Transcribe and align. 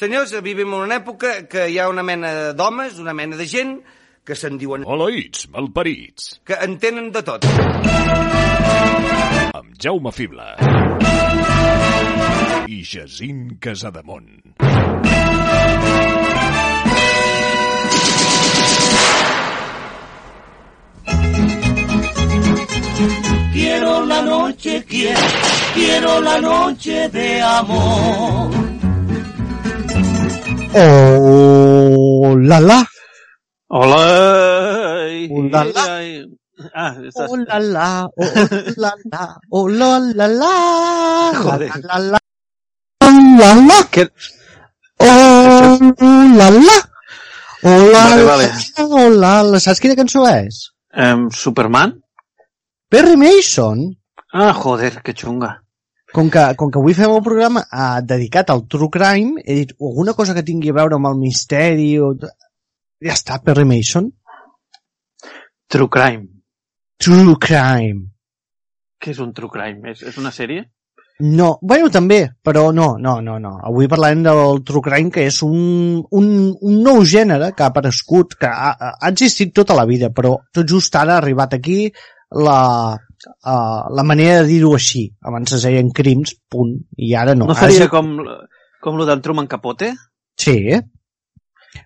Senyors, 0.00 0.32
vivim 0.40 0.70
en 0.72 0.86
una 0.86 0.96
època 0.96 1.30
que 1.44 1.66
hi 1.68 1.74
ha 1.76 1.84
una 1.92 2.00
mena 2.00 2.54
d'homes, 2.56 2.96
una 3.02 3.12
mena 3.12 3.36
de 3.36 3.44
gent, 3.44 3.74
que 4.24 4.32
se'n 4.32 4.56
diuen... 4.56 4.86
Oleïts, 4.88 5.42
malparits. 5.52 6.30
Que 6.48 6.56
entenen 6.64 7.10
de 7.12 7.20
tot. 7.20 7.44
Amb 9.58 9.74
Jaume 9.76 10.12
Fibla. 10.16 10.54
I 12.64 12.80
Jacint 12.80 13.58
Casademont. 13.60 14.56
Quiero 23.52 24.06
la 24.06 24.22
noche, 24.22 24.82
quiero, 24.88 25.30
quiero 25.74 26.20
la 26.22 26.40
noche 26.40 27.08
de 27.10 27.42
amor. 27.42 28.69
Oh, 30.72 32.36
la 32.38 32.60
la. 32.60 32.86
Hola! 33.68 35.08
Oh, 35.30 35.42
la, 35.50 35.64
la. 35.64 35.84
Ah, 36.74 36.94
estàs... 37.02 37.26
Oh, 37.30 37.36
la 37.36 37.58
la. 37.58 38.06
Oh, 38.06 38.28
la 38.76 38.92
la. 39.10 39.24
Oh, 39.50 39.66
la 39.68 39.98
la 39.98 40.26
la. 40.28 40.52
Joder. 41.34 41.70
La 41.88 41.98
la. 41.98 42.20
Oh, 43.02 43.10
la 43.40 43.50
la. 43.66 43.78
Que... 43.90 44.06
Oh, 44.98 45.78
la 46.38 46.50
la. 46.50 46.76
Oh, 47.62 47.78
la 47.90 48.04
Vale, 48.04 48.22
la. 48.22 48.30
vale. 48.30 48.50
Oh, 48.78 49.08
la 49.10 49.32
la. 49.42 49.58
Saps 49.60 49.82
quina 49.82 49.98
cançó 49.98 50.22
és? 50.30 50.68
Um, 50.94 51.30
Superman? 51.34 51.96
Perry 52.90 53.16
Mason. 53.16 53.88
Ah, 54.32 54.52
joder, 54.54 55.00
que 55.02 55.14
xunga. 55.18 55.56
Com 56.14 56.30
que, 56.30 56.42
com 56.58 56.70
que 56.72 56.80
avui 56.80 56.94
fem 56.98 57.12
el 57.12 57.22
programa 57.22 57.62
eh, 57.66 58.00
dedicat 58.02 58.50
al 58.50 58.64
true 58.66 58.90
crime, 58.90 59.44
he 59.44 59.60
dit 59.60 59.74
alguna 59.78 60.14
cosa 60.18 60.34
que 60.34 60.46
tingui 60.46 60.72
a 60.72 60.78
veure 60.80 60.98
amb 60.98 61.10
el 61.12 61.20
misteri 61.20 61.92
o... 62.02 62.14
Ja 63.00 63.14
està, 63.14 63.38
Perry 63.44 63.64
Mason. 63.64 64.10
True 65.70 65.88
Crime. 65.88 66.26
True 67.00 67.36
crime. 67.40 68.02
Què 69.00 69.14
és 69.14 69.20
un 69.22 69.30
True 69.32 69.48
Crime? 69.54 69.94
És, 69.94 70.02
és 70.04 70.18
una 70.20 70.32
sèrie? 70.34 70.66
No, 71.20 71.58
bueno, 71.62 71.90
també, 71.92 72.18
però 72.42 72.70
no, 72.72 72.94
no, 72.98 73.18
no, 73.20 73.36
no. 73.38 73.52
Avui 73.68 73.88
parlarem 73.92 74.22
del 74.24 74.62
true 74.64 74.80
crime, 74.80 75.10
que 75.12 75.26
és 75.28 75.42
un, 75.44 76.00
un, 76.16 76.30
un 76.56 76.78
nou 76.80 77.02
gènere 77.04 77.50
que 77.56 77.66
ha 77.66 77.68
aparegut, 77.68 78.38
que 78.40 78.48
ha, 78.48 78.70
ha 78.96 79.10
existit 79.10 79.52
tota 79.56 79.76
la 79.76 79.84
vida, 79.88 80.08
però 80.16 80.38
tot 80.52 80.68
just 80.68 80.96
ara 80.96 81.18
ha 81.18 81.20
arribat 81.20 81.58
aquí 81.58 81.82
la, 82.40 82.96
uh, 83.26 83.88
la 83.96 84.04
manera 84.06 84.40
de 84.42 84.48
dir-ho 84.48 84.74
així. 84.76 85.06
Abans 85.26 85.52
es 85.56 85.66
deien 85.66 85.90
crims, 85.96 86.34
punt, 86.50 86.76
i 86.96 87.14
ara 87.14 87.34
no. 87.34 87.46
No 87.50 87.56
Ara 87.56 87.68
seria 87.68 87.86
és- 87.88 87.92
com, 87.92 88.14
com 88.80 88.96
lo 89.00 89.06
del 89.08 89.20
Truman 89.24 89.46
Capote? 89.50 89.92
Sí, 90.40 90.56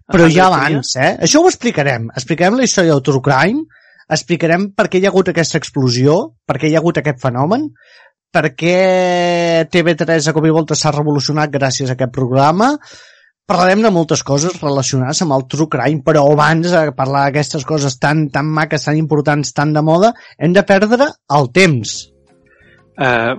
però 0.08 0.24
Abans 0.24 0.34
ja 0.34 0.46
abans, 0.48 0.92
eh? 0.96 1.10
Això 1.27 1.42
ho 1.42 1.48
explicarem. 1.50 2.06
Explicarem 2.16 2.56
la 2.56 2.64
història 2.64 2.92
del 2.94 3.02
true 3.05 3.20
crime, 3.24 3.64
explicarem 4.08 4.70
per 4.77 4.86
què 4.92 5.00
hi 5.00 5.06
ha 5.06 5.10
hagut 5.12 5.28
aquesta 5.32 5.58
explosió, 5.61 6.14
per 6.46 6.58
què 6.61 6.68
hi 6.70 6.77
ha 6.77 6.80
hagut 6.83 7.00
aquest 7.00 7.20
fenomen, 7.20 7.70
per 8.34 8.48
què 8.58 8.77
TV3 9.70 10.28
a 10.30 10.34
cop 10.36 10.46
i 10.48 10.52
volta 10.55 10.74
s'ha 10.78 10.92
revolucionat 10.95 11.52
gràcies 11.55 11.90
a 11.90 11.95
aquest 11.98 12.12
programa, 12.14 12.72
parlarem 13.46 13.82
de 13.84 13.90
moltes 13.92 14.22
coses 14.24 14.56
relacionades 14.62 15.20
amb 15.22 15.36
el 15.36 15.44
true 15.50 15.68
crime, 15.70 16.02
però 16.06 16.24
abans 16.32 16.70
de 16.72 16.86
parlar 16.96 17.27
d'aquestes 17.28 17.66
coses 17.68 17.98
tan, 18.00 18.28
tan 18.32 18.46
maques, 18.46 18.84
tan 18.88 18.96
importants, 18.96 19.52
tan 19.52 19.72
de 19.77 19.82
moda, 19.84 20.14
hem 20.38 20.56
de 20.56 20.64
perdre 20.64 21.12
el 21.38 21.50
temps, 21.52 22.00
Uh, 22.94 23.34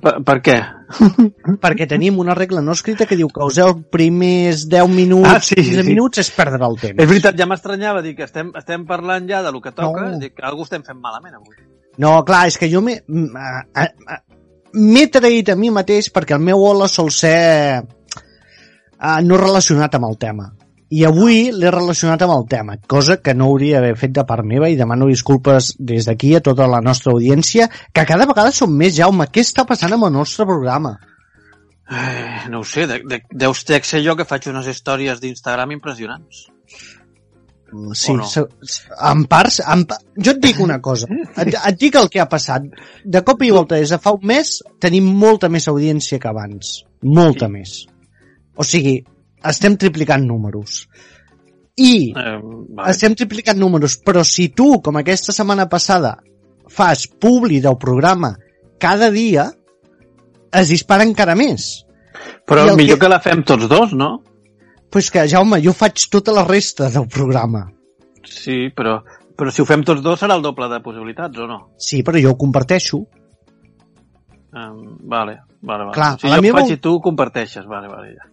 per, 0.00 0.14
per 0.24 0.34
què? 0.40 0.54
perquè 1.62 1.84
tenim 1.84 2.16
una 2.22 2.32
regla 2.32 2.62
no 2.64 2.72
escrita 2.72 3.04
que 3.04 3.18
diu 3.20 3.28
que 3.28 3.42
els 3.44 3.58
10 3.58 3.82
primers 3.92 4.62
10 4.72 4.88
minuts, 4.88 5.28
Ah, 5.28 5.40
sí, 5.44 5.52
sí, 5.58 5.74
15 5.74 5.82
sí. 5.82 5.88
minuts 5.90 6.22
és 6.22 6.30
perdre 6.32 6.64
el 6.64 6.78
temps. 6.80 7.02
És 7.04 7.10
veritat, 7.10 7.36
ja 7.36 7.44
m'estranyava 7.44 8.00
dir 8.00 8.14
que 8.16 8.24
estem, 8.24 8.54
estem 8.56 8.86
parlant 8.88 9.28
ja 9.28 9.42
de 9.44 9.52
lo 9.52 9.60
que 9.60 9.74
toca, 9.76 10.00
No. 10.00 10.14
no. 10.14 10.22
dic, 10.22 10.40
algú 10.40 10.64
estem 10.64 10.80
fent 10.86 10.96
malament 10.96 11.36
avui. 11.36 11.52
No, 12.00 12.24
clar, 12.24 12.46
és 12.48 12.56
que 12.56 12.70
jo 12.72 12.80
m'he 12.80 12.96
traït 15.12 15.52
a 15.52 15.56
mi 15.60 15.68
mateix 15.76 16.08
perquè 16.08 16.40
el 16.40 16.48
meu 16.48 16.64
hola 16.64 16.88
sol 16.88 17.12
ser 17.12 17.84
uh, 19.00 19.18
no 19.24 19.36
relacionat 19.40 19.94
amb 19.98 20.08
el 20.10 20.16
tema. 20.18 20.52
I 20.94 21.02
avui 21.08 21.48
l'he 21.50 21.70
relacionat 21.74 22.20
amb 22.22 22.36
el 22.36 22.44
tema, 22.46 22.76
cosa 22.86 23.16
que 23.18 23.34
no 23.34 23.48
hauria 23.50 23.80
d'haver 23.80 23.96
fet 23.98 24.12
de 24.14 24.22
part 24.28 24.46
meva 24.46 24.68
i 24.70 24.76
demano 24.78 25.08
disculpes 25.10 25.72
des 25.78 26.06
d'aquí 26.06 26.36
a 26.38 26.40
tota 26.46 26.68
la 26.70 26.78
nostra 26.80 27.10
audiència, 27.12 27.66
que 27.92 28.04
cada 28.06 28.26
vegada 28.30 28.52
som 28.54 28.70
més, 28.70 28.94
Jaume. 28.94 29.26
Què 29.26 29.42
està 29.42 29.64
passant 29.66 29.92
amb 29.96 30.06
el 30.06 30.12
nostre 30.14 30.46
programa? 30.46 30.94
Eh, 31.90 32.46
no 32.50 32.60
ho 32.60 32.64
sé, 32.66 32.86
de, 32.86 33.00
de, 33.06 33.18
deus 33.30 33.64
ter 33.66 33.82
ser 33.86 34.04
jo 34.04 34.14
que 34.18 34.24
faig 34.26 34.46
unes 34.50 34.66
històries 34.70 35.20
d'Instagram 35.22 35.74
impressionants. 35.74 36.46
Sí, 37.94 38.12
O 38.12 38.16
no? 38.18 38.24
se- 38.30 38.46
en 39.10 39.24
parts... 39.26 39.58
En, 39.66 39.82
jo 40.22 40.32
et 40.36 40.40
dic 40.42 40.60
una 40.62 40.78
cosa, 40.80 41.08
et, 41.36 41.50
et 41.50 41.78
dic 41.80 41.98
el 41.98 42.08
que 42.10 42.22
ha 42.22 42.28
passat. 42.30 42.62
De 43.04 43.22
cop 43.26 43.42
i 43.42 43.50
volta, 43.50 43.74
des 43.74 43.90
de 43.90 43.98
fa 43.98 44.14
un 44.14 44.22
mes, 44.22 44.54
tenim 44.82 45.10
molta 45.18 45.50
més 45.50 45.66
audiència 45.68 46.22
que 46.22 46.30
abans. 46.30 46.84
Molta 47.02 47.50
més. 47.50 47.84
O 48.56 48.64
sigui, 48.64 48.98
estem 49.44 49.76
triplicant 49.76 50.24
números. 50.26 50.86
I 51.76 52.12
Eh, 52.16 52.38
vale. 52.72 52.90
estem 52.90 53.14
triplicant 53.14 53.58
números, 53.60 53.98
però 54.02 54.22
si 54.24 54.48
tu, 54.48 54.80
com 54.80 54.96
aquesta 54.96 55.32
setmana 55.32 55.68
passada, 55.68 56.16
fas 56.68 57.06
publi 57.06 57.60
del 57.60 57.76
programa 57.76 58.34
cada 58.80 59.10
dia, 59.10 59.50
es 60.52 60.68
dispara 60.72 61.04
encara 61.04 61.34
més. 61.36 61.84
Però 62.46 62.64
millor 62.76 62.96
que- 62.96 63.04
que... 63.04 63.08
la 63.12 63.20
fem 63.20 63.42
tots 63.44 63.68
dos, 63.68 63.92
no? 63.92 64.22
Pues 64.90 65.10
que, 65.10 65.26
Jaume, 65.28 65.60
jo 65.60 65.72
faig 65.76 66.06
tota 66.10 66.32
la 66.32 66.44
resta 66.44 66.88
del 66.88 67.06
programa. 67.08 67.66
Sí, 68.24 68.70
però, 68.74 69.02
però 69.36 69.50
si 69.52 69.60
ho 69.60 69.66
fem 69.68 69.82
tots 69.84 70.00
dos 70.02 70.18
serà 70.20 70.34
el 70.36 70.42
doble 70.42 70.68
de 70.72 70.80
possibilitats, 70.80 71.36
o 71.38 71.46
no? 71.46 71.58
Sí, 71.76 72.02
però 72.02 72.18
jo 72.22 72.30
ho 72.32 72.36
comparteixo. 72.38 73.02
Um, 74.56 74.96
vale, 75.02 75.42
vale, 75.60 75.84
vale. 75.84 75.92
Clar, 75.92 76.18
si 76.20 76.28
jo 76.28 76.40
meva- 76.40 76.60
ho 76.60 76.64
faig 76.64 76.72
i 76.78 76.80
tu 76.80 76.94
ho 76.94 77.00
comparteixes, 77.04 77.66
vale, 77.66 77.88
vale, 77.88 78.14
ja. 78.14 78.24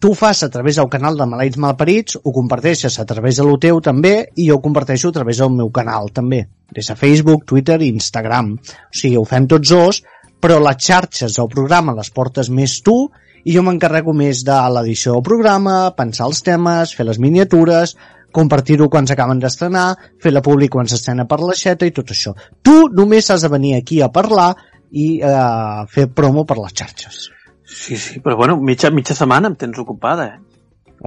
Tu 0.00 0.10
ho 0.10 0.14
fas 0.18 0.42
a 0.42 0.48
través 0.50 0.76
del 0.76 0.88
canal 0.90 1.16
de 1.16 1.26
Maleïts 1.30 1.58
Malparits, 1.62 2.18
ho 2.18 2.32
comparteixes 2.34 2.98
a 2.98 3.04
través 3.06 3.38
de 3.38 3.44
lo 3.46 3.58
teu 3.62 3.78
també, 3.84 4.14
i 4.34 4.48
jo 4.48 4.56
ho 4.58 4.62
comparteixo 4.64 5.12
a 5.12 5.16
través 5.20 5.38
del 5.38 5.52
meu 5.54 5.70
canal 5.70 6.10
també, 6.14 6.40
des 6.74 6.90
de 6.90 6.96
Facebook, 6.98 7.44
Twitter 7.46 7.78
i 7.82 7.92
Instagram. 7.94 8.56
O 8.58 8.98
sigui, 9.00 9.16
ho 9.20 9.24
fem 9.28 9.46
tots 9.46 9.70
dos, 9.70 10.02
però 10.42 10.58
les 10.62 10.82
xarxes 10.82 11.38
del 11.38 11.50
programa 11.52 11.94
les 11.94 12.10
portes 12.10 12.50
més 12.50 12.80
tu, 12.82 12.96
i 13.44 13.54
jo 13.54 13.62
m'encarrego 13.62 14.12
més 14.12 14.42
de 14.44 14.58
l'edició 14.74 15.14
del 15.14 15.26
programa, 15.30 15.78
pensar 15.96 16.26
els 16.26 16.42
temes, 16.42 16.94
fer 16.98 17.06
les 17.06 17.22
miniatures, 17.22 17.94
compartir-ho 18.34 18.90
quan 18.92 19.06
s'acaben 19.08 19.40
d'estrenar, 19.40 19.88
fer 20.20 20.34
la 20.34 20.44
publi 20.44 20.68
quan 20.68 20.90
s'estrena 20.90 21.24
per 21.30 21.40
l'aixeta 21.40 21.86
i 21.86 21.94
tot 21.94 22.12
això. 22.12 22.34
Tu 22.62 22.76
només 22.98 23.30
has 23.30 23.46
de 23.46 23.54
venir 23.54 23.76
aquí 23.78 24.02
a 24.02 24.10
parlar 24.12 24.52
i 24.90 25.08
eh, 25.22 25.86
fer 25.94 26.10
promo 26.12 26.44
per 26.48 26.58
les 26.60 26.74
xarxes. 26.74 27.28
Sí, 27.68 27.96
sí, 28.00 28.20
però 28.24 28.36
bueno, 28.40 28.56
mitja, 28.64 28.88
mitja 28.90 29.14
setmana 29.14 29.50
em 29.52 29.56
tens 29.60 29.76
ocupada, 29.78 30.26
eh? 30.34 30.38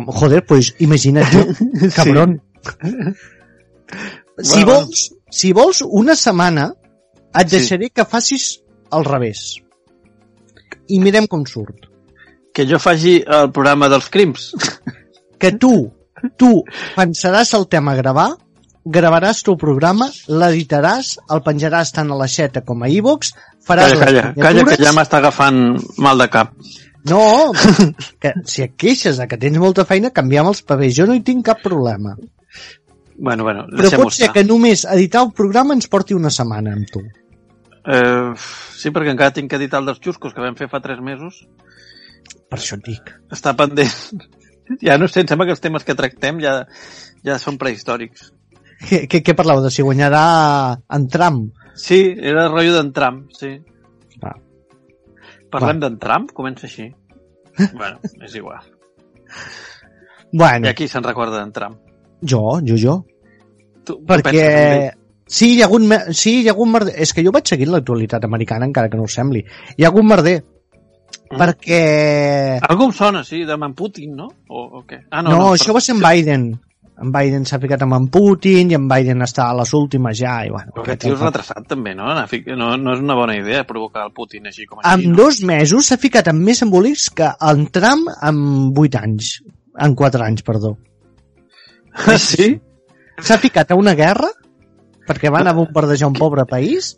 Joder, 0.05 0.43
pues 0.45 0.75
imagina't 0.79 1.31
tu, 1.33 1.89
cabrón. 1.97 2.37
Si 4.37 4.63
Bueno, 4.63 4.71
vols, 4.85 5.15
si 5.29 5.51
vols 5.53 5.81
una 5.87 6.15
setmana, 6.15 6.73
et 7.33 7.49
Sí. 7.49 7.57
deixaré 7.57 7.89
que 7.89 8.05
facis 8.05 8.61
al 8.91 9.05
revés. 9.05 9.57
I 10.87 10.99
mirem 10.99 11.27
com 11.27 11.45
surt. 11.45 11.87
Que 12.53 12.65
jo 12.67 12.79
faci 12.79 13.21
el 13.25 13.51
programa 13.51 13.87
dels 13.89 14.09
crims. 14.09 14.51
Que 15.39 15.51
tu, 15.57 15.91
tu 16.37 16.63
pensaràs 16.95 17.53
el 17.57 17.67
tema 17.67 17.93
a 17.93 17.95
gravar, 17.99 18.29
gravaràs 18.85 19.43
tu 19.45 19.55
programa, 19.61 20.07
l'editaràs, 20.27 21.15
el 21.31 21.41
penjaràs 21.45 21.91
tant 21.93 22.11
a 22.11 22.17
l'aixeta 22.17 22.63
com 22.65 22.81
a 22.83 22.89
iVox, 22.89 23.33
faràs 23.67 23.93
Calla, 23.93 24.05
calla, 24.05 24.23
les 24.35 24.45
calla, 24.45 24.65
que 24.71 24.83
ja 24.83 24.93
m'està 24.97 25.19
agafant 25.21 25.59
mal 26.01 26.17
de 26.23 26.27
cap. 26.33 26.53
No, 27.09 27.51
que 28.21 28.33
si 28.45 28.61
et 28.65 28.75
queixes 28.77 29.17
de 29.17 29.25
que 29.29 29.37
tens 29.41 29.57
molta 29.61 29.85
feina, 29.89 30.11
canviem 30.13 30.49
els 30.51 30.61
papers. 30.65 30.95
Jo 30.97 31.07
no 31.09 31.15
hi 31.17 31.23
tinc 31.25 31.45
cap 31.45 31.61
problema. 31.63 32.15
Bueno, 33.21 33.43
bueno, 33.45 33.67
Però 33.69 33.89
pot 34.01 34.13
ser 34.13 34.27
estar. 34.29 34.33
que 34.39 34.43
només 34.47 34.83
editar 34.89 35.21
el 35.25 35.31
programa 35.37 35.75
ens 35.77 35.87
porti 35.89 36.15
una 36.17 36.29
setmana 36.33 36.73
amb 36.73 36.89
tu. 36.89 37.01
Eh, 37.81 38.33
sí, 38.37 38.89
perquè 38.93 39.13
encara 39.13 39.33
tinc 39.33 39.49
que 39.49 39.57
editar 39.57 39.81
el 39.81 39.89
dels 39.89 40.01
xuscos 40.01 40.33
que 40.33 40.41
vam 40.41 40.57
fer 40.57 40.69
fa 40.69 40.81
tres 40.81 41.01
mesos. 41.01 41.43
per 42.49 42.59
això 42.59 42.75
et 42.77 42.85
dic. 42.85 43.11
Està 43.31 43.53
pendent. 43.57 43.89
Ja 44.79 44.93
no 44.97 45.07
sé, 45.11 45.19
em 45.19 45.27
sembla 45.27 45.43
que 45.49 45.51
els 45.51 45.59
temes 45.59 45.83
que 45.83 45.95
tractem 45.99 46.37
ja, 46.39 46.51
ja 47.27 47.35
són 47.41 47.57
prehistòrics. 47.59 48.29
Què, 48.81 49.03
què, 49.09 49.21
què 49.21 49.35
parleu? 49.37 49.61
De 49.63 49.69
si 49.73 49.83
guanyarà 49.85 50.23
en 50.97 51.07
Trump? 51.11 51.51
Sí, 51.77 51.99
era 52.17 52.47
el 52.47 52.53
rotllo 52.53 52.73
d'en 52.77 52.91
Trump, 52.95 53.27
sí. 53.37 53.51
Va. 54.23 54.33
Parlem 55.53 55.81
d'en 55.83 55.97
Trump? 56.01 56.31
Comença 56.35 56.67
així. 56.67 56.87
bueno, 57.77 57.99
és 58.23 58.35
igual. 58.39 58.63
Bueno, 60.31 60.65
I 60.65 60.71
aquí 60.71 60.87
se'n 60.87 61.03
recorda 61.03 61.39
d'en 61.41 61.51
Trump. 61.51 61.77
jo, 62.23 62.59
jo, 62.65 62.77
jo. 62.79 62.97
Tu, 63.85 63.97
Perquè... 64.07 64.47
Sí, 65.31 65.53
hi 65.55 65.61
ha 65.61 65.67
hagut, 65.69 65.85
sí, 66.11 66.41
hi 66.41 66.49
ha 66.49 66.51
hagut 66.51 66.67
merder. 66.67 66.93
És 66.99 67.13
que 67.15 67.23
jo 67.23 67.31
vaig 67.31 67.47
seguint 67.47 67.69
l'actualitat 67.71 68.25
americana, 68.27 68.67
encara 68.67 68.89
que 68.91 68.97
no 68.99 69.05
us 69.07 69.13
sembli. 69.15 69.45
Hi 69.77 69.85
ha 69.85 69.91
hagut 69.91 70.03
merder. 70.03 70.41
Mm. 70.41 71.37
Perquè... 71.39 71.79
Algú 72.67 72.89
em 72.89 72.95
sona, 72.97 73.21
sí, 73.23 73.45
de 73.47 73.55
en 73.55 73.73
Putin, 73.77 74.17
no? 74.17 74.27
O, 74.49 74.65
o 74.81 74.83
què? 74.87 75.05
Ah, 75.09 75.21
No, 75.23 75.37
no, 75.37 75.45
això 75.55 75.71
va 75.75 75.79
ser 75.83 75.95
en 75.95 76.03
Biden. 76.03 76.49
En 77.01 77.11
Biden 77.13 77.47
s'ha 77.49 77.59
ficat 77.61 77.81
amb 77.85 77.97
en 77.97 78.07
Putin 78.13 78.71
i 78.71 78.77
en 78.77 78.87
Biden 78.89 79.25
està 79.25 79.47
a 79.49 79.55
les 79.57 79.71
últimes 79.77 80.17
ja. 80.19 80.35
I, 80.45 80.51
bueno, 80.53 80.73
Però 80.75 80.85
aquest 80.85 81.03
tio 81.05 81.15
és 81.15 81.23
retrasat 81.23 81.65
també, 81.69 81.95
no? 81.97 82.11
No, 82.13 82.69
no 82.77 82.93
és 82.93 83.01
una 83.01 83.17
bona 83.17 83.37
idea 83.39 83.63
provocar 83.67 84.05
el 84.05 84.13
Putin 84.17 84.51
així 84.51 84.67
com 84.67 84.81
així. 84.81 84.91
en 84.93 85.11
no? 85.11 85.17
dos 85.23 85.41
mesos 85.47 85.89
s'ha 85.89 85.97
ficat 86.01 86.29
amb 86.31 86.45
més 86.45 86.61
embolics 86.65 87.09
que 87.17 87.31
en 87.49 87.65
Trump 87.73 88.11
en 88.13 88.43
vuit 88.77 88.95
anys. 88.99 89.39
En 89.81 89.95
quatre 89.97 90.25
anys, 90.27 90.45
perdó. 90.45 90.77
Ah, 91.91 92.15
sí? 92.15 92.53
S'ha 93.19 93.35
ficat 93.35 93.73
a 93.73 93.75
una 93.75 93.91
guerra 93.99 94.29
perquè 95.07 95.31
va 95.31 95.41
anar 95.41 95.51
a 95.51 95.59
bombardejar 95.59 96.09
un 96.09 96.17
pobre 96.17 96.45
país, 96.47 96.95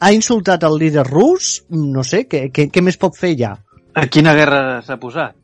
ha 0.00 0.12
insultat 0.16 0.64
el 0.64 0.78
líder 0.80 1.04
rus, 1.08 1.60
no 1.70 2.04
sé, 2.06 2.24
què, 2.30 2.46
què, 2.54 2.68
què 2.72 2.84
més 2.84 2.96
pot 3.00 3.16
fer 3.16 3.34
ja? 3.38 3.52
A 3.94 4.06
quina 4.06 4.34
guerra 4.38 4.80
s'ha 4.86 4.96
posat? 5.02 5.36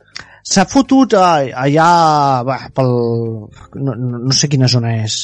S'ha 0.46 0.62
fotut 0.70 1.16
eh, 1.18 1.50
allà 1.50 1.88
va, 2.46 2.56
pel... 2.74 2.90
No, 3.82 3.94
no, 3.98 4.20
no 4.28 4.34
sé 4.36 4.46
quina 4.52 4.68
zona 4.70 4.92
és. 5.02 5.16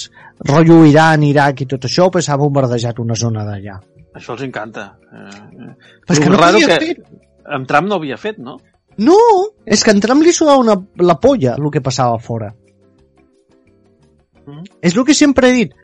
Rotllo 0.49 0.81
Iran, 0.89 1.23
Iraq 1.23 1.63
i 1.63 1.69
tot 1.71 1.87
això, 1.87 2.09
però 2.11 2.25
s'ha 2.25 2.39
bombardejat 2.41 2.99
una 2.99 3.15
zona 3.19 3.45
d'allà. 3.47 3.77
Això 4.19 4.35
els 4.35 4.43
encanta. 4.49 4.89
Eh, 5.13 5.29
eh. 5.69 5.69
Però 6.03 6.17
és 6.17 6.23
que 6.25 6.33
no 6.33 6.41
raro 6.41 6.63
que- 6.63 6.79
fer... 6.83 7.21
Amb 7.55 7.67
Trump 7.71 7.89
no 7.91 7.99
havia 7.99 8.17
fet, 8.19 8.39
no? 8.39 8.57
No, 9.03 9.19
és 9.65 9.83
que 9.83 9.91
en 9.95 10.03
Trump 10.03 10.23
li 10.23 10.35
sudava 10.35 10.61
una, 10.63 10.77
la 11.01 11.17
polla 11.19 11.55
el 11.59 11.71
que 11.75 11.81
passava 11.83 12.19
fora. 12.23 12.51
Mm. 14.47 14.67
És 14.83 14.97
el 14.97 15.07
que 15.07 15.15
sempre 15.17 15.49
he 15.49 15.57
dit. 15.57 15.77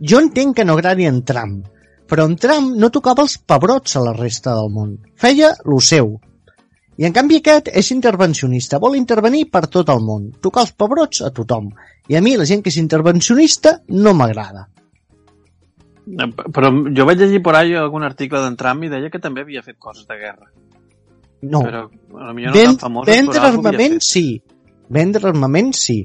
Jo 0.00 0.20
entenc 0.22 0.56
que 0.56 0.64
no 0.64 0.76
agradi 0.76 1.08
en 1.08 1.22
Trump, 1.28 1.64
però 2.08 2.24
en 2.28 2.36
Trump 2.40 2.76
no 2.80 2.92
tocava 2.92 3.24
els 3.24 3.38
pebrots 3.38 3.96
a 3.96 4.04
la 4.04 4.14
resta 4.16 4.54
del 4.56 4.70
món. 4.72 4.94
Feia 5.16 5.52
lo 5.68 5.80
seu. 5.80 6.14
I 7.00 7.06
en 7.08 7.14
canvi 7.16 7.38
aquest 7.40 7.70
és 7.72 7.88
intervencionista, 7.94 8.80
vol 8.82 8.98
intervenir 8.98 9.46
per 9.50 9.64
tot 9.72 9.88
el 9.92 10.02
món, 10.04 10.28
tocar 10.44 10.66
els 10.66 10.74
pebrots 10.76 11.22
a 11.24 11.30
tothom. 11.32 11.70
I 12.12 12.18
a 12.18 12.20
mi 12.24 12.34
la 12.36 12.46
gent 12.48 12.62
que 12.62 12.72
és 12.72 12.76
intervencionista 12.80 13.78
no 13.88 14.12
m'agrada. 14.18 14.66
Eh, 16.02 16.28
Però 16.52 16.72
jo 16.92 17.06
vaig 17.08 17.22
llegir 17.22 17.40
por 17.42 17.56
ahí 17.56 17.74
algun 17.78 18.04
article 18.04 18.42
d'en 18.42 18.58
Trump 18.60 18.84
i 18.84 18.90
deia 18.92 19.10
que 19.10 19.22
també 19.22 19.46
havia 19.46 19.62
fet 19.62 19.78
coses 19.78 20.04
de 20.08 20.18
guerra. 20.18 20.50
No, 21.42 21.62
Però 21.64 21.86
potser 21.88 22.34
no 22.34 22.52
Ven, 22.54 22.76
tan 22.76 22.78
famoses, 22.78 23.16
vendre 23.16 23.40
armament 23.48 23.96
sí, 24.04 24.26
vendre 24.92 25.26
armament 25.32 25.72
sí, 25.74 25.96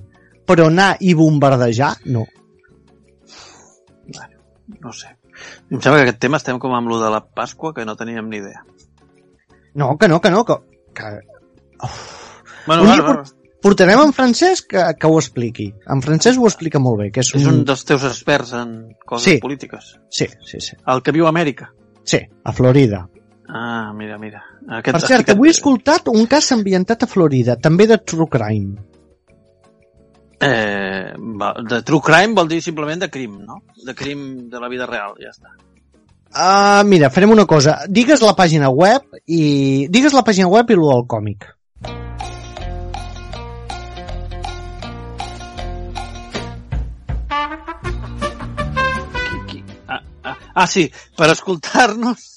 però 0.47 0.69
anar 0.71 0.95
i 1.01 1.13
bombardejar 1.17 1.91
no. 2.13 2.25
No 4.81 4.91
sé. 4.93 5.11
Em 5.69 5.79
sembla 5.79 5.99
que 5.99 6.07
aquest 6.07 6.19
tema 6.23 6.39
estem 6.41 6.57
com 6.59 6.73
amb 6.75 6.89
lo 6.89 6.97
de 7.01 7.11
la 7.11 7.21
Pasqua, 7.21 7.73
que 7.75 7.85
no 7.85 7.95
teníem 7.95 8.29
ni 8.29 8.39
idea. 8.41 8.63
No, 9.77 9.97
que 9.97 10.07
no, 10.09 10.19
que 10.19 10.31
no, 10.33 10.43
que, 10.43 10.57
que 10.97 11.11
Bueno, 12.67 12.81
Un 12.83 12.89
va, 12.89 12.93
dia 12.95 13.03
va, 13.03 13.11
por- 13.13 13.35
portarem 13.63 13.99
en 14.03 14.13
Francesc 14.13 14.67
que, 14.73 14.81
que 14.99 15.07
ho 15.07 15.17
expliqui. 15.21 15.67
En 15.93 16.01
Francesc 16.03 16.41
ho 16.41 16.47
explica 16.49 16.79
molt 16.83 16.99
bé, 17.03 17.11
que 17.15 17.21
és 17.23 17.29
un... 17.35 17.41
és 17.41 17.47
un 17.51 17.61
dels 17.67 17.85
teus 17.87 18.03
experts 18.09 18.51
en 18.57 18.73
coses 19.05 19.27
Sí. 19.29 19.37
polítiques. 19.43 19.93
Sí, 20.09 20.27
sí, 20.43 20.59
sí. 20.61 20.75
El 20.85 21.01
que 21.05 21.13
viu 21.15 21.25
a 21.27 21.31
Amèrica. 21.33 21.69
Sí, 22.03 22.19
a 22.43 22.51
Florida. 22.53 23.05
Ah, 23.47 23.93
mira, 23.95 24.17
mira. 24.19 24.41
Aquest, 24.67 24.97
Per 24.97 25.01
cert, 25.07 25.29
avui 25.31 25.47
he 25.47 25.55
escoltat 25.55 26.09
un 26.11 26.25
cas 26.27 26.51
ambientat 26.51 27.03
a 27.05 27.07
Florida, 27.07 27.55
també 27.55 27.87
de 27.87 27.97
True 28.03 28.27
Crime. 28.31 28.75
Eh, 30.39 31.13
va, 31.41 31.53
de 31.65 31.79
true 31.81 32.01
crime 32.05 32.35
vol 32.37 32.47
dir 32.51 32.59
simplement 32.61 32.99
de 33.01 33.07
crim, 33.09 33.39
no? 33.47 33.63
De 33.85 33.95
crim 33.97 34.49
de 34.51 34.59
la 34.61 34.67
vida 34.69 34.85
real, 34.85 35.15
ja 35.17 35.31
està. 35.33 35.49
Uh, 36.37 36.83
mira, 36.85 37.09
farem 37.09 37.31
una 37.33 37.47
cosa. 37.49 37.79
Digues 37.89 38.21
la 38.21 38.35
pàgina 38.37 38.69
web 38.69 39.07
i... 39.25 39.87
Digues 39.89 40.13
la 40.13 40.21
pàgina 40.21 40.45
web 40.53 40.69
i 40.69 40.75
lo 40.77 40.91
del 40.91 41.05
còmic. 41.09 41.47
Ah, 49.87 50.01
ah, 50.21 50.35
ah, 50.53 50.67
sí, 50.69 50.85
per 51.17 51.31
escoltar-nos 51.33 52.33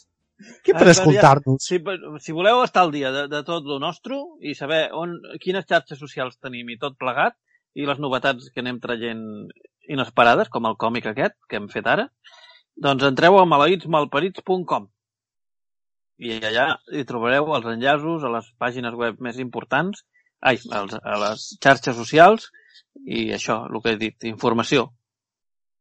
Què 0.64 0.72
per 0.76 0.88
escoltar-nos? 0.94 1.60
Si, 1.64 1.76
si 2.24 2.32
voleu 2.36 2.62
estar 2.64 2.86
al 2.86 2.92
dia 2.94 3.12
de, 3.12 3.26
de 3.28 3.42
tot 3.44 3.68
lo 3.68 3.76
nostre 3.82 4.16
i 4.40 4.54
saber 4.56 4.86
on, 4.96 5.18
quines 5.42 5.68
xarxes 5.68 6.00
socials 6.00 6.40
tenim 6.40 6.72
i 6.72 6.78
tot 6.80 6.96
plegat 7.00 7.36
i 7.76 7.84
les 7.88 8.00
novetats 8.00 8.48
que 8.54 8.64
anem 8.64 8.80
traient 8.80 9.22
inesperades, 9.90 10.48
com 10.48 10.68
el 10.70 10.78
còmic 10.80 11.10
aquest 11.10 11.36
que 11.50 11.60
hem 11.60 11.68
fet 11.68 11.88
ara, 11.90 12.08
doncs 12.80 13.04
entreu 13.08 13.38
a 13.38 13.44
maleïtsmalparits.com 13.48 14.88
i 16.20 16.34
allà 16.44 16.66
hi 16.92 17.04
trobareu 17.08 17.48
els 17.56 17.66
enllaços 17.74 18.24
a 18.24 18.30
les 18.34 18.48
pàgines 18.60 18.92
web 18.96 19.20
més 19.24 19.38
importants, 19.40 20.02
ai, 20.44 20.58
als, 20.76 20.96
a 21.00 21.16
les 21.22 21.46
xarxes 21.64 21.96
socials 21.96 22.50
i 23.06 23.30
això, 23.36 23.62
el 23.70 23.80
que 23.84 23.94
he 23.94 24.00
dit, 24.00 24.16
informació. 24.28 24.90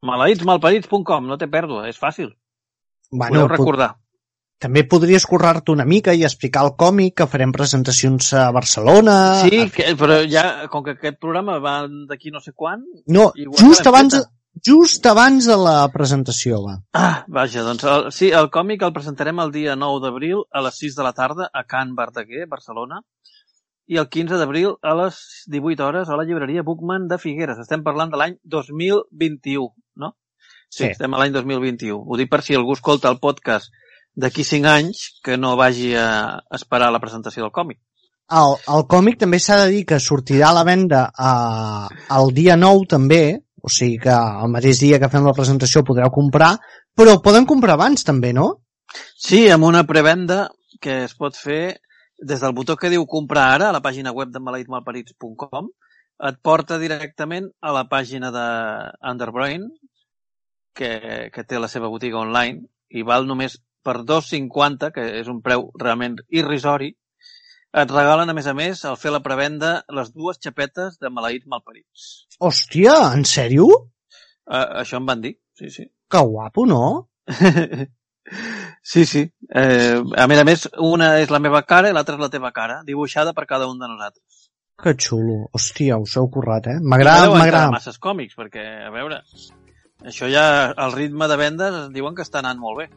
maleïtsmalparits.com, 0.08 1.26
no 1.28 1.38
té 1.38 1.48
pèrdua, 1.52 1.88
és 1.90 1.98
fàcil. 2.00 2.30
Bueno, 3.12 3.34
Podeu 3.42 3.48
pot- 3.50 3.58
recordar. 3.58 3.90
també 4.60 4.84
podries 4.88 5.26
currar-te 5.26 5.72
una 5.72 5.86
mica 5.86 6.14
i 6.14 6.24
explicar 6.28 6.64
el 6.68 6.74
còmic, 6.80 7.16
que 7.20 7.28
farem 7.28 7.52
presentacions 7.52 8.32
a 8.34 8.50
Barcelona... 8.56 9.16
Sí, 9.44 9.60
a- 9.66 9.70
que, 9.76 9.90
però 10.00 10.22
ja, 10.30 10.68
com 10.72 10.84
que 10.84 10.92
aquest 10.98 11.20
programa 11.20 11.60
va 11.64 11.82
d'aquí 12.08 12.32
no 12.32 12.40
sé 12.40 12.52
quan... 12.56 12.84
No, 13.08 13.32
just 13.60 13.88
abans, 13.88 14.16
feta. 14.16 14.32
Just 14.66 15.06
abans 15.06 15.46
de 15.48 15.56
la 15.58 15.88
presentació, 15.94 16.62
va. 16.66 16.78
Ah, 16.94 17.24
vaja, 17.28 17.64
doncs 17.64 17.84
el, 17.84 18.10
sí, 18.12 18.32
el 18.32 18.50
còmic 18.52 18.82
el 18.84 18.94
presentarem 18.94 19.40
el 19.40 19.52
dia 19.52 19.76
9 19.76 20.02
d'abril 20.04 20.44
a 20.52 20.62
les 20.66 20.80
6 20.82 20.96
de 20.98 21.04
la 21.06 21.14
tarda 21.14 21.50
a 21.54 21.64
Can 21.64 21.96
Verdaguer, 21.96 22.48
Barcelona, 22.50 23.02
i 23.90 23.98
el 23.98 24.10
15 24.10 24.38
d'abril 24.38 24.76
a 24.86 24.94
les 25.00 25.20
18 25.50 25.86
hores 25.86 26.10
a 26.10 26.18
la 26.20 26.24
llibreria 26.24 26.62
Bookman 26.64 27.08
de 27.10 27.18
Figueres. 27.18 27.58
Estem 27.58 27.82
parlant 27.84 28.12
de 28.12 28.18
l'any 28.22 28.36
2021, 28.44 29.74
no? 29.96 30.16
Sí, 30.70 30.84
Sí. 30.84 30.90
estem 30.92 31.14
a 31.14 31.18
l'any 31.18 31.32
2021. 31.34 32.04
Ho 32.06 32.18
dic 32.18 32.30
per 32.30 32.44
si 32.44 32.54
algú 32.56 32.74
escolta 32.74 33.10
el 33.10 33.18
podcast 33.20 33.72
d'aquí 34.14 34.44
5 34.44 34.68
anys 34.70 35.20
que 35.24 35.38
no 35.38 35.56
vagi 35.58 35.96
a 35.96 36.42
esperar 36.52 36.92
la 36.92 37.00
presentació 37.00 37.44
del 37.44 37.52
còmic. 37.52 37.80
El, 38.30 38.54
el 38.76 38.84
còmic 38.86 39.18
també 39.18 39.40
s'ha 39.42 39.56
de 39.64 39.70
dir 39.74 39.86
que 39.90 39.98
sortirà 39.98 40.52
a 40.52 40.54
la 40.60 40.64
venda 40.64 41.10
a, 41.18 41.88
el 42.20 42.30
dia 42.36 42.56
9 42.56 42.86
també, 42.88 43.40
o 43.62 43.70
sigui 43.70 44.00
que 44.04 44.14
el 44.14 44.52
mateix 44.54 44.80
dia 44.84 45.00
que 45.00 45.10
fem 45.12 45.26
la 45.26 45.36
presentació 45.36 45.84
podreu 45.88 46.12
comprar, 46.14 46.56
però 46.96 47.16
el 47.16 47.22
poden 47.26 47.48
comprar 47.50 47.76
abans 47.78 48.06
també, 48.08 48.34
no? 48.34 48.50
Sí, 49.18 49.48
amb 49.52 49.68
una 49.68 49.86
prevenda 49.88 50.48
que 50.82 51.04
es 51.06 51.16
pot 51.16 51.38
fer 51.38 51.80
des 52.20 52.42
del 52.42 52.54
botó 52.54 52.76
que 52.76 52.90
diu 52.90 53.06
comprar 53.08 53.46
ara 53.56 53.70
a 53.70 53.76
la 53.76 53.82
pàgina 53.82 54.12
web 54.16 54.32
de 54.34 54.42
maleïtmalparits.com 54.44 55.70
et 56.30 56.40
porta 56.44 56.80
directament 56.80 57.48
a 57.62 57.72
la 57.72 57.86
pàgina 57.88 58.32
de 58.32 58.48
que, 60.76 60.92
que 61.34 61.44
té 61.44 61.60
la 61.60 61.68
seva 61.68 61.88
botiga 61.88 62.20
online 62.20 62.68
i 62.90 63.04
val 63.04 63.28
només 63.28 63.58
per 63.84 64.02
2,50 64.04 64.92
que 64.96 65.06
és 65.22 65.28
un 65.32 65.42
preu 65.42 65.70
realment 65.80 66.18
irrisori 66.30 66.94
et 67.74 67.92
regalen 67.94 68.30
a 68.30 68.34
més 68.34 68.48
a 68.50 68.54
més 68.58 68.84
al 68.86 68.98
fer 68.98 69.12
la 69.14 69.22
prevenda 69.22 69.84
les 69.94 70.10
dues 70.14 70.40
xapetes 70.42 70.98
de 71.00 71.10
maleïts 71.14 71.46
malparits 71.48 72.26
Hòstia, 72.40 72.96
en 73.14 73.26
sèrio? 73.30 73.68
uh, 74.50 74.66
això 74.82 74.98
em 74.98 75.06
van 75.06 75.22
dir, 75.22 75.36
sí, 75.58 75.70
sí 75.70 75.86
Que 76.10 76.18
guapo, 76.26 76.66
no? 76.66 77.10
sí, 78.82 79.06
sí. 79.06 79.22
Eh, 79.54 80.02
a 80.18 80.26
més 80.28 80.40
a 80.42 80.46
més, 80.48 80.64
una 80.82 81.12
és 81.22 81.30
la 81.30 81.40
meva 81.44 81.62
cara 81.70 81.90
i 81.90 81.94
l'altra 81.94 82.16
és 82.18 82.22
la 82.24 82.30
teva 82.34 82.50
cara, 82.56 82.80
dibuixada 82.88 83.34
per 83.38 83.46
cada 83.46 83.68
un 83.70 83.78
de 83.78 83.88
nosaltres. 83.92 84.50
Que 84.80 84.96
xulo. 84.98 85.50
Hòstia, 85.54 86.00
us 86.02 86.16
heu 86.18 86.30
currat, 86.34 86.66
eh? 86.72 86.78
No 86.80 86.90
M'agrada, 86.94 87.30
m'agrada. 87.36 87.70
masses 87.76 88.00
còmics, 88.02 88.34
perquè, 88.40 88.64
a 88.88 88.92
veure, 88.96 89.22
això 90.08 90.30
ja, 90.32 90.46
el 90.72 90.94
ritme 90.96 91.28
de 91.30 91.38
vendes 91.38 91.78
diuen 91.94 92.16
que 92.18 92.26
està 92.26 92.40
anant 92.42 92.58
molt 92.62 92.82
bé. 92.82 92.90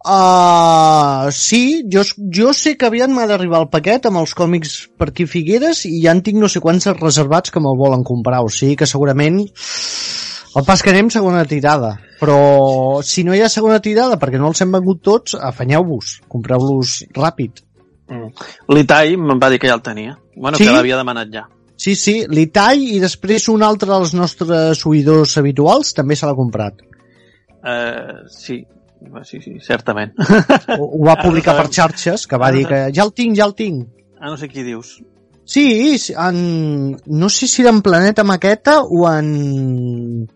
Uh, 0.00 1.28
sí, 1.36 1.84
jo, 1.92 2.00
jo 2.32 2.54
sé 2.56 2.76
que 2.80 2.88
aviat 2.88 3.12
m'ha 3.12 3.26
d'arribar 3.28 3.60
el 3.60 3.68
paquet 3.68 4.06
amb 4.08 4.22
els 4.22 4.32
còmics 4.32 4.76
per 4.96 5.10
aquí 5.10 5.26
Figueres 5.28 5.84
i 5.84 5.98
ja 6.00 6.14
en 6.16 6.22
tinc 6.24 6.40
no 6.40 6.48
sé 6.48 6.62
quants 6.64 6.88
reservats 6.96 7.52
que 7.52 7.60
me'l 7.60 7.76
volen 7.76 8.04
comprar, 8.06 8.40
o 8.40 8.48
sigui 8.48 8.78
que 8.80 8.88
segurament 8.88 9.42
el 9.44 10.64
pas 10.64 10.80
que 10.80 10.94
anem 10.94 11.12
segona 11.12 11.44
tirada 11.44 11.98
però 12.16 12.38
si 13.04 13.26
no 13.28 13.36
hi 13.36 13.44
ha 13.44 13.52
segona 13.52 13.82
tirada 13.84 14.16
perquè 14.16 14.40
no 14.40 14.48
els 14.48 14.64
hem 14.64 14.72
vengut 14.72 15.04
tots, 15.04 15.36
afanyeu-vos 15.36 16.22
compreu-los 16.32 17.02
ràpid 17.12 17.60
L'Itai 18.74 19.16
me'n 19.20 19.40
va 19.40 19.50
dir 19.52 19.60
que 19.62 19.68
ja 19.70 19.76
el 19.78 19.82
tenia. 19.86 20.16
Bueno, 20.36 20.58
Sí? 20.58 20.64
que 20.64 20.72
l'havia 20.72 20.98
demanat 20.98 21.30
ja. 21.32 21.46
Sí, 21.80 21.94
sí, 21.96 22.26
l'Itai 22.28 22.96
i 22.96 22.98
després 23.00 23.48
un 23.48 23.62
altre 23.62 23.88
dels 23.88 24.12
nostres 24.14 24.84
oïdors 24.86 25.36
habituals 25.40 25.94
també 25.96 26.16
se 26.16 26.26
l'ha 26.26 26.36
comprat. 26.36 26.82
Uh, 27.60 28.26
sí, 28.28 28.60
sí, 29.24 29.40
sí, 29.40 29.56
certament. 29.64 30.12
Ho, 30.78 30.84
ho 30.84 31.04
va 31.06 31.16
publicar 31.20 31.56
per 31.58 31.68
xarxes, 31.72 32.26
que 32.26 32.38
va 32.40 32.50
dir 32.54 32.66
que 32.68 32.82
ja 32.94 33.06
el 33.06 33.14
tinc, 33.16 33.36
ja 33.38 33.48
el 33.48 33.56
tinc. 33.58 33.88
ah, 34.20 34.28
no 34.28 34.36
sé 34.36 34.48
qui 34.48 34.62
dius. 34.62 34.98
Sí, 35.50 35.96
en... 36.14 36.96
no 37.06 37.28
sé 37.28 37.48
si 37.48 37.62
era 37.62 37.70
en 37.70 37.82
Planeta 37.82 38.24
Maqueta 38.24 38.82
o 38.82 39.08
en... 39.10 40.28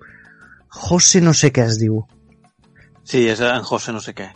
José 0.74 1.20
no 1.22 1.32
sé 1.38 1.52
què 1.54 1.68
es 1.70 1.78
diu. 1.78 2.00
Sí, 3.06 3.28
és 3.30 3.38
en 3.44 3.62
José 3.62 3.92
no 3.94 4.00
sé 4.02 4.14
què. 4.16 4.26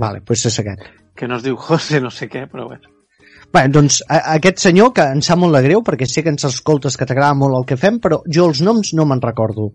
Vale, 0.00 0.22
doncs 0.22 0.26
pues 0.30 0.46
és 0.48 0.58
aquest. 0.62 0.86
Que 1.14 1.28
no 1.28 1.36
es 1.36 1.44
diu 1.44 1.58
José 1.60 2.00
no 2.00 2.10
sé 2.10 2.30
què, 2.32 2.46
però 2.48 2.70
bueno. 2.70 2.88
Bé, 3.54 3.66
doncs 3.70 4.00
a, 4.08 4.22
aquest 4.38 4.62
senyor, 4.64 4.94
que 4.96 5.04
em 5.14 5.20
sap 5.22 5.38
molt 5.42 5.54
de 5.58 5.62
greu, 5.66 5.82
perquè 5.86 6.08
sé 6.08 6.24
que 6.24 6.32
ens 6.32 6.46
escoltes 6.48 6.96
que 6.96 7.06
t'agrada 7.06 7.36
molt 7.38 7.60
el 7.60 7.68
que 7.68 7.78
fem, 7.78 8.00
però 8.02 8.22
jo 8.24 8.48
els 8.48 8.62
noms 8.64 8.94
no 8.96 9.04
me'n 9.10 9.22
recordo. 9.22 9.74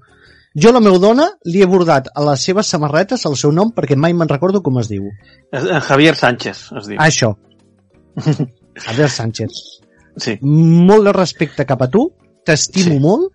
Jo 0.58 0.72
la 0.74 0.79
meva 0.82 0.98
dona 0.98 1.27
li 1.46 1.62
he 1.62 1.68
bordat 1.70 2.08
a 2.15 2.24
les 2.25 2.41
seves 2.48 2.68
samarretes 2.74 3.25
el 3.29 3.36
seu 3.38 3.51
nom 3.53 3.70
perquè 3.75 3.96
mai 3.96 4.13
me'n 4.18 4.29
recordo 4.32 4.63
com 4.65 4.79
es 4.82 4.88
diu. 4.89 5.12
En 5.53 5.68
Javier 5.86 6.15
Sánchez 6.18 6.63
es 6.79 6.88
diu. 6.89 6.98
Ah, 6.98 7.06
això. 7.12 7.36
Javier 8.86 9.10
Sánchez. 9.10 9.60
Sí. 10.20 10.38
Molt 10.41 11.06
de 11.06 11.13
respecte 11.13 11.65
cap 11.70 11.82
a 11.86 11.88
tu, 11.91 12.10
t'estimo 12.46 12.96
Sí. 12.96 13.00
molt, 13.00 13.29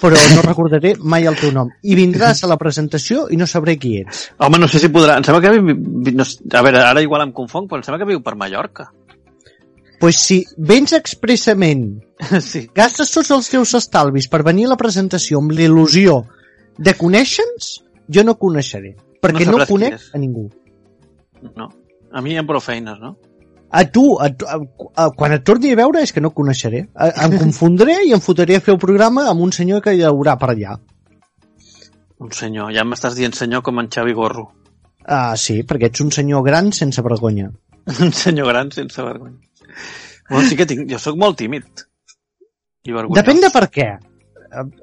però 0.00 0.16
no 0.34 0.42
recordaré 0.48 0.94
mai 1.02 1.26
el 1.28 1.36
teu 1.36 1.52
nom. 1.52 1.68
I 1.82 1.94
vindràs 1.98 2.42
a 2.44 2.50
la 2.50 2.56
presentació 2.58 3.26
i 3.30 3.36
no 3.36 3.46
sabré 3.46 3.76
qui 3.78 3.98
ets. 4.00 4.30
Home, 4.38 4.58
no 4.58 4.68
sé 4.68 4.80
si 4.80 4.88
podrà... 4.88 5.18
Em 5.20 5.24
sembla 5.26 5.42
que... 5.44 5.52
vi- 5.60 6.14
No, 6.16 6.24
a 6.24 6.62
veure, 6.64 6.80
ara 6.80 7.02
igual 7.04 7.22
em 7.26 7.32
confong, 7.36 7.68
però 7.68 7.80
em 7.82 7.86
sembla 7.86 8.00
que 8.02 8.08
viu 8.14 8.22
per 8.24 8.34
Mallorca. 8.40 8.88
Pues 10.00 10.16
si 10.20 10.40
vens 10.58 10.92
expressament, 10.96 11.84
sí. 12.42 12.66
gastes 12.74 13.12
tots 13.14 13.30
els 13.32 13.48
teus 13.52 13.72
estalvis 13.78 14.26
per 14.28 14.42
venir 14.44 14.66
a 14.66 14.72
la 14.74 14.76
presentació 14.80 15.38
amb 15.40 15.52
l'il·lusió 15.54 16.18
de 16.78 16.94
conèixer-nos, 16.98 17.70
jo 18.10 18.24
no 18.26 18.36
coneixeré. 18.40 18.94
Perquè 19.24 19.46
no, 19.48 19.58
qui 19.58 19.68
conec 19.70 20.10
a 20.12 20.20
ningú. 20.20 20.48
No. 21.54 21.70
A 22.14 22.22
mi 22.22 22.34
hi 22.34 22.40
ha 22.40 22.46
prou 22.46 22.62
feines, 22.62 22.98
no? 23.00 23.14
A 23.74 23.82
tu, 23.90 24.04
a, 24.22 24.28
tu 24.30 24.46
a, 24.46 24.58
a, 25.02 25.08
quan 25.18 25.32
et 25.34 25.42
torni 25.42 25.72
a 25.74 25.78
veure 25.80 26.02
és 26.04 26.12
que 26.14 26.22
no 26.22 26.30
coneixeré. 26.34 26.84
A, 26.94 27.10
em 27.26 27.38
confondré 27.42 27.96
i 28.06 28.12
em 28.14 28.22
fotré 28.22 28.58
a 28.58 28.62
fer 28.62 28.76
el 28.76 28.82
programa 28.82 29.26
amb 29.30 29.42
un 29.46 29.54
senyor 29.56 29.82
que 29.82 29.96
hi 29.96 30.04
haurà 30.06 30.36
per 30.38 30.52
allà. 30.52 30.76
Un 32.22 32.30
senyor. 32.30 32.70
Ja 32.76 32.84
m'estàs 32.86 33.16
dient 33.18 33.34
senyor 33.34 33.64
com 33.66 33.82
en 33.82 33.90
Xavi 33.90 34.14
Gorro. 34.14 34.46
Ah, 35.04 35.34
sí, 35.36 35.58
perquè 35.68 35.90
ets 35.90 36.00
un 36.04 36.12
senyor 36.14 36.44
gran 36.46 36.70
sense 36.72 37.02
vergonya. 37.04 37.50
Un 38.00 38.14
senyor 38.16 38.46
gran 38.48 38.70
sense 38.72 39.02
vergonya. 39.02 39.42
Bueno, 40.30 40.48
sí 40.48 40.56
que 40.56 40.64
tinc... 40.64 40.86
Jo 40.88 40.96
sóc 41.02 41.18
molt 41.20 41.36
tímid. 41.36 41.82
I 42.88 42.94
vergonyós. 42.94 43.18
Depèn 43.18 43.42
de 43.42 43.50
per 43.52 43.66
què. 43.74 43.88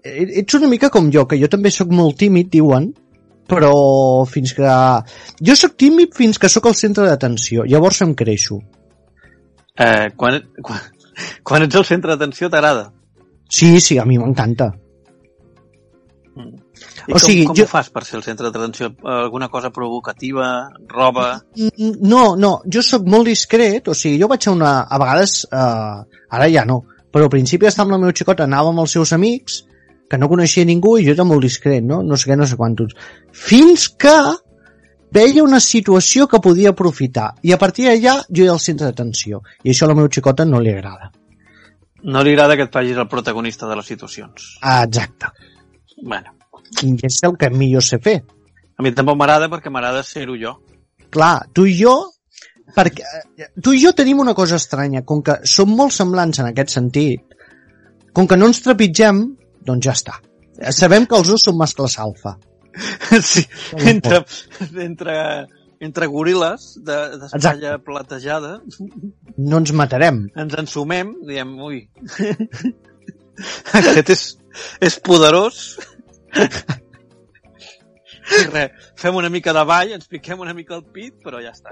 Eh, 0.04 0.26
Ets 0.42 0.56
una 0.60 0.68
mica 0.72 0.90
com 0.94 1.10
jo, 1.14 1.26
que 1.28 1.40
jo 1.42 1.48
també 1.52 1.72
sóc 1.72 1.90
molt 1.96 2.18
tímid, 2.20 2.50
diuen, 2.54 2.90
però 3.52 3.72
fins 4.30 4.54
que... 4.58 4.68
Jo 5.44 5.56
sóc 5.60 5.76
tímid 5.80 6.14
fins 6.16 6.40
que 6.40 6.50
sóc 6.50 6.68
el 6.72 6.76
centre 6.80 7.08
d'atenció, 7.10 7.66
llavors 7.68 8.02
em 8.06 8.14
creixo. 8.16 8.60
Eh, 9.82 10.12
quan, 10.16 10.38
quan, 10.62 10.80
quan 11.44 11.64
ets 11.68 11.76
el 11.80 11.86
centre 11.88 12.14
d'atenció 12.16 12.50
t'agrada. 12.52 12.90
Sí, 13.52 13.80
sí, 13.84 13.98
a 14.00 14.06
mi 14.08 14.18
m'encanta. 14.22 14.72
I 16.32 17.12
O 17.12 17.18
com, 17.18 17.20
sigui, 17.20 17.44
com 17.46 17.56
jo- 17.58 17.66
ho 17.66 17.68
fas 17.68 17.90
per 17.92 18.04
ser 18.08 18.16
el 18.20 18.24
centre 18.24 18.48
d'atenció? 18.50 18.92
Alguna 19.04 19.50
cosa 19.50 19.70
provocativa? 19.74 20.70
Roba? 20.88 21.42
Mm, 21.58 21.98
No, 22.08 22.36
no, 22.38 22.62
jo 22.72 22.82
sóc 22.86 23.04
molt 23.10 23.28
discret, 23.28 23.88
o 23.92 23.94
sigui, 23.98 24.20
jo 24.22 24.28
vaig 24.32 24.48
a 24.48 24.52
una... 24.56 24.72
A 24.88 24.98
vegades, 25.02 25.42
eh, 25.52 26.22
ara 26.38 26.48
ja 26.54 26.64
no, 26.66 26.84
però 27.12 27.28
al 27.28 27.34
principi 27.34 27.68
estava 27.68 27.90
amb 27.90 27.98
la 27.98 28.02
meva 28.06 28.16
xicota, 28.18 28.44
anava 28.48 28.72
amb 28.72 28.84
els 28.84 28.92
seus 28.98 29.12
amics, 29.14 29.62
que 30.10 30.18
no 30.20 30.28
coneixia 30.28 30.66
ningú 30.68 30.98
i 31.00 31.06
jo 31.08 31.14
era 31.16 31.24
molt 31.28 31.44
discret, 31.46 31.84
no? 31.84 32.02
No 32.04 32.18
sé 32.20 32.32
què, 32.32 32.36
no 32.40 32.48
sé 32.48 32.58
quantos. 32.60 32.96
Fins 33.32 33.88
que 33.90 34.16
veia 35.12 35.44
una 35.44 35.60
situació 35.60 36.28
que 36.32 36.40
podia 36.44 36.72
aprofitar 36.72 37.34
i 37.44 37.52
a 37.52 37.58
partir 37.60 37.88
d'allà 37.88 38.18
jo 38.30 38.44
era 38.46 38.54
el 38.58 38.60
centre 38.64 38.88
d'atenció 38.88 39.42
i 39.64 39.72
això 39.72 39.88
a 39.88 39.92
la 39.92 39.96
meva 40.00 40.12
xicota 40.12 40.46
no 40.48 40.60
li 40.60 40.72
agrada. 40.72 41.12
No 42.04 42.24
li 42.24 42.32
agrada 42.34 42.56
que 42.58 42.66
et 42.68 42.74
facis 42.74 42.98
el 42.98 43.08
protagonista 43.08 43.68
de 43.70 43.76
les 43.78 43.86
situacions. 43.86 44.58
Ah, 44.62 44.84
exacte. 44.84 45.28
Bueno, 46.02 46.34
I 46.82 46.96
és 47.06 47.20
el 47.28 47.36
que 47.38 47.50
millor 47.52 47.84
sé 47.84 48.00
fer. 48.00 48.22
a 48.78 48.84
mi 48.84 48.92
tampoc 48.98 49.18
m'agrada 49.20 49.48
perquè 49.52 49.70
m'agrada 49.70 50.02
ser-ho 50.04 50.36
jo. 50.40 50.56
Clar, 51.12 51.46
tu 51.54 51.68
i 51.68 51.76
jo 51.78 51.94
perquè 52.76 53.04
eh, 53.38 53.48
tu 53.64 53.74
i 53.76 53.82
jo 53.84 53.92
tenim 53.98 54.20
una 54.24 54.34
cosa 54.38 54.56
estranya, 54.62 55.02
com 55.08 55.22
que 55.26 55.40
som 55.50 55.72
molt 55.76 55.94
semblants 55.96 56.40
en 56.42 56.50
aquest 56.52 56.70
sentit, 56.78 57.22
com 58.14 58.28
que 58.28 58.38
no 58.38 58.48
ens 58.52 58.62
trepitgem, 58.66 59.24
doncs 59.66 59.86
ja 59.88 59.94
està. 59.98 60.18
Sabem 60.76 61.06
que 61.10 61.16
els 61.18 61.30
dos 61.32 61.44
són 61.48 61.58
mascles 61.58 61.98
alfa. 62.00 62.36
sí, 63.32 63.44
entre, 63.76 64.22
entre, 64.80 65.16
entre 65.84 66.08
goril·les 66.08 66.68
de- 66.88 67.18
d'espatlla 67.20 67.74
platejada 67.84 68.54
No 69.38 69.58
ens 69.60 69.74
matarem. 69.76 70.22
ens 70.40 70.54
ensumem, 70.62 71.12
diem, 71.28 71.52
ui, 71.60 71.82
aquest 73.82 74.14
és, 74.16 74.24
és 74.88 75.00
poderós. 75.04 75.64
I 78.32 78.44
res, 78.48 78.72
fem 78.96 79.16
una 79.20 79.30
mica 79.34 79.52
de 79.56 79.64
ball, 79.68 79.92
ens 79.98 80.08
piquem 80.08 80.40
una 80.40 80.54
mica 80.56 80.78
el 80.78 80.86
pit, 80.96 81.18
però 81.26 81.42
ja 81.44 81.52
està. 81.52 81.72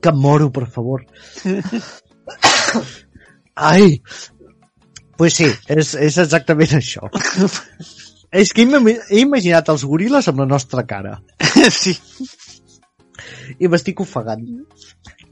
Que 0.00 0.12
moro, 0.14 0.50
per 0.52 0.66
favor. 0.70 1.04
Ai! 3.54 4.02
Pues 5.18 5.34
sí, 5.34 5.48
és, 5.66 5.94
és 5.98 6.18
exactament 6.22 6.76
això. 6.78 7.08
és 8.42 8.52
que 8.54 8.62
he, 8.62 8.94
he 9.10 9.22
imaginat 9.24 9.72
els 9.72 9.82
goril·les 9.88 10.28
amb 10.30 10.44
la 10.44 10.46
nostra 10.46 10.86
cara. 10.86 11.18
Sí, 11.74 11.96
I 13.58 13.68
m'estic 13.70 14.00
ofegant. 14.04 14.44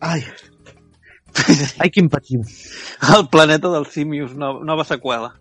Ai. 0.02 0.24
Ai, 1.78 1.90
quin 1.92 2.08
patiu. 2.10 2.42
el 3.16 3.28
planeta 3.32 3.70
dels 3.72 3.92
simios, 3.94 4.34
no, 4.34 4.56
nova 4.64 4.86
seqüela. 4.88 5.34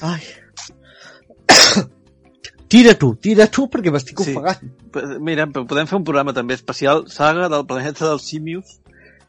Ai. 0.00 0.22
Tira 2.74 2.94
tu, 2.98 3.12
tira 3.22 3.46
tu, 3.46 3.68
perquè 3.70 3.92
m'estic 3.94 4.18
Sí. 4.24 4.32
ofegant. 4.34 4.62
Mira, 5.22 5.46
podem 5.54 5.86
fer 5.86 5.98
un 6.00 6.04
programa 6.06 6.32
també 6.34 6.56
especial, 6.58 7.04
saga 7.12 7.46
del 7.52 7.66
planeta 7.70 8.08
dels 8.08 8.24
simios, 8.26 8.80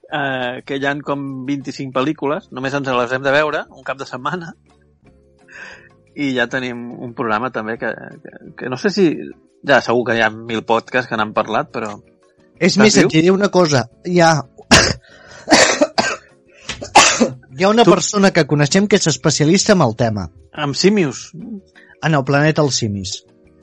eh, 0.10 0.62
que 0.66 0.80
hi 0.80 0.86
han 0.90 1.02
com 1.06 1.46
25 1.46 1.94
pel·lícules, 1.94 2.50
només 2.52 2.74
ens 2.74 2.90
les 2.90 3.12
hem 3.14 3.22
de 3.26 3.34
veure 3.36 3.66
un 3.70 3.84
cap 3.86 4.00
de 4.02 4.08
setmana, 4.10 4.54
i 6.16 6.32
ja 6.38 6.48
tenim 6.50 6.80
un 7.04 7.14
programa 7.14 7.52
també 7.52 7.78
que, 7.78 7.92
que, 8.24 8.32
que 8.58 8.70
no 8.72 8.78
sé 8.82 8.90
si... 8.96 9.10
Ja, 9.66 9.80
segur 9.82 10.04
que 10.06 10.14
hi 10.18 10.22
ha 10.22 10.30
mil 10.30 10.62
podcasts 10.64 11.10
que 11.10 11.18
n'han 11.18 11.34
parlat, 11.34 11.72
però... 11.74 11.96
És 12.62 12.78
més, 12.78 12.96
et 13.02 13.10
diré 13.12 13.32
una 13.34 13.50
cosa. 13.54 13.86
Hi 14.06 14.20
ha... 14.22 14.34
Hi 17.58 17.64
ha 17.64 17.70
una 17.70 17.84
Tu- 17.88 17.92
persona 17.94 18.32
que 18.36 18.44
coneixem 18.48 18.88
que 18.92 18.98
és 19.00 19.08
especialista 19.08 19.74
en 19.74 19.82
el 19.86 19.96
tema, 19.96 20.28
Amb 20.54 20.76
simios, 20.76 21.32
en 21.36 22.14
el 22.14 22.24
planeta 22.28 22.62
dels 22.62 22.76
simis. 22.82 23.14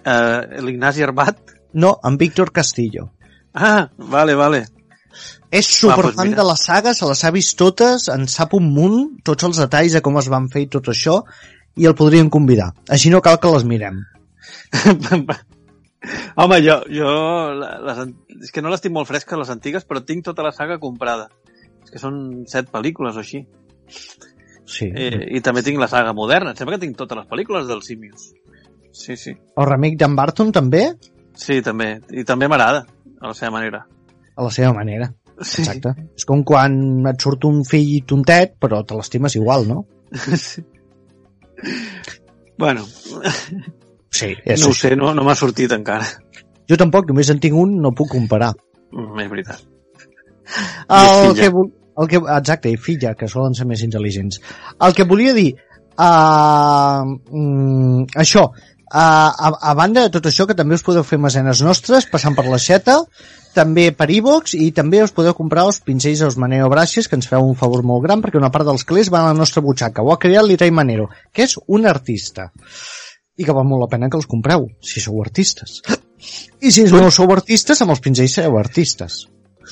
Eh, 0.04 0.60
l'Ignasi 0.60 1.04
Arbat... 1.06 1.58
No, 1.72 1.94
en 2.04 2.18
Víctor 2.20 2.52
Castillo. 2.52 3.06
Ah, 3.54 3.88
vale, 3.96 4.34
vale. 4.36 4.66
És 5.52 5.68
doncs 5.68 5.78
superfan 5.82 6.30
mira. 6.30 6.40
de 6.40 6.44
les 6.48 6.64
sagues, 6.68 6.98
se 6.98 7.08
les 7.08 7.22
ha 7.24 7.30
vist 7.32 7.56
totes, 7.60 8.08
en 8.12 8.26
sap 8.28 8.54
un 8.56 8.68
munt, 8.72 8.98
tots 9.24 9.48
els 9.48 9.60
detalls 9.60 9.96
de 9.96 10.02
com 10.04 10.18
es 10.20 10.28
van 10.32 10.48
fer 10.52 10.66
i 10.66 10.68
tot 10.72 10.88
això, 10.92 11.18
i 11.76 11.88
el 11.88 11.96
podríem 11.96 12.28
convidar. 12.32 12.70
Així 12.92 13.12
no 13.12 13.22
cal 13.24 13.40
que 13.40 13.52
les 13.52 13.64
mirem. 13.68 14.02
Home, 16.42 16.58
jo, 16.64 16.78
jo 16.90 17.10
les, 17.60 18.00
és 18.42 18.52
que 18.52 18.64
no 18.64 18.72
les 18.72 18.82
tinc 18.82 18.96
molt 18.96 19.08
fresques, 19.08 19.38
les 19.38 19.52
antigues, 19.54 19.86
però 19.88 20.02
tinc 20.04 20.24
tota 20.26 20.44
la 20.44 20.52
saga 20.56 20.80
comprada. 20.82 21.28
És 21.84 21.92
que 21.92 22.02
són 22.02 22.44
set 22.50 22.72
pel·lícules 22.72 23.16
o 23.16 23.22
així. 23.22 23.44
Sí. 24.66 24.88
Eh, 24.88 25.36
I 25.36 25.42
també 25.44 25.62
tinc 25.66 25.80
la 25.80 25.90
saga 25.90 26.14
moderna. 26.16 26.52
Em 26.52 26.58
sembla 26.58 26.78
que 26.78 26.86
tinc 26.86 26.98
totes 26.98 27.20
les 27.20 27.28
pel·lícules 27.30 27.68
dels 27.68 27.88
Simius. 27.90 28.30
Sí, 28.92 29.16
sí. 29.16 29.32
El 29.56 29.66
remake 29.66 29.96
d'en 30.00 30.14
Barton 30.16 30.52
també, 30.52 30.92
Sí, 31.34 31.62
també. 31.64 31.94
I 32.12 32.22
també 32.28 32.46
m'agrada, 32.46 32.84
a 33.20 33.30
la 33.30 33.34
seva 33.34 33.50
manera. 33.54 33.86
a 34.36 34.42
la 34.44 34.50
seva 34.52 34.72
manera. 34.76 35.06
Sí. 35.40 35.62
Exacte. 35.62 35.94
És 36.16 36.26
com 36.28 36.42
quan 36.44 37.06
et 37.08 37.20
surt 37.24 37.44
un 37.48 37.62
fill 37.64 38.02
tontet, 38.06 38.52
però 38.60 38.82
te 38.84 38.94
l'estimes 38.94 39.34
igual, 39.36 39.66
no? 39.66 39.86
sí. 40.36 40.62
Bueno, 42.58 42.84
Sí, 44.12 44.34
és 44.44 44.60
no 44.60 44.68
ho 44.68 44.74
sé, 44.76 44.92
no, 44.94 45.14
no 45.16 45.24
m'ha 45.24 45.34
sortit 45.34 45.72
encara. 45.72 46.04
Jo 46.68 46.76
tampoc, 46.76 47.08
només 47.08 47.30
en 47.32 47.40
tinc 47.40 47.56
un, 47.56 47.78
no 47.80 47.94
puc 47.96 48.10
comparar. 48.12 48.52
Mm, 48.92 49.20
És 49.24 49.30
veritat. 49.32 49.62
El 50.92 51.32
que, 51.38 51.48
el 51.48 52.08
que, 52.10 52.20
exacte, 52.36 52.70
i 52.70 52.76
filla, 52.76 53.14
que 53.16 53.28
solen 53.28 53.56
ser 53.56 53.64
més 53.66 53.80
intel·ligents. 53.86 54.36
El 54.84 54.92
que 54.94 55.06
volia 55.08 55.32
dir, 55.32 55.48
uh, 55.96 57.00
mm, 57.08 58.04
això, 58.20 58.50
a, 58.92 59.50
a 59.70 59.74
banda 59.74 60.04
de 60.04 60.12
tot 60.12 60.26
això, 60.28 60.46
que 60.48 60.56
també 60.58 60.76
us 60.76 60.84
podeu 60.84 61.04
fer 61.06 61.18
mesenes 61.18 61.62
nostres, 61.64 62.06
passant 62.12 62.36
per 62.36 62.44
l'aixeta, 62.46 62.98
també 63.56 63.90
per 63.96 64.08
iVox 64.12 64.54
i 64.56 64.70
també 64.76 65.02
us 65.04 65.12
podeu 65.16 65.34
comprar 65.36 65.64
els 65.68 65.80
pincells 65.84 66.22
dels 66.24 66.38
Manero 66.40 66.68
Bràcies, 66.72 67.08
que 67.08 67.16
ens 67.18 67.28
feu 67.28 67.44
un 67.44 67.56
favor 67.58 67.84
molt 67.88 68.04
gran, 68.04 68.22
perquè 68.24 68.40
una 68.40 68.52
part 68.52 68.68
dels 68.68 68.84
calés 68.88 69.10
van 69.12 69.26
a 69.26 69.32
la 69.32 69.38
nostra 69.38 69.64
butxaca. 69.64 70.04
Ho 70.04 70.12
ha 70.12 70.20
creat 70.20 70.46
l'Itai 70.48 70.72
Manero, 70.72 71.08
que 71.32 71.44
és 71.48 71.56
un 71.68 71.88
artista. 71.88 72.50
I 73.36 73.48
que 73.48 73.56
val 73.56 73.68
molt 73.68 73.86
la 73.86 73.90
pena 73.92 74.08
que 74.12 74.20
els 74.20 74.28
compreu, 74.28 74.68
si 74.84 75.00
sou 75.04 75.20
artistes. 75.24 75.80
I 76.60 76.70
si 76.70 76.84
no 76.92 77.10
sou 77.10 77.32
artistes, 77.34 77.80
amb 77.82 77.96
els 77.96 78.00
pinzells 78.04 78.38
sereu 78.38 78.58
artistes. 78.60 79.24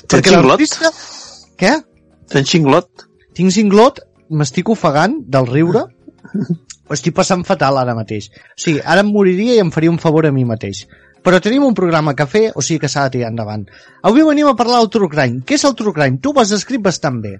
Perquè 0.07 0.33
xinglot? 0.33 0.49
l'artista... 0.49 0.91
Què? 1.61 1.75
Tens 2.31 2.49
xinglot? 2.49 3.05
Tinc 3.37 3.53
cinglot, 3.53 4.01
m'estic 4.33 4.69
ofegant 4.73 5.19
del 5.29 5.45
riure, 5.49 5.85
ho 6.33 6.97
estic 6.97 7.15
passant 7.17 7.45
fatal 7.47 7.79
ara 7.81 7.95
mateix. 7.97 8.29
O 8.55 8.59
sigui, 8.65 8.81
ara 8.83 9.05
em 9.05 9.13
moriria 9.13 9.55
i 9.55 9.63
em 9.63 9.71
faria 9.71 9.93
un 9.93 10.01
favor 10.01 10.27
a 10.27 10.33
mi 10.35 10.45
mateix. 10.47 10.85
Però 11.21 11.37
tenim 11.39 11.63
un 11.67 11.77
programa 11.77 12.15
que 12.17 12.25
fer, 12.25 12.43
o 12.55 12.65
sigui 12.65 12.81
que 12.83 12.89
s'ha 12.89 13.05
de 13.05 13.17
tirar 13.17 13.29
endavant. 13.29 13.67
Avui 14.09 14.25
venim 14.25 14.49
a 14.49 14.57
parlar 14.57 14.81
del 14.81 14.89
True 14.93 15.11
Crime. 15.11 15.43
Què 15.45 15.59
és 15.59 15.65
el 15.69 15.77
True 15.77 15.93
Crime? 15.93 16.17
Tu 16.21 16.33
ho 16.33 16.41
has 16.41 16.53
escrit 16.57 16.81
bastant 16.81 17.21
bé. 17.21 17.35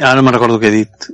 Ara 0.00 0.16
no 0.18 0.24
me'n 0.26 0.34
recordo 0.34 0.58
què 0.58 0.72
he 0.72 0.78
dit. 0.82 1.12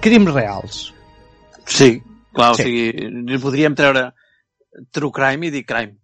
Crims 0.00 0.32
reals. 0.32 0.94
Sí, 1.66 2.02
clar, 2.32 2.54
Sí. 2.56 2.62
o 2.62 2.64
sigui, 2.64 3.08
li 3.28 3.38
podríem 3.42 3.74
treure 3.76 4.12
true 4.90 5.12
crime 5.12 5.46
i 5.48 5.50
dir 5.50 5.64
crime. 5.66 5.96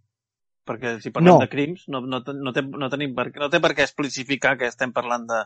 Perquè 0.65 0.99
si 1.03 1.11
parlem 1.13 1.35
No. 1.35 1.39
de 1.41 1.49
crims, 1.49 1.85
no, 1.89 2.01
no, 2.01 2.23
no, 2.25 2.53
té, 2.53 2.63
no, 2.63 2.89
tenim 2.89 3.15
per, 3.15 3.31
no 3.37 3.51
té 3.53 3.61
per 3.61 3.75
què 3.77 3.85
especificar 3.85 4.57
que 4.59 4.67
estem 4.67 4.93
parlant 4.93 5.27
de... 5.29 5.45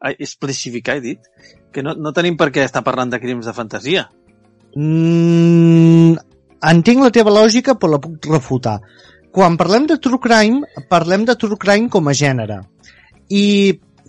Ai, 0.00 0.14
especificar, 0.18 0.96
he 0.96 1.00
dit? 1.04 1.20
Que 1.72 1.82
no, 1.82 1.94
no 1.94 2.12
tenim 2.16 2.36
per 2.36 2.50
què 2.52 2.64
estar 2.64 2.82
parlant 2.84 3.10
de 3.12 3.20
crims 3.20 3.44
de 3.48 3.52
fantasia. 3.52 4.06
Mm, 4.76 6.14
entenc 6.72 7.02
la 7.04 7.10
teva 7.12 7.32
lògica, 7.34 7.74
però 7.76 7.96
la 7.96 8.00
puc 8.00 8.28
refutar. 8.30 8.78
Quan 9.30 9.56
parlem 9.60 9.86
de 9.86 9.98
True 10.02 10.18
Crime, 10.22 10.64
parlem 10.88 11.24
de 11.28 11.36
True 11.36 11.58
Crime 11.60 11.88
com 11.92 12.08
a 12.08 12.14
gènere. 12.16 12.62
I 13.30 13.44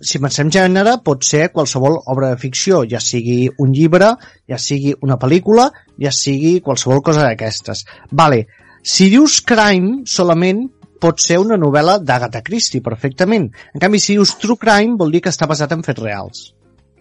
si 0.02 0.18
pensem 0.22 0.50
gènere, 0.50 0.96
pot 1.06 1.24
ser 1.24 1.48
qualsevol 1.54 2.00
obra 2.12 2.32
de 2.32 2.40
ficció, 2.40 2.82
ja 2.88 3.00
sigui 3.00 3.46
un 3.62 3.72
llibre, 3.74 4.12
ja 4.50 4.58
sigui 4.58 4.94
una 5.06 5.18
pel·lícula, 5.22 5.68
ja 6.02 6.12
sigui 6.12 6.58
qualsevol 6.60 7.02
cosa 7.06 7.24
d'aquestes. 7.26 7.84
Vale, 8.10 8.46
si 8.82 9.08
dius 9.12 9.40
crime, 9.46 10.02
solament 10.10 10.64
pot 11.02 11.22
ser 11.22 11.38
una 11.42 11.58
novel·la 11.58 11.98
d'Agatha 12.02 12.42
Christie, 12.46 12.82
perfectament. 12.82 13.48
En 13.74 13.82
canvi, 13.82 14.00
si 14.02 14.16
dius 14.16 14.36
true 14.42 14.58
crime, 14.58 14.96
vol 14.98 15.14
dir 15.14 15.22
que 15.22 15.32
està 15.34 15.48
basat 15.50 15.74
en 15.74 15.86
fets 15.86 16.02
reals. 16.02 16.42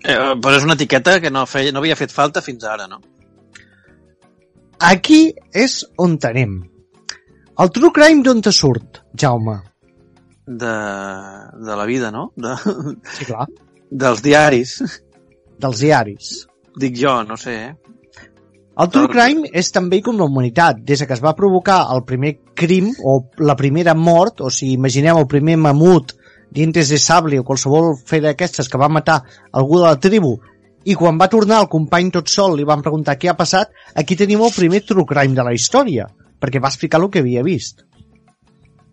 Eh, 0.01 0.17
però 0.41 0.55
és 0.57 0.65
una 0.65 0.77
etiqueta 0.77 1.19
que 1.21 1.29
no, 1.33 1.45
feia, 1.49 1.73
no 1.73 1.81
havia 1.81 1.97
fet 1.97 2.13
falta 2.13 2.41
fins 2.41 2.65
ara, 2.65 2.87
no? 2.89 3.01
Aquí 4.81 5.27
és 5.53 5.81
on 6.01 6.17
tenim. 6.21 6.57
El 7.61 7.69
true 7.69 7.93
crime 7.93 8.25
d'on 8.25 8.41
te 8.41 8.53
surt, 8.55 9.03
Jaume? 9.13 9.59
De, 10.45 10.73
de 11.65 11.75
la 11.77 11.85
vida, 11.85 12.11
no? 12.11 12.31
De, 12.35 12.55
Sí, 13.15 13.25
clar. 13.25 13.47
dels 13.89 14.23
diaris. 14.25 14.77
Dels 15.61 15.79
diaris. 15.79 16.31
Dic 16.79 16.95
jo, 16.97 17.21
no 17.27 17.37
sé, 17.37 17.55
eh? 17.69 17.91
El 18.81 18.87
true 18.89 19.09
crime 19.11 19.49
és 19.53 19.67
també 19.75 19.99
com 20.01 20.17
la 20.17 20.25
humanitat. 20.25 20.79
Des 20.87 21.03
que 21.03 21.13
es 21.13 21.21
va 21.21 21.35
provocar 21.37 21.83
el 21.93 22.05
primer 22.07 22.37
crim 22.55 22.87
o 23.03 23.17
la 23.43 23.57
primera 23.59 23.93
mort, 23.93 24.41
o 24.41 24.49
si 24.49 24.71
imaginem 24.73 25.19
el 25.19 25.27
primer 25.27 25.57
mamut 25.59 26.15
dientes 26.51 26.89
de 26.89 26.97
sable 26.99 27.39
o 27.39 27.45
qualsevol 27.47 27.93
fe 28.05 28.21
d'aquestes 28.23 28.67
que 28.71 28.79
va 28.79 28.89
matar 28.91 29.21
algú 29.51 29.79
de 29.79 29.85
la 29.87 29.99
tribu 29.99 30.33
i 30.83 30.95
quan 30.97 31.19
va 31.19 31.29
tornar 31.29 31.61
el 31.61 31.69
company 31.69 32.09
tot 32.11 32.31
sol 32.31 32.55
li 32.57 32.65
van 32.67 32.81
preguntar 32.81 33.17
què 33.19 33.29
ha 33.29 33.37
passat, 33.37 33.69
aquí 33.95 34.17
tenim 34.17 34.41
el 34.41 34.53
primer 34.55 34.81
true 34.87 35.05
crime 35.05 35.37
de 35.37 35.45
la 35.45 35.53
història, 35.53 36.07
perquè 36.41 36.61
va 36.61 36.71
explicar 36.73 36.99
el 37.01 37.09
que 37.13 37.21
havia 37.21 37.43
vist. 37.45 37.83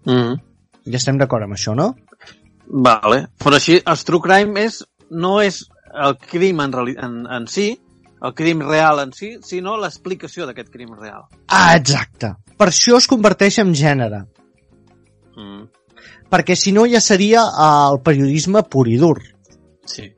Mm. 0.05 0.37
Ja 0.88 1.01
estem 1.01 1.18
d'acord 1.20 1.46
amb 1.46 1.57
això, 1.57 1.74
no? 1.77 1.92
Vale. 2.68 3.27
Però 3.40 3.57
així, 3.57 3.79
el 3.81 4.07
true 4.09 4.24
crime 4.24 4.64
és, 4.66 4.83
no 5.11 5.38
és 5.44 5.62
el 5.94 6.16
crim 6.20 6.61
en, 6.64 6.74
en, 6.96 7.14
en 7.38 7.46
si, 7.51 7.70
el 8.22 8.35
crim 8.35 8.62
real 8.66 9.01
en 9.05 9.14
si, 9.14 9.37
sinó 9.46 9.77
l'explicació 9.81 10.46
d'aquest 10.48 10.70
crim 10.74 10.92
real. 10.98 11.27
Ah, 11.46 11.77
exacte. 11.77 12.35
Per 12.59 12.70
això 12.70 12.98
es 12.98 13.09
converteix 13.11 13.61
en 13.62 13.74
gènere. 13.79 14.24
Mm. 15.38 15.66
Perquè 16.29 16.57
si 16.59 16.74
no 16.77 16.85
ja 16.90 17.01
seria 17.01 17.44
eh, 17.48 17.74
el 17.92 18.01
periodisme 18.05 18.64
pur 18.68 18.88
i 18.90 18.98
dur. 19.01 19.16
Sí. 19.88 20.11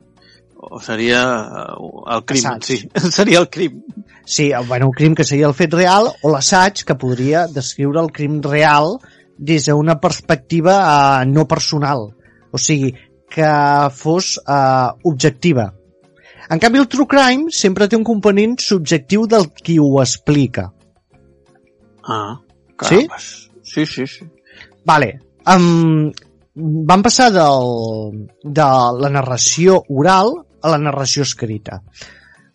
O 0.57 0.81
seria 0.83 1.21
eh, 1.45 1.91
el 2.17 2.25
crim 2.27 2.47
en 2.47 2.65
Assaig. 2.65 2.89
si. 2.89 3.11
seria 3.19 3.45
el 3.45 3.51
crim. 3.53 3.83
Sí, 4.25 4.51
eh, 4.51 4.65
bueno, 4.67 4.91
un 4.91 4.97
crim 4.97 5.15
que 5.15 5.25
seria 5.29 5.49
el 5.51 5.57
fet 5.59 5.77
real 5.77 6.11
o 6.11 6.33
l'assaig 6.33 6.85
que 6.87 6.99
podria 6.99 7.47
descriure 7.53 8.03
el 8.03 8.13
crim 8.17 8.41
real 8.43 8.97
des 9.41 9.67
d'una 9.71 9.97
perspectiva 10.01 10.79
eh, 10.85 11.27
no 11.27 11.47
personal. 11.49 12.11
O 12.53 12.59
sigui, 12.59 12.93
que 13.31 13.51
fos 13.97 14.37
eh, 14.43 14.89
objectiva. 15.09 15.71
En 16.51 16.59
canvi, 16.59 16.81
el 16.83 16.89
true 16.91 17.07
crime 17.07 17.53
sempre 17.55 17.87
té 17.89 17.97
un 17.97 18.05
component 18.05 18.59
subjectiu 18.61 19.27
del 19.31 19.49
qui 19.55 19.79
ho 19.79 20.01
explica. 20.03 20.69
Ah. 22.05 22.41
Sí? 22.83 23.07
carambes. 23.07 23.51
Sí, 23.63 23.87
sí, 23.87 24.07
sí. 24.07 24.27
Vale. 24.85 25.21
Um, 25.47 26.11
van 26.89 27.05
passar 27.07 27.31
del, 27.33 28.27
de 28.43 28.67
la 29.05 29.11
narració 29.13 29.79
oral 29.89 30.33
a 30.61 30.73
la 30.75 30.81
narració 30.83 31.23
escrita. 31.23 31.81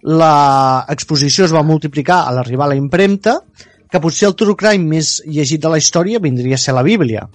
La 0.06 0.86
exposició 0.92 1.48
es 1.48 1.54
va 1.56 1.64
multiplicar 1.66 2.26
a 2.26 2.34
l'arribar 2.36 2.68
a 2.68 2.74
la 2.74 2.80
impremta, 2.80 3.40
que 3.92 4.02
potser 4.02 4.30
el 4.30 4.36
true 4.40 4.58
crime 4.60 4.88
més 4.96 5.18
llegit 5.26 5.62
de 5.64 5.72
la 5.72 5.80
història 5.82 6.22
vindria 6.24 6.58
a 6.58 6.62
ser 6.62 6.76
la 6.76 6.86
Bíblia. 6.86 7.28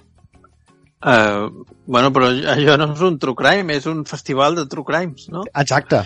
Uh, 1.01 1.65
bueno, 1.89 2.11
però 2.13 2.29
allò 2.29 2.75
no 2.77 2.91
és 2.93 3.01
un 3.05 3.17
true 3.21 3.37
crime, 3.37 3.77
és 3.77 3.87
un 3.89 4.03
festival 4.05 4.59
de 4.59 4.67
true 4.69 4.85
crimes, 4.85 5.29
no? 5.33 5.45
Exacte. 5.57 6.03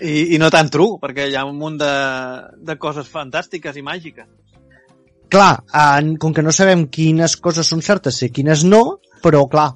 I, 0.00 0.34
i 0.34 0.38
no 0.40 0.48
tan 0.50 0.70
true, 0.72 0.96
perquè 1.02 1.28
hi 1.28 1.36
ha 1.36 1.44
un 1.44 1.58
munt 1.60 1.76
de, 1.82 1.92
de 2.64 2.78
coses 2.80 3.10
fantàstiques 3.12 3.76
i 3.76 3.84
màgiques. 3.84 4.30
Clar, 5.32 5.52
en, 5.72 6.16
com 6.20 6.32
que 6.36 6.44
no 6.44 6.52
sabem 6.52 6.86
quines 6.92 7.36
coses 7.40 7.68
són 7.68 7.84
certes 7.84 8.22
i 8.24 8.32
quines 8.32 8.64
no, 8.68 8.82
però 9.24 9.44
clar, 9.52 9.70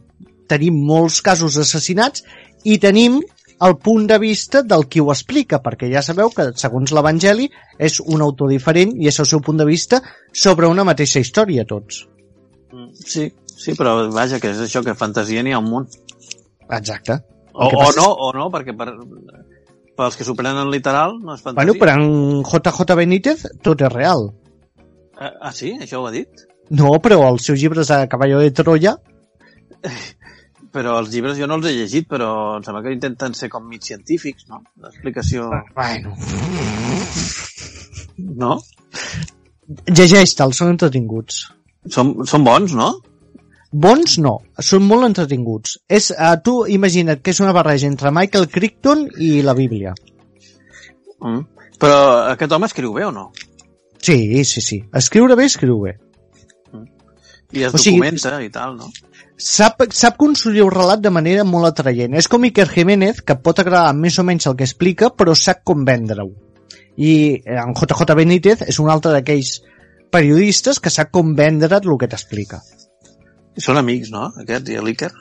tenim 0.50 0.80
molts 0.88 1.22
casos 1.24 1.56
d'assassinats 1.56 2.24
i 2.64 2.76
tenim 2.82 3.20
el 3.60 3.76
punt 3.78 4.06
de 4.10 4.18
vista 4.18 4.62
del 4.62 4.84
qui 4.90 5.00
ho 5.00 5.10
explica, 5.12 5.60
perquè 5.64 5.88
ja 5.92 6.02
sabeu 6.04 6.30
que, 6.34 6.50
segons 6.60 6.92
l'Evangeli, 6.92 7.48
és 7.78 8.00
un 8.04 8.24
autor 8.24 8.50
diferent 8.52 8.92
i 9.00 9.08
és 9.08 9.20
el 9.22 9.28
seu 9.28 9.40
punt 9.44 9.60
de 9.60 9.66
vista 9.68 10.02
sobre 10.32 10.68
una 10.68 10.84
mateixa 10.84 11.22
història, 11.22 11.64
tots. 11.68 12.04
Sí, 13.00 13.30
sí, 13.56 13.74
però 13.78 13.96
vaja, 14.12 14.40
que 14.42 14.52
és 14.52 14.60
això, 14.66 14.84
que 14.84 14.96
fantasia 14.98 15.44
n'hi 15.44 15.56
ha 15.56 15.62
un 15.62 15.70
munt. 15.70 15.96
Exacte. 16.68 17.20
O, 17.54 17.70
o 17.70 17.90
no, 17.96 18.08
o 18.26 18.32
no, 18.36 18.50
perquè 18.52 18.74
per, 18.76 18.90
als 20.04 20.18
que 20.18 20.26
s'ho 20.26 20.36
prenen 20.36 20.68
literal 20.70 21.16
no 21.22 21.36
és 21.36 21.40
fantasia. 21.40 21.62
Bueno, 21.62 21.78
però 21.80 21.96
en 21.96 22.42
JJ 22.44 22.98
Benítez 22.98 23.46
tot 23.64 23.80
és 23.80 23.92
real. 23.92 24.28
Ah, 25.16 25.32
ah, 25.48 25.52
sí? 25.56 25.72
Això 25.80 26.02
ho 26.02 26.10
ha 26.10 26.12
dit? 26.12 26.44
No, 26.76 26.90
però 27.00 27.22
els 27.30 27.46
seus 27.48 27.62
llibres 27.62 27.88
de 27.88 28.02
Caballo 28.12 28.42
de 28.42 28.50
Troya, 28.52 28.96
Però 30.76 30.98
els 31.00 31.08
llibres 31.12 31.38
jo 31.40 31.46
no 31.48 31.56
els 31.56 31.70
he 31.70 31.74
llegit, 31.76 32.08
però 32.10 32.30
em 32.58 32.64
sembla 32.66 32.82
que 32.84 32.92
intenten 32.92 33.36
ser 33.38 33.48
com 33.52 33.64
mig 33.64 33.84
científics, 33.86 34.44
no? 34.50 34.60
L'explicació... 34.84 35.48
bueno, 35.76 36.16
No? 38.16 38.56
llegeix-te'l, 39.66 40.54
són 40.54 40.72
entretinguts. 40.74 41.42
Són, 41.92 42.12
són 42.28 42.44
bons, 42.46 42.74
no? 42.76 42.92
Bons 43.86 44.16
no, 44.22 44.36
són 44.62 44.86
molt 44.88 45.08
entretinguts. 45.08 45.76
És, 45.88 46.08
uh, 46.14 46.36
tu 46.42 46.60
imagina't 46.70 47.20
que 47.22 47.34
és 47.34 47.42
una 47.42 47.54
barreja 47.56 47.88
entre 47.90 48.12
Michael 48.14 48.48
Crichton 48.52 49.04
i 49.22 49.40
la 49.44 49.56
Bíblia. 49.58 49.92
Mm. 51.20 51.42
Però 51.82 51.98
aquest 52.32 52.54
home 52.56 52.70
escriu 52.70 52.94
bé 52.94 53.04
o 53.04 53.12
no? 53.12 53.30
Sí, 54.00 54.44
sí, 54.44 54.62
sí. 54.64 54.80
Escriure 54.96 55.36
bé, 55.36 55.48
escriu 55.50 55.80
bé. 55.82 55.96
I 57.52 57.66
es 57.66 57.74
O 57.74 57.78
sigui, 57.78 57.98
documenta 57.98 58.38
i 58.42 58.48
tal, 58.54 58.78
no? 58.78 58.88
Sap, 59.36 59.82
sap 59.92 60.16
construir 60.16 60.62
un 60.64 60.72
relat 60.72 61.02
de 61.04 61.12
manera 61.12 61.44
molt 61.44 61.68
atraient. 61.68 62.14
És 62.16 62.28
com 62.32 62.44
Iker 62.48 62.66
Jiménez, 62.70 63.20
que 63.20 63.36
pot 63.36 63.58
agradar 63.60 63.92
més 63.96 64.16
o 64.18 64.24
menys 64.24 64.48
el 64.48 64.56
que 64.56 64.64
explica, 64.64 65.10
però 65.12 65.34
sap 65.36 65.60
com 65.68 65.84
vendre-ho. 65.84 66.30
I 66.96 67.12
eh, 67.36 67.58
en 67.60 67.74
JJ 67.76 68.16
Benítez 68.16 68.64
és 68.64 68.80
un 68.80 68.88
altre 68.88 69.12
d'aquells 69.12 69.58
periodistes 70.12 70.80
que 70.80 70.92
sap 70.92 71.12
com 71.12 71.34
vendre't 71.36 71.84
el 71.84 72.00
que 72.00 72.08
t'explica. 72.08 72.62
Són 73.60 73.76
amics, 73.80 74.08
no? 74.12 74.30
Aquests 74.40 74.72
i 74.72 74.80
l'Iker. 74.80 75.12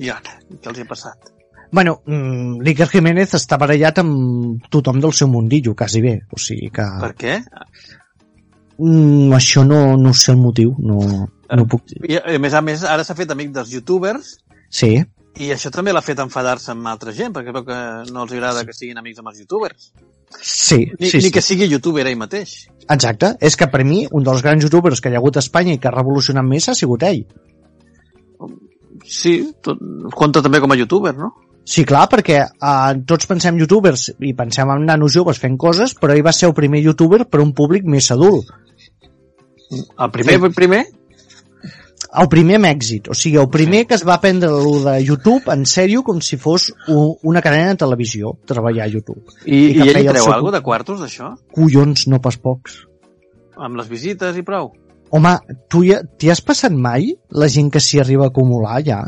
I 0.00 0.10
ara, 0.12 0.38
què 0.56 0.72
els 0.72 0.80
hi 0.80 0.84
ha 0.84 0.88
passat? 0.88 1.32
Bueno, 1.76 1.98
mm, 2.06 2.62
l'Iker 2.64 2.88
Jiménez 2.88 3.36
està 3.36 3.58
barallat 3.60 4.00
amb 4.00 4.66
tothom 4.72 5.00
del 5.04 5.12
seu 5.16 5.28
mundillo, 5.28 5.74
quasi 5.76 6.00
bé. 6.00 6.16
O 6.32 6.40
sigui 6.40 6.70
que... 6.72 6.88
Per 7.02 7.12
què? 7.20 7.38
Mm, 8.78 9.32
això 9.36 9.64
no, 9.64 9.96
no 9.96 10.12
sé 10.12 10.32
el 10.34 10.40
motiu, 10.40 10.74
no, 10.78 11.28
no 11.48 11.68
puc 11.70 11.86
dir. 11.88 12.02
I, 12.10 12.18
a 12.20 12.40
més 12.42 12.54
a 12.54 12.60
més, 12.64 12.84
ara 12.84 13.04
s'ha 13.06 13.16
fet 13.16 13.30
amic 13.32 13.54
dels 13.54 13.72
youtubers 13.72 14.36
Sí, 14.76 14.98
i 15.36 15.50
això 15.52 15.70
també 15.72 15.92
l'ha 15.92 16.04
fet 16.04 16.20
enfadar-se 16.22 16.70
amb 16.72 16.88
altra 16.88 17.12
gent, 17.16 17.34
perquè 17.36 17.52
veu 17.52 17.64
que 17.66 17.78
no 18.08 18.22
els 18.24 18.32
agrada 18.32 18.64
que 18.64 18.74
siguin 18.76 18.98
amics 19.00 19.20
amb 19.20 19.32
els 19.32 19.42
youtubers. 19.42 19.90
sí, 20.40 20.78
Ni, 20.98 21.10
sí, 21.10 21.18
ni 21.18 21.28
sí. 21.28 21.32
que 21.32 21.42
sigui 21.42 21.68
youtuber 21.68 22.06
ell 22.06 22.16
mateix. 22.16 22.68
Exacte. 22.88 23.34
És 23.40 23.56
que 23.56 23.68
per 23.68 23.84
mi, 23.84 24.06
un 24.10 24.24
dels 24.24 24.42
grans 24.42 24.64
youtubers 24.64 25.00
que 25.00 25.10
hi 25.10 25.16
ha 25.16 25.20
hagut 25.20 25.36
a 25.36 25.44
Espanya 25.44 25.74
i 25.74 25.78
que 25.78 25.88
ha 25.88 25.94
revolucionat 25.94 26.44
més 26.44 26.68
ha 26.68 26.74
sigut 26.74 27.04
ell. 27.04 27.26
Sí, 29.04 29.52
tot, 29.62 29.82
compta 30.16 30.42
també 30.42 30.60
com 30.60 30.72
a 30.72 30.78
youtuber, 30.80 31.12
no? 31.14 31.34
Sí, 31.66 31.84
clar, 31.84 32.06
perquè 32.08 32.38
eh, 32.40 32.92
tots 33.06 33.28
pensem 33.28 33.58
youtubers 33.60 34.08
i 34.22 34.32
pensem 34.38 34.70
en 34.72 34.86
nanos 34.88 35.12
joves 35.12 35.40
fent 35.42 35.58
coses, 35.58 35.94
però 36.00 36.14
ell 36.14 36.24
va 36.24 36.32
ser 36.32 36.48
el 36.48 36.54
primer 36.54 36.80
youtuber 36.80 37.26
per 37.26 37.42
un 37.44 37.52
públic 37.52 37.84
més 37.84 38.08
adult. 38.14 38.48
El 39.70 40.10
primer, 40.14 40.34
el 40.44 40.52
primer? 40.54 40.84
El 42.16 42.28
primer 42.32 42.54
amb 42.56 42.68
èxit, 42.68 43.08
o 43.12 43.14
sigui, 43.18 43.36
el 43.40 43.48
primer 43.52 43.82
que 43.88 43.96
es 43.98 44.04
va 44.06 44.16
prendre 44.22 44.48
el 44.48 44.84
de 44.84 44.94
YouTube 45.04 45.50
en 45.52 45.64
sèrio 45.68 46.02
com 46.06 46.20
si 46.24 46.38
fos 46.40 46.68
un, 46.88 47.16
una 47.28 47.42
cadena 47.44 47.72
de 47.74 47.80
televisió, 47.82 48.30
treballar 48.48 48.86
a 48.86 48.92
YouTube. 48.92 49.24
I, 49.44 49.56
I 49.56 49.80
i, 49.82 49.88
ell 49.90 50.08
treu 50.12 50.22
seu- 50.24 50.32
alguna 50.32 50.56
de 50.58 50.62
quartos, 50.64 51.00
d'això? 51.02 51.32
Collons, 51.56 52.06
no 52.12 52.20
pas 52.24 52.38
pocs. 52.40 52.78
Amb 53.56 53.76
les 53.80 53.88
visites 53.90 54.36
i 54.38 54.44
prou? 54.46 54.70
Home, 55.16 55.34
tu 55.72 55.82
ja, 55.86 56.00
t'hi 56.18 56.30
has 56.32 56.40
passat 56.44 56.72
mai 56.72 57.10
la 57.30 57.48
gent 57.52 57.68
que 57.74 57.82
s'hi 57.82 58.00
arriba 58.02 58.26
a 58.28 58.32
acumular 58.32 58.78
ja? 58.86 59.02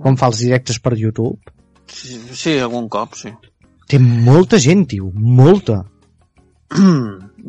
Com 0.00 0.16
fa 0.20 0.28
els 0.32 0.42
directes 0.44 0.80
per 0.82 0.96
YouTube? 0.98 1.38
Sí, 1.90 2.18
sí 2.32 2.58
algun 2.58 2.88
cop, 2.88 3.14
sí. 3.18 3.32
Té 3.90 3.98
molta 4.02 4.58
gent, 4.62 4.84
tio, 4.92 5.08
molta. 5.14 5.80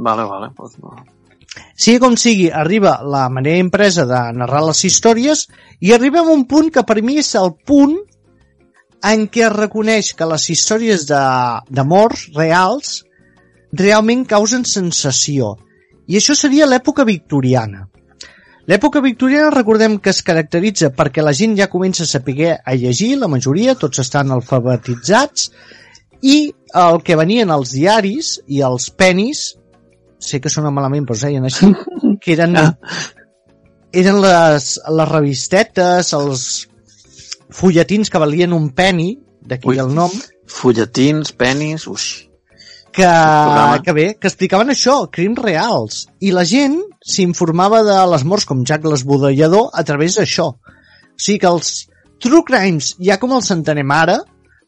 vale, 0.08 0.24
vale. 0.24 0.50
Pues 0.56 0.78
no. 0.80 0.96
Sigui 1.76 2.00
com 2.00 2.16
sigui, 2.16 2.48
arriba 2.48 3.00
la 3.04 3.26
manera 3.30 3.60
impresa 3.60 4.06
de 4.08 4.22
narrar 4.38 4.64
les 4.70 4.84
històries 4.88 5.48
i 5.84 5.92
arribem 5.92 6.30
a 6.30 6.36
un 6.36 6.46
punt 6.48 6.72
que 6.72 6.86
per 6.88 7.02
mi 7.04 7.18
és 7.20 7.34
el 7.36 7.52
punt 7.68 7.98
en 9.12 9.26
què 9.34 9.48
es 9.48 9.56
reconeix 9.56 10.14
que 10.16 10.28
les 10.30 10.48
històries 10.54 11.08
d'amors 11.10 12.28
reals 12.38 13.02
realment 13.74 14.26
causen 14.30 14.64
sensació. 14.68 15.56
I 16.08 16.20
això 16.20 16.36
seria 16.36 16.68
l'època 16.68 17.06
victoriana. 17.08 17.88
L'època 18.70 19.02
victoriana 19.02 19.50
recordem 19.52 19.98
que 20.00 20.12
es 20.14 20.22
caracteritza 20.24 20.92
perquè 20.96 21.24
la 21.26 21.34
gent 21.34 21.58
ja 21.58 21.70
comença 21.72 22.04
a 22.06 22.10
saber 22.10 22.54
a 22.64 22.76
llegir, 22.76 23.16
la 23.18 23.28
majoria, 23.32 23.76
tots 23.76 24.00
estan 24.04 24.32
alfabetitzats, 24.32 25.50
i 26.22 26.52
el 26.78 27.02
que 27.02 27.18
venien 27.18 27.50
els 27.50 27.74
diaris 27.74 28.36
i 28.48 28.62
els 28.62 28.92
penis, 28.94 29.56
sé 30.22 30.40
que 30.42 30.52
sona 30.54 30.72
malament 30.74 31.08
però 31.08 31.18
es 31.18 31.26
deien 31.26 31.48
així, 31.48 31.72
que 32.24 32.36
eren, 32.36 32.58
eren 33.92 34.22
les, 34.24 34.68
les 35.00 35.10
revistetes, 35.12 36.14
els 36.18 36.46
fulletins 37.52 38.10
que 38.12 38.22
valien 38.22 38.54
un 38.56 38.70
penny, 38.78 39.16
d'aquí 39.42 39.80
el 39.82 39.92
nom, 39.96 40.14
Fulletins, 40.52 41.32
penis, 41.32 41.88
uix. 41.88 42.28
que, 42.92 43.08
que 43.86 43.94
bé, 43.96 44.08
que 44.20 44.28
explicaven 44.28 44.74
això, 44.74 45.06
crims 45.16 45.40
reals. 45.40 46.02
I 46.20 46.34
la 46.36 46.44
gent 46.48 46.76
s'informava 47.14 47.82
de 47.88 47.96
les 48.12 48.26
morts 48.28 48.48
com 48.50 48.66
Jack 48.68 48.86
l'esbudellador 48.86 49.70
a 49.74 49.84
través 49.88 50.20
d'això. 50.20 50.50
O 50.52 51.16
sigui 51.16 51.40
que 51.40 51.52
els 51.52 51.72
true 52.22 52.44
crimes, 52.48 52.96
ja 53.00 53.18
com 53.22 53.32
els 53.38 53.52
entenem 53.56 53.96
ara, 53.96 54.20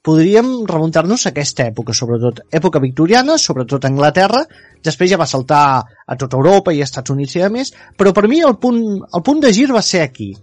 podríem 0.04 0.66
remuntar-nos 0.68 1.26
a 1.26 1.32
aquesta 1.32 1.64
època, 1.72 1.96
sobretot 1.96 2.42
època 2.52 2.82
victoriana, 2.84 3.38
sobretot 3.40 3.86
a 3.86 3.92
Anglaterra, 3.92 4.44
després 4.84 5.10
ja 5.14 5.20
va 5.20 5.28
saltar 5.30 5.64
a 5.84 6.18
tota 6.20 6.38
Europa 6.38 6.74
i 6.76 6.82
a 6.84 6.88
Estats 6.88 7.14
Units 7.14 7.38
i 7.40 7.46
a 7.46 7.50
més, 7.54 7.72
però 7.98 8.12
per 8.14 8.28
mi 8.28 8.42
el 8.44 8.58
punt, 8.60 8.82
el 9.00 9.24
punt 9.24 9.40
de 9.44 9.54
gir 9.56 9.70
va 9.72 9.82
ser 9.82 10.04
aquí. 10.04 10.34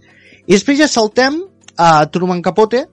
I 0.47 0.55
després 0.55 0.81
ja 0.81 0.89
saltem 0.89 1.37
a 1.77 1.91
Truman 2.09 2.41
Capote, 2.41 2.87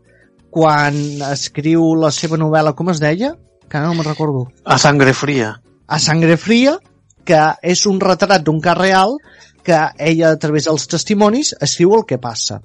quan 0.53 0.95
escriu 1.33 1.95
la 1.97 2.13
seva 2.13 2.37
novel·la, 2.41 2.75
com 2.77 2.93
es 2.93 3.01
deia? 3.01 3.33
Que 3.69 3.81
no 3.85 3.93
me'n 3.97 4.07
recordo 4.07 4.47
A 4.65 4.79
sangre 4.81 5.13
fria. 5.13 5.57
a 5.89 5.99
Sangre 5.99 6.37
Fria, 6.37 6.77
que 7.25 7.41
és 7.63 7.87
un 7.89 7.99
retrat 8.01 8.43
d'un 8.45 8.61
cas 8.61 8.77
real 8.77 9.17
que 9.65 9.77
ella, 9.99 10.31
a 10.33 10.37
través 10.37 10.65
dels 10.69 10.87
testimonis, 10.89 11.55
escriu 11.61 11.95
el 11.97 12.05
que 12.05 12.19
passa. 12.21 12.61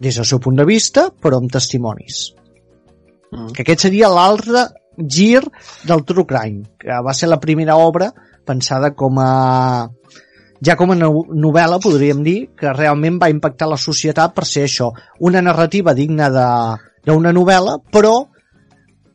Des 0.00 0.16
del 0.16 0.24
seu 0.24 0.40
punt 0.40 0.56
de 0.56 0.64
vista, 0.64 1.10
però 1.12 1.36
amb 1.40 1.52
testimonis. 1.52 2.30
Mm. 3.30 3.52
Que 3.54 3.62
aquest 3.62 3.86
seria 3.86 4.08
l'altre 4.10 4.66
gir 4.98 5.40
del 5.86 6.04
True 6.04 6.26
Crime, 6.26 6.64
que 6.78 6.96
va 7.06 7.14
ser 7.14 7.28
la 7.30 7.38
primera 7.40 7.76
obra 7.76 8.10
pensada 8.44 8.92
com 8.94 9.18
a 9.22 9.88
ja 10.62 10.74
com 10.76 10.90
a 10.92 10.96
no- 10.98 11.24
novel·la 11.32 11.78
podríem 11.80 12.22
dir 12.26 12.50
que 12.58 12.72
realment 12.74 13.16
va 13.22 13.30
impactar 13.32 13.68
la 13.70 13.78
societat 13.80 14.34
per 14.34 14.44
ser 14.44 14.66
això, 14.66 14.90
una 15.20 15.40
narrativa 15.40 15.94
digna 15.94 16.28
de- 16.28 16.76
d'una 17.06 17.32
novel·la, 17.32 17.78
però 17.90 18.26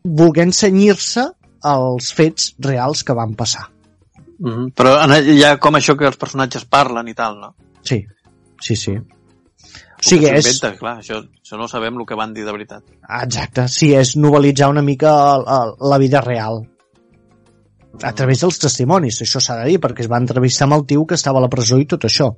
volent 0.03 0.51
cenyir-se 0.53 1.27
als 1.61 2.11
fets 2.13 2.55
reals 2.59 3.03
que 3.03 3.13
van 3.13 3.35
passar. 3.35 3.67
Mm. 4.39 4.71
Però 4.75 4.95
en- 5.03 5.29
hi 5.35 5.43
ha 5.43 5.57
com 5.59 5.75
això 5.75 5.95
que 5.97 6.05
els 6.07 6.17
personatges 6.17 6.65
parlen 6.65 7.07
i 7.07 7.13
tal, 7.13 7.39
no? 7.39 7.55
Sí, 7.81 8.05
sí, 8.61 8.75
sí. 8.75 8.97
Que 10.05 10.19
és... 10.37 10.45
s'inventa, 10.45 10.71
clar, 10.77 10.95
això, 11.01 11.19
això 11.41 11.57
no 11.57 11.67
sabem 11.71 11.97
el 11.97 12.05
que 12.05 12.17
van 12.19 12.33
dir 12.35 12.45
de 12.45 12.53
veritat. 12.53 12.83
Exacte, 13.23 13.67
sí, 13.71 13.91
és 13.97 14.15
novelitzar 14.21 14.69
una 14.69 14.83
mica 14.85 15.11
la, 15.41 15.59
la 15.81 15.99
vida 16.01 16.21
real. 16.21 16.61
A 18.03 18.11
través 18.11 18.43
dels 18.43 18.59
testimonis, 18.59 19.21
això 19.23 19.41
s'ha 19.41 19.57
de 19.61 19.71
dir, 19.71 19.79
perquè 19.81 20.03
es 20.03 20.11
va 20.11 20.19
entrevistar 20.21 20.67
amb 20.67 20.77
el 20.77 20.85
tio 20.85 21.05
que 21.09 21.17
estava 21.17 21.39
a 21.39 21.45
la 21.45 21.49
presó 21.49 21.79
i 21.81 21.87
tot 21.89 22.05
això. 22.05 22.29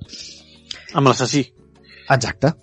Amb 0.93 1.09
l'assassí. 1.09 1.43
Exacte. 2.07 2.53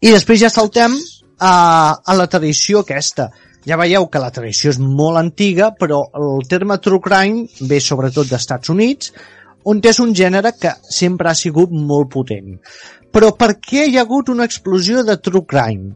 I 0.00 0.14
després 0.14 0.40
ja 0.40 0.50
saltem 0.50 0.96
a, 1.38 1.52
a 2.00 2.16
la 2.16 2.26
tradició 2.32 2.82
aquesta. 2.82 3.28
Ja 3.68 3.76
veieu 3.76 4.06
que 4.08 4.22
la 4.22 4.30
tradició 4.32 4.72
és 4.72 4.78
molt 4.80 5.20
antiga, 5.20 5.74
però 5.76 6.06
el 6.16 6.48
terme 6.48 6.78
true 6.80 7.02
crime 7.04 7.68
ve 7.68 7.80
sobretot 7.84 8.30
d'Estats 8.30 8.72
Units, 8.72 9.12
on 9.68 9.82
és 9.84 10.00
un 10.00 10.14
gènere 10.16 10.54
que 10.56 10.72
sempre 10.88 11.28
ha 11.28 11.36
sigut 11.36 11.72
molt 11.72 12.08
potent. 12.14 12.56
Però 13.10 13.32
per 13.36 13.54
què 13.58 13.86
hi 13.88 13.96
ha 13.98 14.04
hagut 14.06 14.30
una 14.30 14.46
explosió 14.46 15.04
de 15.06 15.16
true 15.18 15.46
crime? 15.46 15.94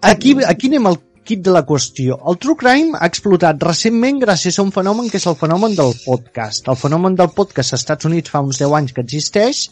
Aquí, 0.00 0.36
aquí 0.46 0.68
anem 0.68 0.88
al 0.90 0.98
kit 1.30 1.44
de 1.44 1.52
la 1.54 1.62
qüestió. 1.66 2.16
El 2.30 2.38
true 2.42 2.58
crime 2.58 2.98
ha 2.98 3.08
explotat 3.10 3.62
recentment 3.62 4.18
gràcies 4.22 4.58
a 4.58 4.64
un 4.66 4.72
fenomen 4.74 5.08
que 5.10 5.20
és 5.20 5.28
el 5.30 5.38
fenomen 5.40 5.76
del 5.78 5.94
podcast. 6.04 6.68
El 6.68 6.78
fenomen 6.80 7.16
del 7.16 7.30
podcast 7.36 7.76
als 7.76 7.84
Estats 7.84 8.08
Units 8.08 8.32
fa 8.32 8.42
uns 8.44 8.60
10 8.60 8.76
anys 8.80 8.96
que 8.96 9.04
existeix 9.06 9.68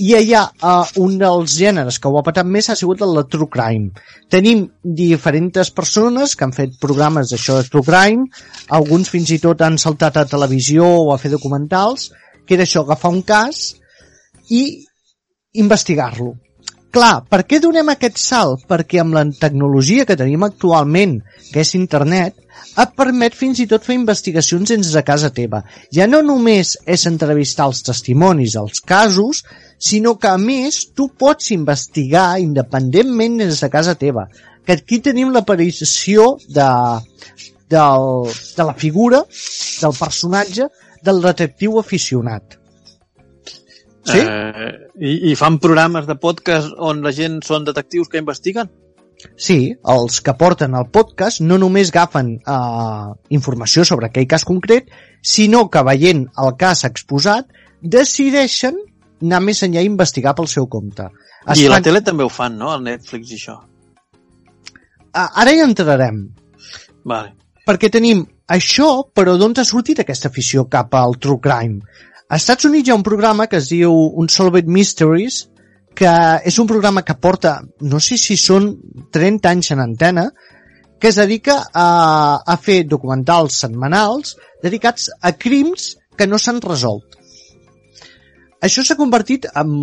i 0.00 0.14
allà 0.16 0.46
uh, 0.64 0.86
un 1.04 1.18
dels 1.20 1.56
gèneres 1.58 1.98
que 2.00 2.08
ho 2.08 2.16
ha 2.16 2.24
patat 2.24 2.48
més 2.48 2.70
ha 2.72 2.76
sigut 2.78 3.02
el 3.04 3.12
de 3.18 3.24
True 3.28 3.50
Crime. 3.52 3.90
Tenim 4.32 4.64
diferents 4.82 5.72
persones 5.76 6.34
que 6.34 6.46
han 6.46 6.54
fet 6.56 6.78
programes 6.80 7.32
d'això 7.32 7.58
de 7.58 7.68
True 7.68 7.84
Crime, 7.88 8.24
alguns 8.80 9.12
fins 9.12 9.34
i 9.36 9.40
tot 9.42 9.60
han 9.60 9.76
saltat 9.78 10.16
a 10.16 10.28
televisió 10.28 10.88
o 11.04 11.12
a 11.12 11.18
fer 11.20 11.32
documentals, 11.34 12.08
que 12.46 12.56
era 12.56 12.64
això, 12.64 12.86
agafar 12.86 13.12
un 13.12 13.20
cas 13.22 13.74
i 14.48 14.62
investigar-lo. 15.52 16.34
Clar, 16.92 17.22
per 17.24 17.40
què 17.48 17.56
donem 17.56 17.88
aquest 17.88 18.18
salt? 18.20 18.66
Perquè 18.68 19.00
amb 19.00 19.16
la 19.16 19.24
tecnologia 19.40 20.04
que 20.04 20.16
tenim 20.20 20.42
actualment, 20.44 21.14
que 21.48 21.62
és 21.64 21.72
internet, 21.78 22.36
et 22.82 22.92
permet 22.96 23.32
fins 23.36 23.62
i 23.64 23.66
tot 23.68 23.84
fer 23.84 23.96
investigacions 23.96 24.74
dins 24.74 24.92
de 24.92 25.02
casa 25.04 25.32
teva. 25.32 25.62
Ja 25.92 26.06
no 26.08 26.20
només 26.24 26.74
és 26.84 27.06
entrevistar 27.08 27.70
els 27.70 27.80
testimonis, 27.88 28.58
els 28.60 28.84
casos, 28.84 29.42
sinó 29.80 30.18
que 30.20 30.28
a 30.28 30.36
més 30.36 30.82
tu 30.92 31.08
pots 31.18 31.50
investigar 31.56 32.36
independentment 32.44 33.40
des 33.40 33.64
de 33.64 33.72
casa 33.72 33.96
teva. 33.96 34.28
Que 34.66 34.76
aquí 34.76 35.00
tenim 35.00 35.32
l'aparició 35.32 36.36
de, 36.48 36.70
del, 37.72 38.08
de 38.56 38.68
la 38.68 38.76
figura, 38.76 39.24
del 39.80 39.96
personatge, 39.96 40.68
del 41.02 41.24
detectiu 41.24 41.80
aficionat. 41.80 42.61
Sí? 44.04 44.18
Eh, 44.18 44.72
i, 44.98 45.30
I 45.30 45.34
fan 45.38 45.58
programes 45.62 46.06
de 46.08 46.16
podcast 46.18 46.72
on 46.78 47.02
la 47.04 47.12
gent 47.14 47.40
són 47.46 47.64
detectius 47.68 48.08
que 48.10 48.18
investiguen? 48.22 48.70
Sí, 49.38 49.70
els 49.86 50.16
que 50.26 50.32
porten 50.34 50.74
el 50.74 50.88
podcast 50.90 51.40
no 51.46 51.54
només 51.62 51.92
agafen 51.92 52.32
eh, 52.42 53.10
informació 53.30 53.84
sobre 53.86 54.08
aquell 54.08 54.26
cas 54.26 54.42
concret, 54.48 54.88
sinó 55.22 55.68
que 55.70 55.84
veient 55.86 56.24
el 56.42 56.56
cas 56.58 56.82
exposat, 56.88 57.46
decideixen 57.82 58.80
anar 59.22 59.38
més 59.46 59.62
enllà 59.62 59.84
i 59.84 59.86
investigar 59.86 60.34
pel 60.34 60.48
seu 60.50 60.66
compte. 60.66 61.06
Es 61.46 61.60
I 61.62 61.68
a 61.68 61.70
la 61.70 61.76
fan- 61.78 61.86
tele 61.86 62.00
també 62.02 62.24
ho 62.26 62.30
fan, 62.32 62.56
no? 62.58 62.72
El 62.74 62.82
Netflix 62.88 63.30
i 63.30 63.38
això. 63.38 63.60
Ah, 65.14 65.28
Ara 65.42 65.52
hi 65.52 65.60
entrarem, 65.62 66.22
Vale. 67.04 67.34
perquè 67.68 67.90
tenim 67.92 68.24
això, 68.48 69.04
però 69.14 69.36
d'on 69.38 69.54
ha 69.60 69.64
sortit 69.68 70.00
aquesta 70.02 70.30
afició 70.32 70.64
cap 70.72 70.94
al 70.98 71.18
true 71.20 71.38
crime? 71.42 71.82
Als 72.32 72.46
Estats 72.46 72.64
Units 72.64 72.88
hi 72.88 72.92
ha 72.92 72.96
un 72.96 73.02
programa 73.04 73.44
que 73.44 73.58
es 73.60 73.66
diu 73.68 73.92
Unsolved 73.92 74.64
Mysteries, 74.64 75.42
que 75.92 76.12
és 76.48 76.56
un 76.62 76.68
programa 76.70 77.02
que 77.04 77.12
porta, 77.20 77.58
no 77.84 77.98
sé 78.00 78.16
si 78.16 78.38
són 78.40 78.70
30 79.12 79.50
anys 79.50 79.68
en 79.74 79.82
antena, 79.84 80.24
que 80.96 81.10
es 81.10 81.18
dedica 81.20 81.58
a, 81.60 81.88
a 82.40 82.56
fer 82.56 82.86
documentals 82.88 83.58
setmanals 83.66 84.38
dedicats 84.64 85.10
a 85.20 85.34
crims 85.36 85.90
que 86.16 86.24
no 86.30 86.38
s'han 86.40 86.62
resolt. 86.64 87.18
Això 88.64 88.80
s'ha 88.86 88.96
convertit 88.96 89.50
en, 89.52 89.76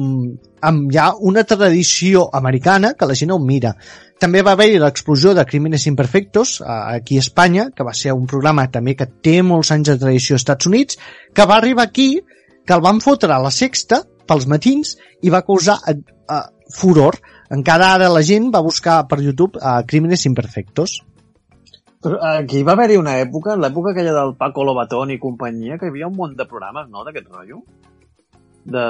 en 0.71 0.81
ja 0.89 1.11
una 1.29 1.45
tradició 1.45 2.25
americana 2.33 2.95
que 2.97 3.11
la 3.11 3.19
gent 3.21 3.35
ho 3.35 3.37
mira. 3.43 3.75
També 4.17 4.41
va 4.41 4.57
haver-hi 4.57 4.81
l'explosió 4.81 5.35
de 5.37 5.45
Crímenes 5.45 5.85
Imperfectos 5.85 6.57
aquí 6.65 7.21
a 7.21 7.27
Espanya, 7.27 7.69
que 7.75 7.85
va 7.85 7.93
ser 7.93 8.17
un 8.17 8.25
programa 8.25 8.65
també 8.73 8.97
que 8.97 9.05
té 9.21 9.37
molts 9.45 9.69
anys 9.77 9.93
de 9.93 9.99
tradició 10.01 10.33
als 10.33 10.47
Estats 10.47 10.73
Units, 10.73 10.97
que 11.35 11.45
va 11.45 11.61
arribar 11.61 11.85
aquí, 11.85 12.09
que 12.69 12.75
el 12.77 12.83
van 12.85 12.99
fotre 13.01 13.33
a 13.33 13.41
la 13.41 13.49
sexta 13.49 14.03
pels 14.29 14.45
matins 14.45 14.91
i 15.25 15.31
va 15.33 15.41
causar 15.41 15.79
eh, 15.89 15.95
eh, 15.97 16.41
furor. 16.77 17.17
Encara 17.49 17.95
ara 17.95 18.09
la 18.13 18.21
gent 18.21 18.51
va 18.53 18.61
buscar 18.61 18.99
per 19.09 19.17
YouTube 19.25 19.57
eh, 19.57 19.79
Crímenes 19.89 20.27
Imperfectos. 20.29 20.99
Però 21.99 22.19
aquí 22.29 22.61
va 22.63 22.77
haver-hi 22.77 22.95
una 23.01 23.17
època, 23.19 23.57
l'època 23.59 23.91
aquella 23.91 24.13
del 24.15 24.35
Paco 24.37 24.63
Lobatón 24.63 25.09
i 25.11 25.17
companyia, 25.19 25.79
que 25.81 25.89
hi 25.89 25.95
havia 25.95 26.07
un 26.07 26.15
munt 26.15 26.37
de 26.37 26.45
programes, 26.47 26.85
no?, 26.93 27.01
d'aquest 27.03 27.27
rotllo. 27.33 27.63
De 28.69 28.85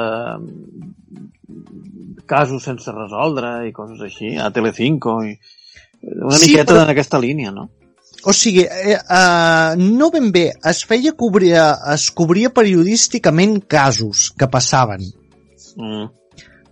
casos 2.30 2.64
sense 2.68 2.92
resoldre 2.94 3.54
i 3.70 3.74
coses 3.74 4.02
així, 4.06 4.36
a 4.38 4.52
Telecinco 4.54 5.22
i 5.26 5.34
una 6.04 6.36
Sí, 6.38 6.52
miqueta 6.52 6.74
però- 6.74 6.84
en 6.84 6.92
aquesta 6.94 7.20
línia, 7.20 7.52
no? 7.56 7.70
O 8.26 8.34
sigui, 8.34 8.66
eh, 8.68 8.98
eh, 9.00 9.76
no 9.78 10.10
ben 10.12 10.32
bé, 10.32 10.52
es 10.72 10.84
feia 10.86 11.14
cobrir, 11.16 11.54
es 11.94 12.10
cobria 12.12 12.52
periodísticament 12.52 13.62
casos 13.68 14.34
que 14.38 14.48
passaven, 14.48 15.06
Mm. 15.78 16.10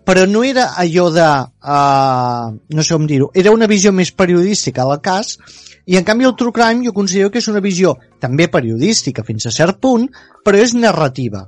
però 0.04 0.26
no 0.28 0.44
era 0.44 0.74
allò 0.76 1.10
de, 1.12 1.28
uh, 1.64 2.52
no 2.76 2.84
sé 2.84 2.94
com 2.94 3.06
dir-ho, 3.08 3.30
era 3.34 3.52
una 3.52 3.68
visió 3.68 3.92
més 3.92 4.12
periodística 4.12 4.84
del 4.84 5.02
cas, 5.02 5.38
i 5.86 5.96
en 5.96 6.04
canvi 6.04 6.26
el 6.28 6.36
True 6.36 6.52
Crime 6.52 6.84
jo 6.86 6.94
considero 6.94 7.32
que 7.32 7.40
és 7.40 7.48
una 7.48 7.62
visió 7.64 7.96
també 8.20 8.50
periodística 8.52 9.24
fins 9.24 9.48
a 9.48 9.52
cert 9.52 9.80
punt, 9.80 10.10
però 10.44 10.60
és 10.60 10.74
narrativa. 10.76 11.46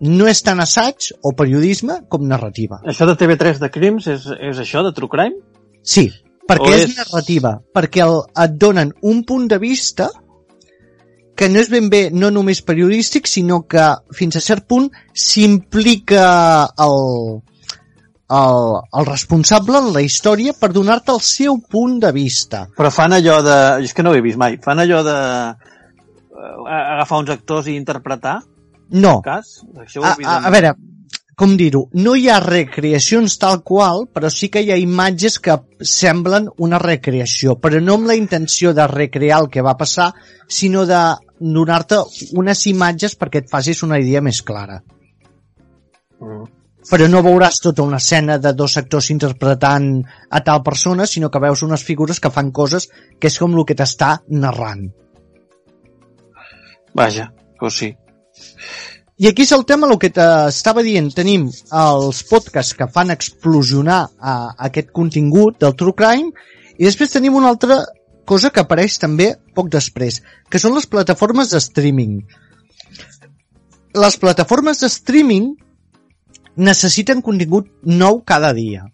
No 0.00 0.26
és 0.30 0.42
tant 0.42 0.60
assaig 0.60 1.10
o 1.22 1.32
periodisme 1.34 2.00
com 2.08 2.26
narrativa. 2.28 2.80
Això 2.86 3.06
de 3.06 3.16
TV3 3.18 3.58
de 3.58 3.70
crims 3.70 4.06
és, 4.06 4.26
és 4.38 4.58
això, 4.58 4.82
de 4.86 4.92
True 4.94 5.10
Crime? 5.10 5.38
Sí, 5.82 6.10
perquè 6.48 6.70
O 6.70 6.74
és... 6.74 6.84
és- 6.90 6.98
narrativa, 7.00 7.56
perquè 7.74 8.04
el, 8.04 8.20
et 8.44 8.58
donen 8.60 8.92
un 9.02 9.24
punt 9.24 9.48
de 9.50 9.58
vista 9.62 10.10
que 11.34 11.48
no 11.50 11.58
és 11.58 11.70
ben 11.70 11.88
bé 11.90 12.08
no 12.14 12.30
només 12.30 12.62
periodístic, 12.62 13.26
sinó 13.26 13.64
que 13.66 13.88
fins 14.14 14.36
a 14.38 14.42
cert 14.44 14.68
punt 14.70 14.86
s'implica 15.18 16.26
el, 16.84 17.40
el, 18.30 18.60
el 19.00 19.08
responsable 19.08 19.80
en 19.82 19.92
la 19.96 20.04
història 20.06 20.54
per 20.54 20.70
donar-te 20.72 21.10
el 21.10 21.20
seu 21.26 21.58
punt 21.58 21.98
de 22.04 22.12
vista. 22.14 22.68
Però 22.78 22.92
fan 22.94 23.16
allò 23.18 23.40
de... 23.42 23.58
És 23.82 23.94
que 23.96 24.06
no 24.06 24.14
ho 24.14 24.18
he 24.18 24.22
vist 24.22 24.38
mai. 24.38 24.60
Fan 24.62 24.84
allò 24.84 25.02
de 25.06 25.18
eh, 25.50 26.70
agafar 26.70 27.24
uns 27.24 27.34
actors 27.34 27.66
i 27.66 27.74
interpretar 27.80 28.38
No, 28.94 29.16
cas? 29.24 29.56
Això 29.80 30.02
ho 30.02 30.06
a, 30.06 30.14
a, 30.22 30.38
a 30.46 30.50
veure, 30.52 30.74
com 31.36 31.56
dir-ho, 31.58 31.84
no 31.98 32.14
hi 32.14 32.28
ha 32.30 32.38
recreacions 32.42 33.36
tal 33.42 33.60
qual, 33.66 34.04
però 34.14 34.30
sí 34.30 34.48
que 34.52 34.62
hi 34.62 34.70
ha 34.70 34.78
imatges 34.80 35.38
que 35.42 35.56
semblen 35.80 36.48
una 36.66 36.78
recreació, 36.82 37.56
però 37.60 37.80
no 37.82 37.98
amb 37.98 38.10
la 38.10 38.16
intenció 38.18 38.74
de 38.76 38.86
recrear 38.90 39.40
el 39.42 39.50
que 39.50 39.64
va 39.66 39.76
passar, 39.80 40.12
sinó 40.48 40.84
de 40.86 41.00
donar-te 41.40 42.00
unes 42.38 42.66
imatges 42.70 43.16
perquè 43.18 43.42
et 43.42 43.50
facis 43.50 43.82
una 43.86 43.98
idea 43.98 44.22
més 44.22 44.42
clara. 44.42 44.80
Mm. 46.20 46.44
Però 46.84 47.06
no 47.08 47.22
veuràs 47.24 47.62
tota 47.64 47.82
una 47.82 47.96
escena 47.96 48.36
de 48.38 48.52
dos 48.52 48.76
actors 48.76 49.08
interpretant 49.10 49.88
a 50.30 50.42
tal 50.44 50.60
persona, 50.62 51.06
sinó 51.08 51.30
que 51.32 51.40
veus 51.40 51.64
unes 51.64 51.82
figures 51.82 52.20
que 52.20 52.30
fan 52.30 52.52
coses 52.52 52.90
que 53.18 53.32
és 53.32 53.38
com 53.40 53.56
el 53.56 53.64
que 53.64 53.76
t'està 53.78 54.18
narrant. 54.28 54.84
Vaja, 56.94 57.30
doncs 57.60 57.80
sí. 57.80 57.94
I 59.14 59.28
aquí 59.28 59.44
és 59.46 59.52
el 59.54 59.62
tema, 59.62 59.86
el 59.86 59.98
que 60.02 60.10
t'estava 60.10 60.82
dient, 60.82 61.12
tenim 61.14 61.46
els 61.80 62.22
podcasts 62.26 62.74
que 62.74 62.88
fan 62.90 63.14
explosionar 63.14 64.00
a, 64.18 64.32
aquest 64.68 64.90
contingut 64.96 65.60
del 65.62 65.76
True 65.78 65.94
Crime 65.94 66.32
i 66.74 66.88
després 66.88 67.14
tenim 67.14 67.36
una 67.38 67.52
altra 67.54 67.84
cosa 68.26 68.50
que 68.50 68.64
apareix 68.64 68.98
també 68.98 69.36
poc 69.54 69.70
després, 69.70 70.18
que 70.50 70.58
són 70.58 70.74
les 70.74 70.88
plataformes 70.90 71.52
de 71.54 71.62
streaming. 71.62 72.18
Les 73.94 74.18
plataformes 74.18 74.82
de 74.82 74.90
streaming 74.90 75.52
necessiten 76.56 77.22
contingut 77.22 77.70
nou 77.86 78.18
cada 78.26 78.50
dia. 78.56 78.88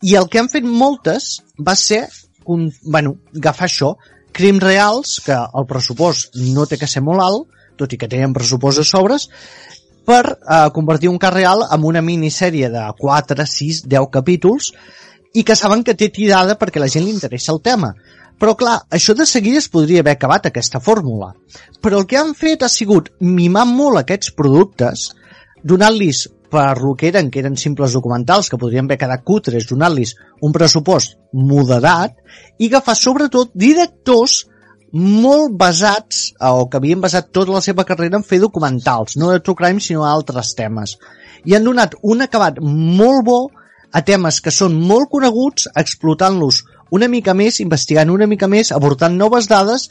I 0.00 0.16
el 0.16 0.30
que 0.32 0.40
han 0.40 0.48
fet 0.48 0.64
moltes 0.64 1.42
va 1.60 1.76
ser 1.76 2.06
bueno, 2.44 3.18
agafar 3.36 3.68
això, 3.68 3.92
crims 4.32 4.64
reals, 4.64 5.18
que 5.24 5.36
el 5.36 5.66
pressupost 5.68 6.38
no 6.56 6.64
té 6.66 6.80
que 6.80 6.88
ser 6.88 7.04
molt 7.04 7.22
alt, 7.22 7.61
tot 7.82 7.92
i 7.92 8.00
que 8.00 8.10
tenen 8.10 8.34
pressupost 8.36 8.80
de 8.80 8.86
sobres, 8.86 9.28
per 10.06 10.24
eh, 10.26 10.68
convertir 10.74 11.10
un 11.10 11.18
cas 11.18 11.34
real 11.34 11.66
en 11.68 11.84
una 11.86 12.02
minissèrie 12.02 12.70
de 12.70 12.88
4, 12.98 13.46
6, 13.46 13.84
10 13.90 14.10
capítols 14.12 14.72
i 15.34 15.44
que 15.46 15.56
saben 15.56 15.84
que 15.84 15.96
té 15.98 16.10
tirada 16.12 16.58
perquè 16.60 16.82
la 16.82 16.90
gent 16.90 17.06
li 17.06 17.14
interessa 17.14 17.54
el 17.54 17.62
tema. 17.64 17.94
Però 18.42 18.56
clar, 18.58 18.80
això 18.90 19.14
de 19.14 19.24
seguida 19.28 19.60
es 19.60 19.70
podria 19.70 20.02
haver 20.02 20.16
acabat 20.16 20.48
aquesta 20.48 20.80
fórmula. 20.82 21.30
Però 21.80 22.00
el 22.00 22.06
que 22.10 22.18
han 22.18 22.34
fet 22.34 22.64
ha 22.64 22.70
sigut 22.72 23.12
mimar 23.20 23.64
molt 23.68 24.02
aquests 24.02 24.32
productes, 24.34 25.12
donant-los 25.62 26.26
per 26.52 26.82
lo 26.82 26.96
que 26.98 27.08
eren, 27.08 27.30
que 27.30 27.40
eren 27.40 27.56
simples 27.56 27.94
documentals, 27.96 28.50
que 28.50 28.58
podrien 28.60 28.88
haver 28.90 28.98
quedat 29.00 29.22
cutres, 29.24 29.68
donant-los 29.70 30.16
un 30.44 30.52
pressupost 30.52 31.14
moderat 31.32 32.18
i 32.58 32.68
agafar 32.68 32.96
sobretot 32.98 33.54
directors 33.54 34.42
molt 34.92 35.56
basats, 35.56 36.32
o 36.40 36.68
que 36.68 36.78
havien 36.78 37.00
basat 37.00 37.30
tota 37.32 37.54
la 37.56 37.62
seva 37.64 37.84
carrera 37.88 38.18
en 38.20 38.26
fer 38.26 38.38
documentals, 38.42 39.16
no 39.16 39.32
de 39.32 39.40
true 39.40 39.56
crime, 39.56 39.80
sinó 39.80 40.04
altres 40.04 40.54
temes. 40.58 40.98
I 41.48 41.56
han 41.56 41.64
donat 41.64 41.96
un 42.02 42.22
acabat 42.22 42.60
molt 42.60 43.24
bo 43.26 43.40
a 43.92 44.02
temes 44.04 44.40
que 44.40 44.52
són 44.52 44.76
molt 44.76 45.10
coneguts, 45.12 45.68
explotant-los 45.76 46.62
una 46.92 47.08
mica 47.08 47.32
més, 47.34 47.60
investigant 47.64 48.12
una 48.12 48.28
mica 48.28 48.48
més, 48.52 48.72
aportant 48.72 49.16
noves 49.16 49.48
dades 49.48 49.88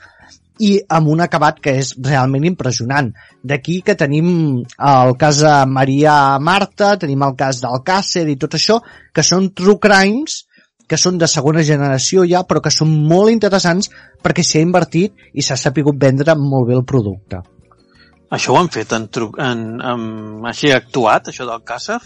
i 0.61 0.75
amb 0.93 1.09
un 1.09 1.23
acabat 1.25 1.57
que 1.63 1.73
és 1.81 1.95
realment 2.05 2.45
impressionant. 2.45 3.09
D'aquí 3.41 3.79
que 3.85 3.95
tenim 3.97 4.27
el 4.61 5.15
cas 5.17 5.41
de 5.41 5.53
Maria 5.65 6.37
Marta, 6.39 6.93
tenim 7.01 7.25
el 7.25 7.33
cas 7.39 7.63
d'Alcàcer 7.63 8.27
i 8.29 8.37
tot 8.37 8.57
això, 8.59 8.77
que 9.13 9.25
són 9.25 9.49
true 9.57 9.79
crimes, 9.81 10.43
que 10.91 10.99
són 10.99 11.17
de 11.21 11.29
segona 11.31 11.63
generació 11.63 12.25
ja, 12.27 12.43
però 12.47 12.59
que 12.63 12.73
són 12.73 12.91
molt 13.07 13.31
interessants 13.31 13.87
perquè 14.21 14.43
s'hi 14.43 14.59
ha 14.59 14.65
invertit 14.67 15.31
i 15.31 15.45
s'ha 15.45 15.55
sapigut 15.59 15.99
vendre 15.99 16.35
molt 16.35 16.67
bé 16.67 16.75
el 16.75 16.87
producte. 16.87 17.39
Això 18.31 18.53
ho 18.53 18.59
han 18.59 18.71
fet 18.71 18.91
en, 18.95 19.07
en, 19.43 19.63
en... 19.93 20.03
així 20.47 20.71
actuat, 20.75 21.31
això 21.31 21.47
del 21.47 21.63
Càcer? 21.67 21.99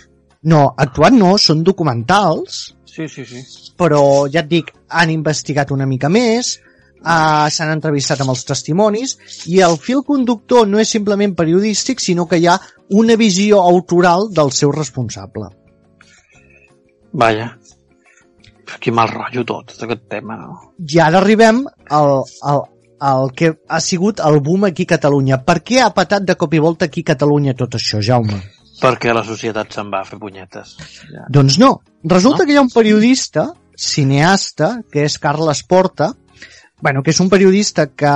No, 0.49 0.61
actuant 0.77 1.17
no, 1.17 1.35
són 1.41 1.63
documentals, 1.65 2.61
Sí, 2.95 3.09
sí, 3.11 3.25
sí. 3.27 3.41
però 3.77 3.99
ja 4.31 4.43
et 4.45 4.49
dic, 4.49 4.71
han 4.87 5.11
investigat 5.13 5.73
una 5.75 5.87
mica 5.89 6.09
més, 6.09 6.55
uh, 7.01 7.49
s'han 7.51 7.73
entrevistat 7.73 8.21
amb 8.23 8.33
els 8.33 8.45
testimonis 8.47 9.17
i 9.51 9.59
el 9.65 9.77
fil 9.81 10.05
conductor 10.07 10.69
no 10.69 10.79
és 10.81 10.93
simplement 10.95 11.35
periodístic, 11.37 12.01
sinó 12.01 12.25
que 12.29 12.39
hi 12.39 12.47
ha 12.47 12.57
una 12.95 13.17
visió 13.19 13.61
autoral 13.61 14.29
del 14.31 14.53
seu 14.55 14.71
responsable. 14.71 15.49
Vaja. 17.11 17.55
Que 18.79 18.91
mal 18.91 19.09
rotllo 19.11 19.43
tot, 19.45 19.73
tot 19.73 19.83
aquest 19.87 20.07
tema, 20.09 20.37
no? 20.39 20.57
I 20.81 20.99
ara 21.03 21.19
arribem 21.21 21.63
al, 21.93 22.23
al, 22.49 22.61
al 22.99 23.31
que 23.37 23.51
ha 23.67 23.79
sigut 23.83 24.21
el 24.25 24.39
boom 24.41 24.65
aquí 24.69 24.87
a 24.87 24.93
Catalunya. 24.95 25.41
Per 25.45 25.59
què 25.65 25.81
ha 25.83 25.91
patat 25.93 26.25
de 26.27 26.35
cop 26.39 26.53
i 26.53 26.61
volta 26.63 26.89
aquí 26.89 27.05
a 27.05 27.11
Catalunya 27.13 27.55
tot 27.57 27.77
això, 27.79 28.01
Jaume? 28.01 28.41
Perquè 28.81 29.13
la 29.15 29.23
societat 29.23 29.71
se'n 29.71 29.91
va 29.93 30.01
a 30.03 30.07
fer 30.07 30.19
punyetes. 30.19 30.75
Ja. 31.11 31.27
Doncs 31.31 31.59
no. 31.61 31.77
Resulta 32.03 32.43
No? 32.43 32.45
que 32.45 32.53
hi 32.53 32.57
ha 32.59 32.65
un 32.65 32.73
periodista, 32.73 33.47
cineasta, 33.77 34.81
que 34.91 35.05
és 35.05 35.17
Carles 35.19 35.63
Porta, 35.63 36.13
bueno, 36.81 37.01
que 37.01 37.11
és 37.11 37.19
un 37.23 37.29
periodista 37.29 37.87
que 37.95 38.15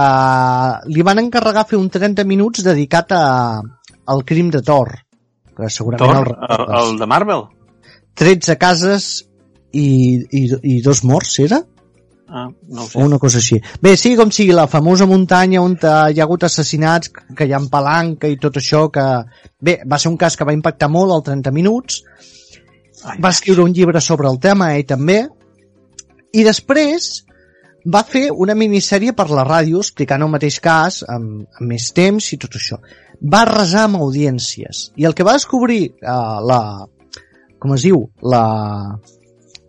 li 0.92 1.06
van 1.06 1.22
encarregar 1.24 1.68
fer 1.70 1.80
un 1.80 1.90
30 1.90 2.26
minuts 2.28 2.66
dedicat 2.66 3.14
a, 3.16 3.62
al 4.06 4.26
crim 4.26 4.50
de 4.52 4.62
Thor, 4.62 4.92
que 5.56 5.70
segurament 5.72 6.12
Thor, 6.12 6.36
el 6.36 6.60
el, 6.60 6.76
el 6.82 7.00
de 7.00 7.08
Marvel? 7.08 7.48
13 8.20 8.58
cases 8.60 9.29
i, 9.72 9.90
i, 10.32 10.46
i 10.76 10.80
dos 10.86 11.04
morts, 11.04 11.38
era? 11.44 11.62
Ah, 12.30 12.48
no 12.70 12.82
ho 12.82 12.86
O 12.86 12.90
sé. 12.90 13.00
una 13.02 13.18
cosa 13.18 13.40
així. 13.40 13.58
Bé, 13.82 13.96
sigui 13.98 14.18
com 14.20 14.30
sigui, 14.32 14.54
la 14.54 14.68
famosa 14.70 15.08
muntanya 15.10 15.64
on 15.66 15.74
eh, 15.82 15.94
hi 16.14 16.20
ha 16.20 16.26
hagut 16.28 16.46
assassinats, 16.46 17.10
que 17.10 17.48
hi 17.48 17.54
ha 17.54 17.62
palanca 17.72 18.30
i 18.30 18.38
tot 18.38 18.60
això, 18.62 18.86
que... 18.94 19.06
Bé, 19.60 19.80
va 19.90 19.98
ser 19.98 20.12
un 20.12 20.18
cas 20.18 20.38
que 20.38 20.46
va 20.46 20.54
impactar 20.54 20.92
molt, 20.94 21.16
al 21.16 21.26
30 21.26 21.52
minuts, 21.56 22.04
Ai, 23.04 23.18
va 23.24 23.32
escriure 23.34 23.66
un 23.66 23.74
llibre 23.74 24.02
sobre 24.02 24.30
el 24.30 24.38
tema, 24.40 24.74
ell 24.76 24.86
també, 24.86 25.24
i 26.34 26.46
després 26.46 27.10
va 27.90 28.04
fer 28.06 28.28
una 28.30 28.54
minissèrie 28.60 29.16
per 29.18 29.30
la 29.32 29.46
ràdio 29.48 29.80
explicant 29.82 30.22
el 30.22 30.30
mateix 30.30 30.60
cas 30.62 31.02
amb, 31.08 31.48
amb 31.58 31.70
més 31.72 31.90
temps 31.96 32.34
i 32.36 32.38
tot 32.38 32.60
això. 32.60 32.78
Va 33.34 33.46
resar 33.50 33.88
amb 33.88 34.04
audiències 34.04 34.90
i 35.00 35.08
el 35.10 35.16
que 35.16 35.26
va 35.26 35.38
descobrir 35.40 35.82
eh, 35.90 36.38
la, 36.52 36.62
com 37.60 37.74
es 37.76 37.88
diu? 37.88 38.04
La... 38.22 38.44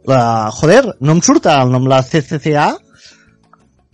La... 0.09 0.51
Joder, 0.57 0.97
no 1.01 1.17
em 1.17 1.23
surt 1.25 1.47
el 1.53 1.73
nom, 1.73 1.89
la 1.91 2.03
CCCA, 2.07 2.71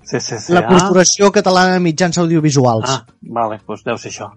CCCA. 0.06 0.54
la 0.54 0.66
Corporació 0.68 1.32
Catalana 1.34 1.76
de 1.76 1.82
Mitjans 1.82 2.18
Audiovisuals. 2.22 2.90
Ah, 2.92 3.16
vale, 3.40 3.58
doncs 3.66 3.86
deu 3.86 3.98
ser 3.98 4.12
això. 4.14 4.30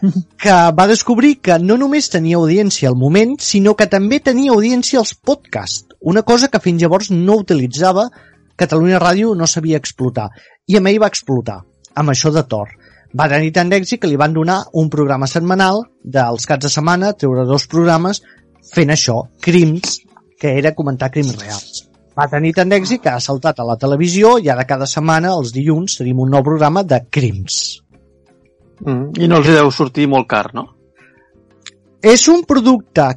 que 0.42 0.54
va 0.76 0.86
descobrir 0.86 1.38
que 1.40 1.58
no 1.60 1.76
només 1.80 2.10
tenia 2.12 2.38
audiència 2.40 2.90
al 2.90 2.98
moment, 3.00 3.36
sinó 3.40 3.74
que 3.78 3.88
també 3.90 4.20
tenia 4.20 4.52
audiència 4.52 5.00
als 5.00 5.14
podcasts, 5.14 5.96
una 6.00 6.22
cosa 6.22 6.48
que 6.52 6.60
fins 6.60 6.82
llavors 6.82 7.10
no 7.10 7.40
utilitzava, 7.40 8.08
Catalunya 8.56 9.00
Ràdio 9.02 9.34
no 9.34 9.48
sabia 9.50 9.80
explotar. 9.80 10.28
I 10.70 10.78
amb 10.78 10.90
ell 10.90 11.00
va 11.02 11.10
explotar, 11.10 11.58
amb 11.98 12.12
això 12.12 12.30
de 12.34 12.44
Thor. 12.46 12.68
Va 13.14 13.28
tenir 13.30 13.50
tant 13.54 13.70
d'èxit 13.70 14.00
que 14.02 14.10
li 14.10 14.18
van 14.20 14.34
donar 14.34 14.60
un 14.80 14.90
programa 14.90 15.26
setmanal 15.30 15.82
dels 16.02 16.46
caps 16.46 16.66
de 16.66 16.70
setmana, 16.70 17.12
treure 17.18 17.46
dos 17.48 17.66
programes, 17.70 18.22
fent 18.74 18.94
això, 18.94 19.20
crims, 19.42 19.98
que 20.44 20.58
era 20.60 20.74
comentar 20.76 21.08
crims 21.08 21.38
reals. 21.40 21.86
Va 22.14 22.28
tenir 22.28 22.52
tant 22.54 22.68
d'èxit 22.68 23.00
que 23.02 23.14
ha 23.14 23.22
saltat 23.22 23.58
a 23.58 23.64
la 23.64 23.78
televisió 23.80 24.34
i 24.36 24.50
ara 24.52 24.66
cada 24.68 24.86
setmana, 24.90 25.32
els 25.32 25.54
dilluns, 25.56 25.96
tenim 26.02 26.20
un 26.20 26.34
nou 26.36 26.44
programa 26.44 26.82
de 26.84 27.00
crims. 27.16 27.56
Mm. 28.84 29.14
I 29.24 29.30
no 29.30 29.40
els 29.40 29.48
hi 29.48 29.56
deu 29.56 29.72
sortir 29.72 30.04
molt 30.12 30.28
car, 30.28 30.50
no? 30.52 30.66
És 32.04 32.26
un 32.28 32.44
producte 32.44 33.08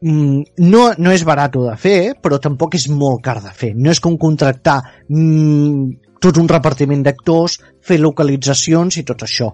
mm, 0.00 0.64
no, 0.64 0.82
no 0.96 1.12
és 1.12 1.26
barat 1.28 1.60
de 1.60 1.76
fer, 1.76 1.98
però 2.16 2.40
tampoc 2.40 2.78
és 2.80 2.88
molt 2.88 3.20
car 3.28 3.36
de 3.44 3.52
fer. 3.52 3.74
No 3.76 3.92
és 3.92 4.00
com 4.00 4.16
contractar 4.16 4.80
mm, 5.12 6.16
tot 6.24 6.40
un 6.40 6.48
repartiment 6.48 7.04
d'actors, 7.04 7.60
fer 7.84 8.00
localitzacions 8.00 8.96
i 8.96 9.04
tot 9.04 9.28
això. 9.28 9.52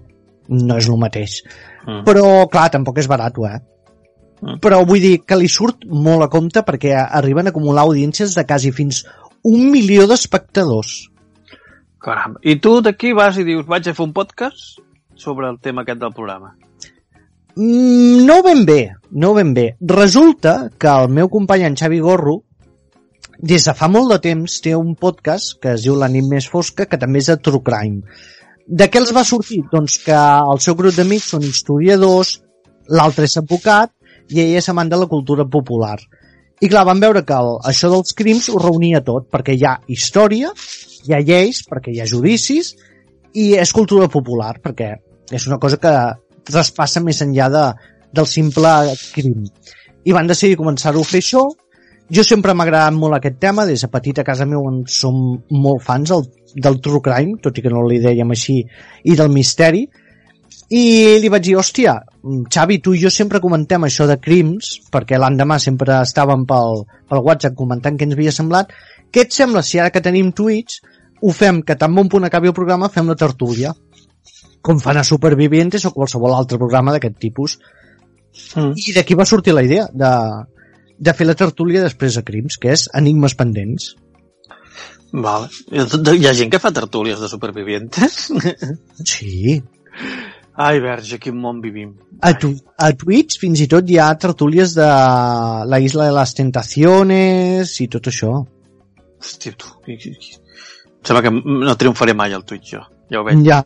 No 0.55 0.79
és 0.79 0.87
el 0.87 1.03
mateix. 1.03 1.41
Mm. 1.89 2.05
Però, 2.07 2.27
clar, 2.53 2.69
tampoc 2.71 3.03
és 3.03 3.11
barat, 3.11 3.43
eh? 3.51 3.59
Mm. 4.43 4.59
Però 4.65 4.83
vull 4.87 5.03
dir 5.03 5.19
que 5.25 5.39
li 5.39 5.49
surt 5.49 5.87
molt 5.87 6.27
a 6.27 6.31
compte 6.33 6.65
perquè 6.67 6.97
arriben 7.03 7.47
a 7.47 7.55
acumular 7.55 7.87
audiències 7.87 8.35
de 8.37 8.47
quasi 8.49 8.73
fins 8.73 9.05
un 9.45 9.71
milió 9.71 10.09
d'espectadors. 10.11 11.05
Caram. 12.05 12.37
I 12.43 12.59
tu 12.61 12.81
d'aquí 12.85 13.15
vas 13.17 13.39
i 13.41 13.47
dius, 13.47 13.67
vaig 13.69 13.89
a 13.89 13.95
fer 13.97 14.05
un 14.05 14.13
podcast 14.17 14.81
sobre 15.17 15.49
el 15.49 15.61
tema 15.61 15.85
aquest 15.85 16.03
del 16.03 16.13
programa. 16.13 16.55
Mm, 17.57 18.25
no 18.27 18.43
ben 18.43 18.65
bé, 18.67 18.81
no 19.11 19.33
ben 19.35 19.55
bé. 19.55 19.77
Resulta 19.81 20.71
que 20.79 20.91
el 20.91 21.09
meu 21.09 21.31
company 21.31 21.65
en 21.69 21.79
Xavi 21.79 22.01
Gorro 22.03 22.43
des 23.39 23.65
de 23.67 23.75
fa 23.75 23.89
molt 23.89 24.13
de 24.13 24.19
temps 24.23 24.61
té 24.63 24.75
un 24.77 24.95
podcast 24.95 25.59
que 25.61 25.75
es 25.75 25.85
diu 25.87 25.97
La 25.99 26.09
nit 26.09 26.27
més 26.29 26.47
fosca 26.51 26.87
que 26.87 26.99
també 27.01 27.23
és 27.23 27.31
de 27.31 27.37
True 27.37 27.63
Crime. 27.67 28.03
De 28.67 28.89
què 28.89 29.01
els 29.01 29.13
va 29.15 29.25
sortir? 29.25 29.63
Doncs 29.73 29.99
que 30.05 30.17
el 30.17 30.61
seu 30.65 30.77
grup 30.79 30.95
d'amics 30.97 31.33
són 31.35 31.45
historiadors, 31.45 32.39
l'altre 32.89 33.29
és 33.29 33.37
advocat 33.37 33.93
i 34.33 34.41
ell 34.41 34.57
és 34.61 34.69
amant 34.73 34.91
de 34.91 35.01
la 35.01 35.11
cultura 35.11 35.45
popular. 35.45 35.99
I 36.63 36.69
clar, 36.71 36.85
van 36.89 37.01
veure 37.03 37.25
que 37.27 37.37
el, 37.37 37.57
això 37.69 37.91
dels 37.93 38.15
crims 38.17 38.49
ho 38.49 38.61
reunia 38.63 39.03
tot, 39.05 39.27
perquè 39.33 39.57
hi 39.57 39.65
ha 39.67 39.75
història, 39.91 40.53
hi 41.05 41.15
ha 41.15 41.21
lleis, 41.21 41.65
perquè 41.69 41.93
hi 41.93 42.01
ha 42.01 42.09
judicis, 42.09 42.75
i 43.35 43.53
és 43.59 43.73
cultura 43.75 44.09
popular, 44.09 44.55
perquè 44.63 44.95
és 45.35 45.49
una 45.51 45.59
cosa 45.59 45.81
que 45.83 45.93
traspassa 46.47 47.03
més 47.03 47.21
enllà 47.25 47.51
de, 47.51 47.65
del 48.15 48.31
simple 48.31 48.71
crim. 49.13 49.45
I 50.05 50.15
van 50.15 50.31
decidir 50.31 50.61
començar-ho 50.61 51.03
a 51.03 51.09
fer 51.09 51.23
això. 51.25 51.45
Jo 52.15 52.23
sempre 52.23 52.53
m'ha 52.55 52.67
agradat 52.69 52.95
molt 52.95 53.17
aquest 53.17 53.39
tema, 53.41 53.65
des 53.67 53.83
de 53.83 53.91
petit 53.91 54.19
a 54.21 54.27
casa 54.27 54.47
meu 54.47 54.69
en 54.69 54.83
som 54.93 55.17
molt 55.51 55.83
fans 55.83 56.13
del, 56.13 56.27
del 56.55 56.81
true 56.85 57.01
crime, 57.03 57.39
tot 57.43 57.59
i 57.59 57.65
que 57.65 57.73
no 57.73 57.87
li 57.89 57.99
dèiem 58.03 58.31
així, 58.31 58.61
i 59.05 59.17
del 59.19 59.33
misteri. 59.33 59.87
I 60.75 60.85
li 61.21 61.31
vaig 61.33 61.45
dir, 61.45 61.57
hòstia, 61.61 61.99
Xavi, 62.51 62.81
tu 62.83 62.95
i 62.97 63.03
jo 63.03 63.13
sempre 63.13 63.41
comentem 63.41 63.85
això 63.85 64.09
de 64.11 64.17
crims, 64.21 64.79
perquè 64.93 65.21
l'endemà 65.21 65.59
sempre 65.63 66.01
estàvem 66.01 66.47
pel, 66.49 66.85
pel 67.11 67.25
WhatsApp 67.27 67.57
comentant 67.59 67.99
què 67.99 68.09
ens 68.09 68.17
havia 68.17 68.33
semblat. 68.35 68.73
Què 69.13 69.27
et 69.27 69.35
sembla 69.35 69.63
si 69.63 69.79
ara 69.79 69.93
que 69.95 70.03
tenim 70.03 70.33
Twitch 70.33 70.81
ho 71.25 71.33
fem, 71.33 71.63
que 71.63 71.77
tan 71.81 71.95
bon 71.95 72.09
punt 72.13 72.27
acabi 72.27 72.51
el 72.51 72.57
programa, 72.57 72.91
fem 72.93 73.09
la 73.09 73.17
tertúlia? 73.17 73.73
com 74.65 74.81
fan 74.81 74.97
a 74.97 75.05
Supervivientes 75.05 75.85
o 75.85 75.93
qualsevol 75.93 76.33
altre 76.33 76.57
programa 76.57 76.95
d'aquest 76.95 77.19
tipus. 77.21 77.59
Mm. 78.57 78.73
I 78.81 78.95
d'aquí 78.97 79.17
va 79.19 79.29
sortir 79.29 79.53
la 79.53 79.63
idea 79.67 79.85
de, 79.93 80.13
de 80.97 81.15
fer 81.19 81.29
la 81.29 81.37
tertúlia 81.39 81.85
després 81.85 82.17
de 82.17 82.25
Crims, 82.25 82.57
que 82.63 82.73
és 82.73 82.87
Enigmes 82.97 83.37
pendents. 83.37 83.93
Vale. 85.13 85.51
Hi 85.71 86.27
ha 86.27 86.35
gent 86.35 86.51
que 86.51 86.63
fa 86.63 86.73
tertúlies 86.75 87.21
de 87.21 87.29
supervivientes? 87.31 88.31
Sí. 89.05 89.61
Ai, 90.57 90.79
verge, 90.79 91.19
quin 91.19 91.35
món 91.35 91.59
vivim. 91.61 91.97
A, 92.23 92.31
tu, 92.39 92.53
a 92.79 92.93
Twitch 92.95 93.41
fins 93.43 93.59
i 93.65 93.67
tot 93.71 93.89
hi 93.91 93.97
ha 93.99 94.13
tertúlies 94.23 94.77
de 94.77 94.87
la 95.67 95.81
Isla 95.83 96.07
de 96.07 96.15
les 96.15 96.35
Tentaciones 96.39 97.73
i 97.83 97.89
tot 97.91 98.07
això. 98.13 98.31
Hòstia, 99.19 99.57
tu. 99.59 99.73
Em 99.91 99.99
sembla 101.05 101.23
que 101.27 101.33
no 101.35 101.75
triomfaré 101.81 102.15
mai 102.15 102.33
al 102.37 102.45
Twitch, 102.47 102.77
jo. 102.77 102.85
Ja 103.11 103.21
ho 103.21 103.25
veig, 103.27 103.43
Ja, 103.45 103.59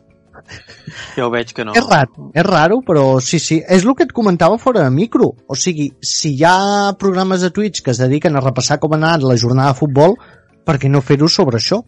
ja 1.15 1.27
ho 1.27 1.29
veig 1.29 1.53
que 1.53 1.63
no. 1.67 1.75
és 1.77 1.85
raro, 1.85 2.31
és 2.33 2.45
raro, 2.47 2.81
però 2.87 3.05
sí, 3.21 3.37
sí. 3.43 3.59
És 3.61 3.85
el 3.85 3.93
que 3.95 4.07
et 4.09 4.15
comentava 4.15 4.57
fora 4.57 4.83
de 4.87 4.89
micro. 4.89 5.29
O 5.47 5.55
sigui, 5.55 5.91
si 6.01 6.33
hi 6.33 6.43
ha 6.47 6.95
programes 6.99 7.45
de 7.45 7.51
Twitch 7.53 7.83
que 7.85 7.91
es 7.93 8.01
dediquen 8.01 8.35
a 8.35 8.41
repassar 8.43 8.79
com 8.79 8.97
ha 8.97 8.99
anat 8.99 9.23
la 9.29 9.37
jornada 9.37 9.75
de 9.75 9.79
futbol, 9.83 10.17
per 10.65 10.79
què 10.81 10.89
no 10.89 11.05
fer-ho 11.05 11.29
sobre 11.29 11.61
això? 11.61 11.83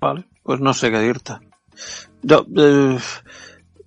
Vale, 0.00 0.24
pues 0.42 0.60
no 0.60 0.72
sé 0.72 0.90
què 0.94 1.00
dir-te. 1.02 1.38
Jo, 2.22 2.44
eh, 2.56 2.98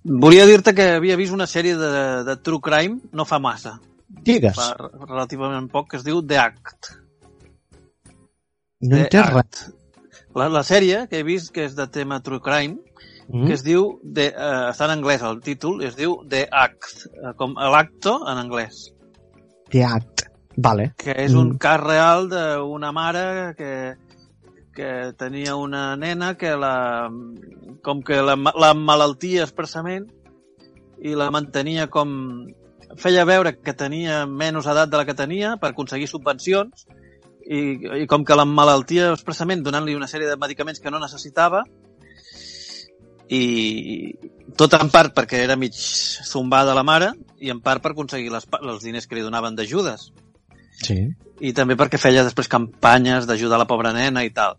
volia 0.04 0.46
dir-te 0.46 0.74
que 0.76 0.90
havia 0.98 1.16
vist 1.16 1.32
una 1.32 1.46
sèrie 1.48 1.76
de, 1.76 1.90
de 2.26 2.36
True 2.44 2.60
Crime 2.62 3.00
no 3.12 3.24
fa 3.24 3.38
massa, 3.42 3.78
Digues, 4.26 4.54
fa 4.56 4.74
relativament 5.06 5.68
poc, 5.72 5.88
que 5.90 5.96
es 6.00 6.04
diu 6.04 6.20
The 6.22 6.38
Act. 6.38 6.90
no 8.80 8.96
The 8.96 9.22
res. 9.22 9.36
Act. 9.40 9.62
La, 10.36 10.48
la 10.52 10.62
sèrie 10.68 11.06
que 11.08 11.20
he 11.20 11.24
vist, 11.24 11.50
que 11.54 11.64
és 11.64 11.74
de 11.78 11.86
tema 11.88 12.20
True 12.22 12.40
Crime, 12.44 12.78
Mm? 13.26 13.48
que 13.48 13.54
es 13.56 13.64
diu, 13.66 13.96
de, 14.04 14.28
eh, 14.28 14.68
està 14.70 14.84
en 14.86 14.92
anglès 15.00 15.22
el 15.26 15.40
títol, 15.42 15.80
es 15.82 15.96
diu 15.98 16.12
The 16.30 16.44
Act, 16.46 17.08
eh, 17.10 17.32
com 17.34 17.56
l'acto 17.58 18.20
en 18.30 18.38
anglès, 18.38 18.92
The 19.72 19.82
Act. 19.82 20.22
Vale. 20.56 20.92
que 20.96 21.10
és 21.24 21.34
un 21.34 21.48
Mm. 21.54 21.58
cas 21.58 21.80
real 21.80 22.28
d'una 22.30 22.92
mare 22.92 23.54
que, 23.58 23.96
que 24.76 25.14
tenia 25.18 25.56
una 25.56 25.96
nena 25.96 26.34
que 26.36 26.52
la, 26.56 27.08
com 27.82 28.02
que 28.04 28.20
la, 28.22 28.36
la 28.36 28.74
malaltia 28.76 29.46
expressament 29.46 30.06
i 31.02 31.16
la 31.16 31.30
mantenia 31.32 31.88
com 31.92 32.12
feia 33.00 33.24
veure 33.28 33.56
que 33.58 33.74
tenia 33.74 34.24
menys 34.28 34.68
edat 34.70 34.92
de 34.92 35.00
la 35.00 35.06
que 35.08 35.16
tenia 35.16 35.56
per 35.60 35.72
aconseguir 35.72 36.08
subvencions 36.10 36.86
i, 37.46 37.60
i 38.02 38.06
com 38.10 38.24
que 38.26 38.38
la 38.38 38.46
malaltia 38.48 39.10
expressament 39.14 39.64
donant-li 39.64 39.96
una 39.96 40.08
sèrie 40.10 40.28
de 40.28 40.38
medicaments 40.40 40.80
que 40.82 40.92
no 40.92 41.02
necessitava 41.02 41.64
i 43.26 44.14
tot 44.56 44.76
en 44.78 44.92
part 44.92 45.14
perquè 45.16 45.42
era 45.42 45.58
mig 45.58 45.74
zombada 45.74 46.76
la 46.76 46.86
mare 46.86 47.12
i 47.42 47.50
en 47.50 47.60
part 47.60 47.82
per 47.82 47.92
aconseguir 47.92 48.30
les, 48.32 48.46
els 48.62 48.86
diners 48.86 49.08
que 49.08 49.18
li 49.18 49.26
donaven 49.26 49.58
d'ajudes 49.58 50.10
Sí. 50.76 50.98
i 51.40 51.52
també 51.56 51.76
perquè 51.76 51.98
feia 52.00 52.24
després 52.24 52.48
campanyes 52.52 53.26
d'ajudar 53.28 53.58
la 53.60 53.68
pobra 53.68 53.92
nena 53.92 54.24
i 54.24 54.32
tal. 54.32 54.56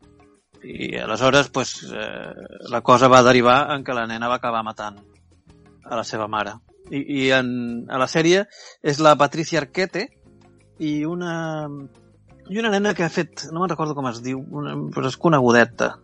I 0.63 0.97
aleshores 0.99 1.49
pues, 1.53 1.75
eh, 1.93 2.33
la 2.69 2.81
cosa 2.81 3.07
va 3.07 3.23
derivar 3.23 3.59
en 3.75 3.83
que 3.83 3.93
la 3.93 4.07
nena 4.09 4.29
va 4.29 4.39
acabar 4.41 4.63
matant 4.65 4.97
a 5.85 5.95
la 5.95 6.03
seva 6.03 6.27
mare. 6.27 6.57
I, 6.91 7.03
i 7.21 7.29
en, 7.35 7.49
a 7.89 7.99
la 7.99 8.07
sèrie 8.07 8.45
és 8.81 8.99
la 9.03 9.15
Patricia 9.19 9.61
Arquette 9.61 10.07
i 10.79 11.03
una, 11.05 11.67
i 12.49 12.59
una 12.59 12.71
nena 12.73 12.93
que 12.95 13.05
ha 13.05 13.11
fet, 13.13 13.47
no 13.51 13.61
me'n 13.61 13.73
recordo 13.73 13.95
com 13.97 14.07
es 14.11 14.21
diu, 14.23 14.41
una, 14.41 14.75
però 14.93 15.09
és 15.09 15.17
conegudeta. 15.19 15.95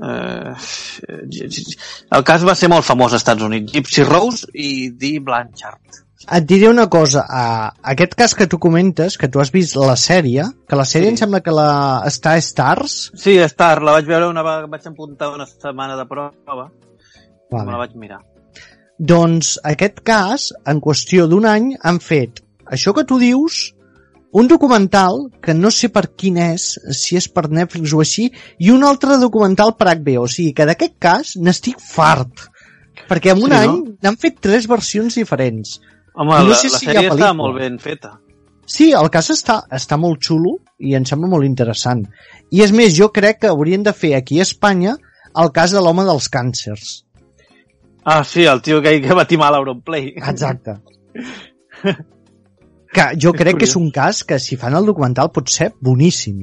Eh, 0.00 0.52
el 2.16 2.24
cas 2.24 2.44
va 2.46 2.56
ser 2.56 2.70
molt 2.72 2.86
famós 2.86 3.12
als 3.12 3.22
Estats 3.22 3.44
Units. 3.44 3.72
Gypsy 3.74 4.06
Rose 4.08 4.48
i 4.54 4.90
Dee 4.96 5.20
Blanchard. 5.24 6.04
Et 6.28 6.44
diré 6.44 6.68
una 6.68 6.84
cosa, 6.92 7.24
a 7.26 7.72
aquest 7.94 8.12
cas 8.14 8.34
que 8.36 8.46
tu 8.46 8.58
comentes, 8.60 9.16
que 9.18 9.28
tu 9.32 9.40
has 9.40 9.50
vist 9.50 9.74
la 9.80 9.96
sèrie, 9.96 10.44
que 10.68 10.76
la 10.76 10.84
sèrie 10.84 11.08
Sí. 11.08 11.14
em 11.14 11.16
sembla 11.16 11.40
que 11.40 11.50
la 11.50 12.02
està 12.06 12.34
a 12.36 12.40
Stars, 12.44 13.10
Sí, 13.16 13.38
Star, 13.38 13.80
la 13.82 13.92
vaig 13.92 14.04
veure 14.06 14.28
una 14.28 14.42
vegada, 14.42 14.66
vaig 14.66 14.86
apuntar 14.86 15.30
una 15.34 15.46
setmana 15.46 15.96
de 15.96 16.04
prova, 16.06 16.30
vale. 16.46 17.64
me 17.64 17.72
la 17.72 17.78
vaig 17.78 17.94
mirar. 17.96 18.20
doncs 18.98 19.58
aquest 19.64 20.00
cas, 20.04 20.52
en 20.66 20.78
qüestió 20.80 21.26
d'un 21.26 21.46
any, 21.46 21.70
han 21.82 22.00
fet 22.00 22.42
això 22.66 22.92
que 22.94 23.04
tu 23.04 23.18
dius, 23.18 23.74
un 24.32 24.46
documental, 24.46 25.30
que 25.42 25.54
no 25.54 25.70
sé 25.70 25.88
per 25.88 26.10
quin 26.14 26.36
és, 26.36 26.78
si 26.92 27.16
és 27.16 27.26
per 27.28 27.48
Netflix 27.50 27.92
o 27.94 28.00
així, 28.00 28.30
i 28.58 28.70
un 28.70 28.84
altre 28.84 29.16
documental 29.18 29.74
per 29.76 29.88
HBO, 29.96 30.24
o 30.24 30.28
sigui 30.28 30.52
que 30.52 30.66
d'aquest 30.66 30.98
cas 30.98 31.32
n'estic 31.36 31.80
fart, 31.80 32.44
perquè 33.08 33.32
en 33.32 33.42
un 33.42 33.48
Sí, 33.50 33.56
any 33.56 33.66
no? 33.72 33.96
n'han 34.02 34.16
fet 34.18 34.36
tres 34.40 34.68
versions 34.68 35.14
diferents. 35.16 35.80
Home, 36.20 36.36
No 36.36 36.52
la, 36.52 36.58
sé 36.60 36.68
la 36.68 36.78
si 36.78 36.86
hi 36.86 36.90
ha 36.90 36.98
sèrie 36.98 37.12
està 37.14 37.30
molt 37.36 37.56
ben 37.56 37.78
feta. 37.80 38.18
Sí, 38.70 38.90
el 38.94 39.08
cas 39.10 39.30
està, 39.32 39.62
està 39.72 39.96
molt 39.98 40.20
xulo 40.22 40.58
i 40.78 40.92
em 40.94 41.06
sembla 41.08 41.30
molt 41.32 41.46
interessant. 41.48 42.04
I 42.54 42.60
és 42.66 42.74
més, 42.76 42.92
jo 42.94 43.08
crec 43.14 43.40
que 43.42 43.50
haurien 43.50 43.86
de 43.86 43.94
fer 43.96 44.12
aquí 44.18 44.38
a 44.38 44.46
Espanya 44.46 44.94
el 45.40 45.50
cas 45.56 45.72
de 45.74 45.80
l'home 45.82 46.04
dels 46.06 46.28
càncers. 46.30 46.92
Ah, 48.04 48.22
sí, 48.24 48.44
el 48.44 48.62
tio 48.64 48.78
aquell 48.80 49.00
que 49.02 49.16
va 49.16 49.26
timar 49.28 49.50
l'Auronplay. 49.54 50.12
Exacte. 50.16 50.78
Que 52.90 53.04
jo 53.22 53.30
crec 53.30 53.60
que 53.60 53.68
és 53.68 53.76
un 53.78 53.84
cas 53.94 54.24
que 54.26 54.40
si 54.42 54.56
fan 54.58 54.74
el 54.74 54.88
documental 54.88 55.28
pot 55.30 55.46
ser 55.46 55.68
boníssim. 55.78 56.40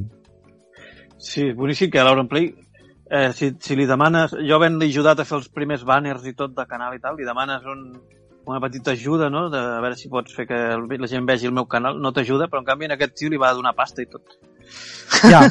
Sí, 1.19 1.49
boníssim 1.57 1.89
que 1.91 2.05
l'Auronplay, 2.07 2.45
eh, 3.11 3.33
si, 3.35 3.49
si 3.59 3.75
li 3.75 3.83
demanes... 3.89 4.31
Jo 4.47 4.55
havent-li 4.55 4.87
ajudat 4.87 5.19
a 5.19 5.25
fer 5.27 5.41
els 5.41 5.49
primers 5.51 5.83
banners 5.83 6.23
i 6.23 6.31
tot 6.39 6.53
de 6.55 6.63
canal 6.69 6.95
i 6.95 7.01
tal, 7.03 7.17
li 7.19 7.27
demanes 7.27 7.67
un, 7.67 7.81
una 8.47 8.61
petita 8.63 8.91
ajuda, 8.91 9.29
no?, 9.29 9.47
de 9.49 9.59
a 9.59 9.81
veure 9.83 9.97
si 9.99 10.09
pots 10.09 10.35
fer 10.35 10.47
que 10.49 10.59
la 10.77 11.09
gent 11.11 11.27
vegi 11.27 11.49
el 11.49 11.55
meu 11.55 11.67
canal, 11.69 11.99
no 12.01 12.13
t'ajuda, 12.15 12.47
però 12.51 12.63
en 12.63 12.69
canvi 12.69 12.87
en 12.87 12.95
aquest 12.95 13.15
tio 13.19 13.31
li 13.31 13.41
va 13.41 13.53
donar 13.53 13.75
pasta 13.75 14.03
i 14.03 14.09
tot. 14.09 14.37
Ja. 15.23 15.43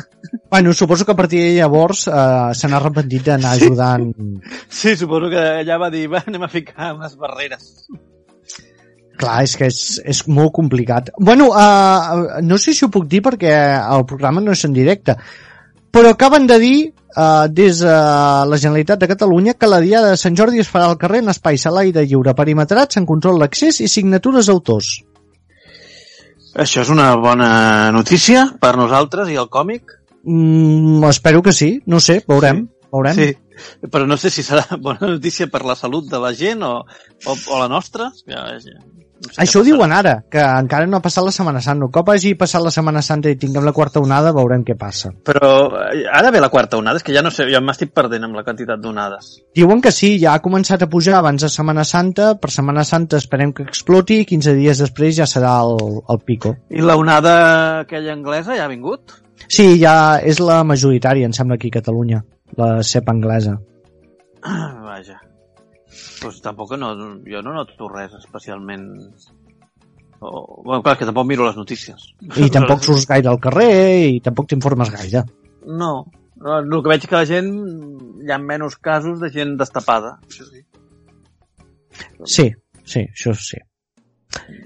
bueno, 0.50 0.72
suposo 0.72 1.04
que 1.04 1.12
a 1.12 1.16
partir 1.16 1.40
de 1.42 1.54
llavors 1.56 2.06
eh, 2.08 2.50
se 2.54 2.68
n'ha 2.68 2.80
arrepentit 2.80 3.24
d'anar 3.30 3.54
ajudant... 3.56 4.10
Sí, 4.68 4.96
suposo 4.96 5.30
que 5.32 5.44
ella 5.62 5.78
va 5.80 5.90
dir, 5.90 6.06
va, 6.12 6.24
anem 6.26 6.44
a 6.44 6.52
ficar 6.52 6.92
unes 6.96 7.16
barreres. 7.20 7.72
Clar, 9.16 9.38
és 9.46 9.56
que 9.56 9.68
és, 9.70 9.80
és 10.04 10.22
molt 10.28 10.52
complicat. 10.56 11.08
Bueno, 11.16 11.48
uh, 11.48 12.40
no 12.44 12.58
sé 12.60 12.74
si 12.76 12.84
ho 12.84 12.92
puc 12.92 13.06
dir 13.08 13.22
perquè 13.24 13.54
el 13.80 14.04
programa 14.08 14.42
no 14.44 14.52
és 14.52 14.64
en 14.68 14.76
directe, 14.76 15.16
però 15.96 16.10
acaben 16.12 16.44
de 16.44 16.56
dir 16.60 16.78
uh, 17.16 17.48
des 17.48 17.78
de 17.80 17.92
la 18.50 18.56
Generalitat 18.60 19.00
de 19.00 19.08
Catalunya 19.08 19.54
que 19.56 19.68
la 19.70 19.80
Diada 19.80 20.10
de 20.12 20.18
Sant 20.20 20.34
Jordi 20.36 20.60
es 20.60 20.68
farà 20.68 20.90
al 20.90 20.98
carrer 21.00 21.22
en 21.22 21.32
espais 21.32 21.64
a 21.64 21.72
l'aire 21.72 22.04
lliure, 22.04 22.34
perimetrats, 22.36 22.98
en 23.00 23.06
control 23.08 23.40
d'accés 23.40 23.80
i 23.80 23.88
signatures 23.88 24.50
d'autors. 24.50 24.90
Això 26.52 26.84
és 26.84 26.90
una 26.92 27.08
bona 27.20 27.48
notícia 27.96 28.44
per 28.60 28.74
nosaltres 28.76 29.32
i 29.32 29.40
el 29.40 29.48
còmic. 29.48 29.96
Mm, 30.28 31.00
espero 31.08 31.40
que 31.42 31.56
sí, 31.56 31.70
no 31.86 32.00
sé, 32.00 32.18
veurem. 32.28 32.66
veurem. 32.92 33.16
Sí, 33.16 33.88
però 33.88 34.04
no 34.04 34.20
sé 34.20 34.28
si 34.28 34.44
serà 34.44 34.66
bona 34.88 35.14
notícia 35.14 35.48
per 35.48 35.64
la 35.64 35.78
salut 35.80 36.12
de 36.12 36.20
la 36.20 36.34
gent 36.36 36.60
o, 36.60 36.74
o, 36.84 37.32
o 37.32 37.62
la 37.62 37.70
nostra. 37.72 38.10
Ja, 38.28 38.50
ja, 38.60 38.84
Això 39.40 39.60
ho 39.60 39.64
diuen 39.64 39.92
ara, 39.92 40.18
que 40.30 40.40
encara 40.40 40.86
no 40.88 40.98
ha 40.98 41.04
passat 41.04 41.24
la 41.24 41.32
Setmana 41.32 41.60
Santa. 41.64 41.86
Un 41.88 41.92
cop 41.92 42.10
hagi 42.12 42.34
passat 42.38 42.62
la 42.62 42.72
Setmana 42.74 43.02
Santa 43.04 43.32
i 43.32 43.38
tinguem 43.40 43.64
la 43.64 43.72
quarta 43.76 44.00
onada, 44.04 44.32
veurem 44.36 44.64
què 44.66 44.76
passa. 44.78 45.10
Però 45.26 45.50
eh, 45.80 46.04
ara 46.12 46.30
ve 46.34 46.42
la 46.42 46.50
quarta 46.52 46.78
onada, 46.80 47.00
és 47.00 47.06
que 47.06 47.14
ja 47.16 47.24
no 47.24 47.32
sé, 47.32 47.48
ja 47.52 47.62
m'estic 47.64 47.94
perdent 47.96 48.28
amb 48.28 48.36
la 48.36 48.44
quantitat 48.46 48.80
d'onades. 48.82 49.30
Diuen 49.56 49.80
que 49.84 49.92
sí, 49.94 50.14
ja 50.22 50.36
ha 50.36 50.44
començat 50.44 50.84
a 50.84 50.90
pujar 50.92 51.18
abans 51.20 51.46
de 51.46 51.52
Setmana 51.52 51.84
Santa, 51.88 52.34
per 52.40 52.52
Setmana 52.52 52.84
Santa 52.84 53.20
esperem 53.22 53.54
que 53.56 53.66
exploti 53.66 54.20
i 54.22 54.28
15 54.28 54.56
dies 54.58 54.82
després 54.84 55.16
ja 55.18 55.28
serà 55.30 55.56
el, 55.64 56.02
el 56.12 56.24
pico. 56.24 56.56
I 56.70 56.84
la 56.84 56.98
onada 57.00 57.36
aquella 57.84 58.12
anglesa 58.16 58.56
ja 58.58 58.66
ha 58.68 58.72
vingut? 58.72 59.20
Sí, 59.48 59.76
ja 59.80 60.18
és 60.24 60.40
la 60.42 60.62
majoritària, 60.66 61.28
em 61.28 61.36
sembla, 61.36 61.56
aquí 61.60 61.72
a 61.72 61.78
Catalunya, 61.78 62.24
la 62.60 62.76
cepa 62.84 63.14
anglesa. 63.16 63.56
Ah, 64.46 64.74
Vaja. 64.84 65.25
Doncs 66.20 66.38
tampoc 66.44 66.72
no, 66.80 66.92
jo 67.26 67.42
no 67.44 67.56
noto 67.56 67.90
res 67.92 68.14
especialment... 68.18 68.86
O, 70.16 70.62
bueno, 70.64 70.80
clar, 70.80 70.94
és 70.94 71.00
que 71.02 71.08
tampoc 71.10 71.26
miro 71.28 71.44
les 71.44 71.58
notícies. 71.60 72.06
I 72.40 72.48
tampoc 72.52 72.80
surts 72.86 73.04
gaire 73.08 73.28
al 73.28 73.40
carrer 73.42 73.72
i 74.14 74.20
tampoc 74.24 74.48
t'informes 74.48 74.88
gaire. 74.94 75.26
No, 75.68 75.90
no, 76.40 76.58
el 76.62 76.80
que 76.80 76.92
veig 76.94 77.04
que 77.04 77.18
la 77.18 77.26
gent 77.28 77.50
hi 78.24 78.32
ha 78.32 78.40
menys 78.40 78.78
casos 78.80 79.20
de 79.20 79.28
gent 79.34 79.58
destapada. 79.60 80.16
Sí. 80.32 80.64
Sí, 82.24 82.46
sí, 82.84 83.04
això 83.04 83.34
sí. 83.36 83.60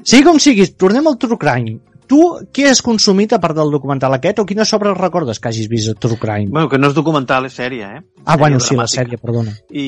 Sí, 0.06 0.22
com 0.26 0.38
siguis, 0.42 0.74
tornem 0.78 1.06
al 1.10 1.18
True 1.18 1.38
Crime. 1.40 1.78
Tu, 2.10 2.18
què 2.50 2.64
has 2.66 2.80
consumit 2.82 3.30
a 3.36 3.38
part 3.38 3.54
del 3.54 3.70
documental 3.70 4.16
aquest 4.16 4.40
o 4.42 4.44
quines 4.48 4.72
obres 4.74 4.96
recordes 4.98 5.38
que 5.38 5.46
hagis 5.50 5.68
vist 5.70 5.92
a 5.92 5.94
True 5.94 6.18
Crime? 6.18 6.50
Bueno, 6.50 6.68
que 6.72 6.80
no 6.80 6.88
és 6.90 6.96
documental, 6.96 7.46
és 7.46 7.54
sèrie, 7.54 7.86
eh? 7.86 8.00
ah, 8.24 8.36
bueno, 8.40 8.58
sí, 8.58 8.74
la 8.74 8.88
sèrie, 8.90 9.20
perdona. 9.22 9.52
I, 9.70 9.84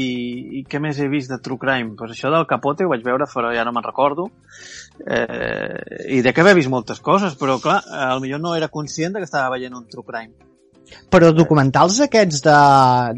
I 0.60 0.62
què 0.70 0.78
més 0.84 1.00
he 1.02 1.08
vist 1.10 1.32
de 1.32 1.40
True 1.42 1.58
Crime? 1.58 1.96
Pues 1.98 2.14
això 2.14 2.30
del 2.30 2.46
Capote 2.46 2.86
ho 2.86 2.92
vaig 2.92 3.02
veure, 3.02 3.26
però 3.32 3.50
ja 3.56 3.64
no 3.66 3.72
me'n 3.74 3.82
recordo. 3.88 4.28
Eh, 5.02 6.14
I 6.14 6.22
de 6.22 6.32
que 6.32 6.44
haver 6.44 6.54
vist 6.60 6.70
moltes 6.70 7.02
coses, 7.02 7.34
però 7.40 7.58
clar, 7.64 7.80
a 7.90 8.14
millor 8.22 8.38
no 8.44 8.54
era 8.54 8.70
conscient 8.70 9.16
de 9.16 9.24
que 9.24 9.26
estava 9.26 9.50
veient 9.56 9.74
un 9.74 9.88
True 9.90 10.06
Crime. 10.06 10.52
Però 11.10 11.32
documentals 11.34 11.98
aquests 12.06 12.44
de, 12.46 12.58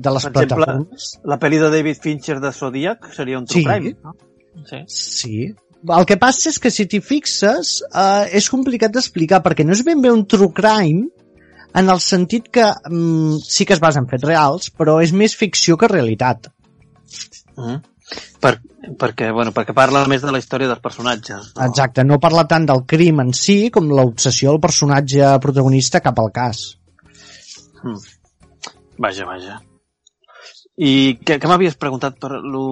de 0.00 0.14
les 0.16 0.30
Per 0.30 0.32
exemple, 0.32 0.64
plataformes... 0.64 1.10
La 1.28 1.38
pel·li 1.42 1.60
de 1.60 1.68
David 1.76 2.00
Fincher 2.00 2.38
de 2.40 2.54
Zodiac 2.56 3.10
seria 3.12 3.42
un 3.42 3.44
True 3.50 3.60
Sí. 3.60 3.68
Crime, 3.68 3.98
no? 4.00 4.16
Sí. 4.64 4.80
Sí. 4.88 5.38
El 5.84 6.06
que 6.08 6.16
passa 6.16 6.48
és 6.48 6.58
que 6.62 6.72
si 6.72 6.86
t'hi 6.88 7.00
fixes 7.04 7.76
eh, 7.90 8.36
és 8.38 8.48
complicat 8.52 8.92
d'explicar 8.94 9.42
perquè 9.44 9.66
no 9.66 9.74
és 9.76 9.82
ben 9.84 10.00
bé 10.00 10.12
un 10.12 10.24
true 10.24 10.52
crime 10.56 11.10
en 11.76 11.90
el 11.90 12.00
sentit 12.00 12.48
que 12.54 12.64
mm, 12.64 13.40
sí 13.44 13.66
que 13.68 13.76
es 13.76 13.82
basa 13.82 14.00
en 14.00 14.08
fets 14.08 14.24
reals 14.24 14.70
però 14.72 15.00
és 15.04 15.12
més 15.12 15.34
ficció 15.36 15.76
que 15.76 15.90
realitat. 15.90 16.48
Mm. 17.58 17.82
Per, 18.40 18.54
perquè, 19.00 19.30
bueno, 19.32 19.52
perquè 19.56 19.74
parla 19.76 20.04
més 20.08 20.24
de 20.24 20.32
la 20.32 20.40
història 20.40 20.70
dels 20.70 20.82
personatges. 20.84 21.52
No? 21.52 21.68
Exacte, 21.68 22.04
no 22.04 22.20
parla 22.22 22.46
tant 22.48 22.68
del 22.70 22.84
crim 22.88 23.20
en 23.24 23.32
si 23.36 23.58
com 23.74 23.92
l'obsessió 23.92 24.52
del 24.54 24.64
personatge 24.64 25.36
protagonista 25.44 26.02
cap 26.04 26.20
al 26.20 26.32
cas. 26.32 26.64
Mm. 27.82 28.02
Vaja, 29.04 29.28
vaja. 29.28 29.60
I 30.74 31.14
què, 31.22 31.36
què 31.38 31.46
m'havies 31.46 31.76
preguntat 31.78 32.16
per 32.18 32.32
lo, 32.42 32.62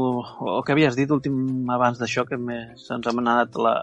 o 0.43 0.61
què 0.67 0.75
havies 0.75 0.97
dit 0.99 1.11
últim 1.15 1.69
abans 1.71 2.01
d'això 2.01 2.25
que 2.27 2.39
més 2.39 2.89
ens 2.91 3.07
hem 3.07 3.21
anat 3.23 3.55
la, 3.63 3.77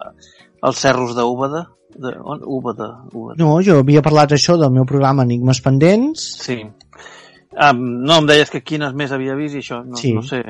els 0.68 0.82
cerros 0.82 1.16
d'Úbeda? 1.16 1.68
De, 1.90 2.12
on? 2.22 2.44
Úbeda, 2.46 2.90
Úbeda. 3.16 3.40
No, 3.40 3.56
jo 3.66 3.80
havia 3.80 4.04
parlat 4.06 4.36
això 4.36 4.58
del 4.60 4.74
meu 4.76 4.86
programa 4.86 5.24
Enigmes 5.26 5.62
Pendents. 5.66 6.26
Sí. 6.44 6.60
Um, 7.50 7.80
no, 8.06 8.20
em 8.20 8.28
deies 8.30 8.52
que 8.54 8.62
quines 8.62 8.94
més 8.94 9.12
havia 9.16 9.34
vist 9.40 9.56
i 9.58 9.64
això, 9.64 9.80
no, 9.84 9.98
Sí. 9.98 10.12
no 10.14 10.22
sé. 10.22 10.44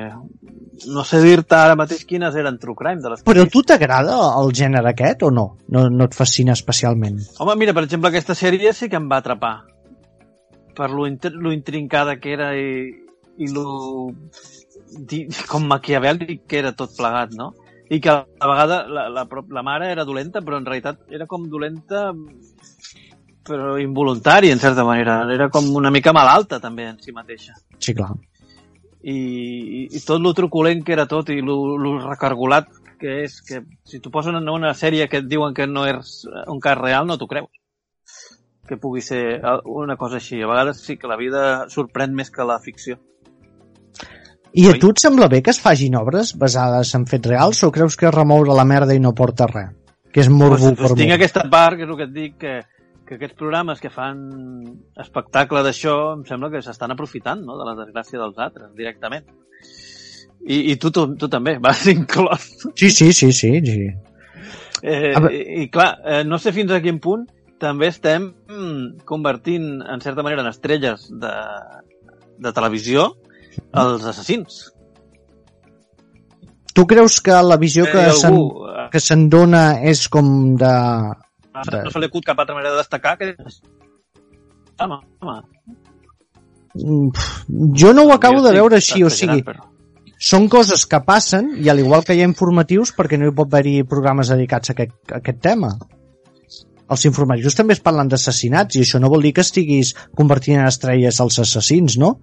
No 0.90 1.04
sé 1.04 1.20
dir-te 1.22 1.56
ara 1.56 1.76
mateix 1.78 2.04
quines 2.08 2.34
eren 2.36 2.58
True 2.60 2.76
Crime 2.76 3.00
de 3.00 3.10
les 3.14 3.22
Però 3.24 3.46
tu 3.52 3.62
t'agrada 3.62 4.18
el 4.42 4.52
gènere 4.56 4.90
aquest 4.92 5.22
o 5.22 5.30
no? 5.30 5.46
no? 5.68 5.86
No 5.88 6.04
et 6.10 6.14
fascina 6.16 6.52
especialment? 6.52 7.18
Home, 7.38 7.56
mira, 7.56 7.72
per 7.76 7.84
exemple, 7.86 8.10
aquesta 8.10 8.36
sèrie 8.36 8.72
sí 8.76 8.88
que 8.88 8.96
em 9.00 9.08
va 9.10 9.18
atrapar. 9.22 9.54
Per 10.76 10.90
lo, 10.90 11.06
lo 11.06 11.52
intrincada 11.52 12.18
que 12.20 12.32
era 12.32 12.52
i, 12.56 12.92
i 13.40 13.48
lo... 13.52 14.12
Com 15.50 15.66
maquiavèlic 15.70 16.46
que 16.50 16.58
era 16.60 16.72
tot 16.76 16.96
plegat, 16.96 17.34
no? 17.38 17.52
I 17.90 17.98
que 18.02 18.10
a 18.12 18.22
la 18.22 18.48
vegada 18.50 18.80
la, 18.86 19.08
la, 19.10 19.26
la 19.26 19.62
mare 19.66 19.90
era 19.90 20.06
dolenta, 20.06 20.42
però 20.46 20.58
en 20.60 20.66
realitat 20.66 21.10
era 21.10 21.26
com 21.30 21.48
dolenta 21.50 22.10
però 23.46 23.76
involuntari, 23.82 24.50
en 24.50 24.60
certa 24.62 24.84
manera. 24.86 25.22
Era 25.32 25.48
com 25.50 25.66
una 25.74 25.90
mica 25.90 26.12
malalta, 26.14 26.60
també, 26.62 26.86
en 26.90 27.00
si 27.02 27.14
mateixa. 27.14 27.56
Sí, 27.78 27.94
clar. 27.96 28.12
I, 29.00 29.14
i, 29.16 29.80
i 29.96 30.02
tot 30.04 30.20
lo 30.22 30.34
truculent 30.36 30.84
que 30.84 30.92
era 30.94 31.08
tot 31.08 31.32
i 31.32 31.40
lo, 31.40 31.56
lo 31.80 31.96
recargolat 32.02 32.68
que 33.00 33.22
és 33.24 33.38
que 33.40 33.62
si 33.88 33.98
t'ho 33.98 34.12
posen 34.12 34.36
en 34.36 34.50
una 34.52 34.74
sèrie 34.76 35.06
que 35.08 35.22
et 35.22 35.28
diuen 35.30 35.56
que 35.56 35.64
no 35.66 35.86
és 35.88 36.18
un 36.52 36.60
cas 36.60 36.76
real, 36.78 37.08
no 37.08 37.16
t'ho 37.16 37.30
creus 37.30 37.48
que 38.70 38.76
pugui 38.78 39.00
ser 39.02 39.40
una 39.66 39.96
cosa 39.98 40.20
així. 40.20 40.38
A 40.42 40.46
vegades 40.46 40.84
sí 40.86 40.94
que 40.96 41.10
la 41.10 41.18
vida 41.18 41.66
sorprèn 41.72 42.14
més 42.14 42.30
que 42.30 42.46
la 42.46 42.60
ficció. 42.62 43.00
I 44.52 44.66
a 44.66 44.74
tu 44.82 44.90
et 44.90 44.98
sembla 44.98 45.28
bé 45.30 45.42
que 45.46 45.52
es 45.54 45.60
fagin 45.62 45.94
obres 45.98 46.32
basades 46.38 46.90
en 46.98 47.04
fets 47.06 47.28
reals 47.30 47.62
o 47.62 47.70
creus 47.70 47.96
que 47.96 48.10
remoure 48.10 48.54
la 48.56 48.64
merda 48.66 48.94
i 48.96 49.00
no 49.02 49.12
porta 49.14 49.46
res? 49.46 49.70
Que 50.10 50.24
és 50.24 50.28
morbo 50.32 50.72
Pues, 50.72 50.78
per 50.78 50.88
pues 50.90 50.98
tinc 50.98 51.14
aquesta 51.14 51.44
part, 51.52 51.76
que 51.78 51.84
és 51.86 51.90
el 51.92 51.96
que 52.00 52.06
et 52.08 52.14
dic, 52.16 52.34
que, 52.40 52.54
que 53.06 53.14
aquests 53.14 53.36
programes 53.38 53.78
que 53.78 53.92
fan 53.94 54.18
espectacle 54.98 55.62
d'això 55.62 55.94
em 56.16 56.24
sembla 56.26 56.50
que 56.50 56.62
s'estan 56.66 56.90
aprofitant 56.96 57.44
no? 57.46 57.54
de 57.60 57.68
la 57.68 57.76
desgràcia 57.78 58.18
dels 58.18 58.38
altres, 58.42 58.72
directament. 58.74 59.28
I, 60.40 60.72
i 60.72 60.76
tu, 60.82 60.90
tu, 60.90 61.04
tu 61.20 61.28
també, 61.30 61.58
vas 61.62 61.84
inclòs. 61.92 62.48
Sí, 62.74 62.90
sí, 62.90 63.12
sí, 63.12 63.30
sí, 63.30 63.52
sí. 63.66 63.86
Eh, 64.82 65.12
veure- 65.14 65.36
i, 65.36 65.62
I 65.62 65.68
clar, 65.70 65.92
eh, 66.02 66.24
no 66.26 66.38
sé 66.42 66.50
fins 66.56 66.72
a 66.74 66.80
quin 66.82 66.98
punt 66.98 67.28
també 67.60 67.90
estem 67.92 68.30
mm, 68.48 69.04
convertint, 69.06 69.76
en 69.84 70.00
certa 70.00 70.24
manera, 70.26 70.42
en 70.42 70.48
estrelles 70.50 71.06
de, 71.22 71.32
de 72.40 72.52
televisió 72.56 73.12
els 73.82 74.04
assassins. 74.04 74.60
Tu 76.74 76.86
creus 76.86 77.20
que 77.20 77.34
la 77.42 77.56
visió 77.58 77.84
que 77.84 77.98
Eh, 77.98 78.10
algú, 78.10 78.44
eh, 78.68 78.88
que 78.92 79.00
se'n 79.00 79.28
dona 79.28 79.80
és 79.82 80.06
com 80.08 80.54
de... 80.56 80.72
no 81.50 81.90
se 81.90 81.98
li 81.98 82.06
acut 82.06 82.24
cap 82.24 82.38
altra 82.38 82.54
manera 82.54 82.76
de 82.76 82.82
destacar 82.82 83.16
que... 83.18 83.34
Home, 84.80 85.00
home. 85.20 85.42
Mm, 86.74 87.10
Jo 87.76 87.92
no 87.92 88.06
ho 88.06 88.12
acabo 88.14 88.42
de 88.42 88.52
veure 88.54 88.78
així, 88.78 89.02
o 89.02 89.10
sigui, 89.10 89.42
Però... 89.42 89.66
són 90.30 90.48
coses 90.48 90.86
que 90.86 91.02
passen 91.04 91.56
i 91.58 91.68
al 91.68 91.82
igual 91.82 92.04
que 92.06 92.14
hi 92.14 92.22
ha 92.22 92.28
informatius 92.30 92.94
perquè 92.96 93.18
no 93.18 93.28
hi 93.28 93.34
pot 93.34 93.50
haver-hi 93.50 93.82
programes 93.90 94.30
dedicats 94.30 94.70
a 94.70 94.76
aquest, 94.76 94.94
a 95.10 95.18
aquest 95.18 95.40
tema. 95.42 95.74
Els 96.90 97.04
informatius 97.06 97.54
també 97.58 97.74
es 97.76 97.82
parlen 97.82 98.08
d'assassinats 98.10 98.78
i 98.78 98.84
això 98.86 98.98
no 99.02 99.10
vol 99.10 99.22
dir 99.26 99.34
que 99.34 99.44
estiguis 99.46 99.92
convertint 100.16 100.62
en 100.62 100.70
estrelles 100.70 101.20
els 101.22 101.38
assassins, 101.44 101.98
no? 101.98 102.16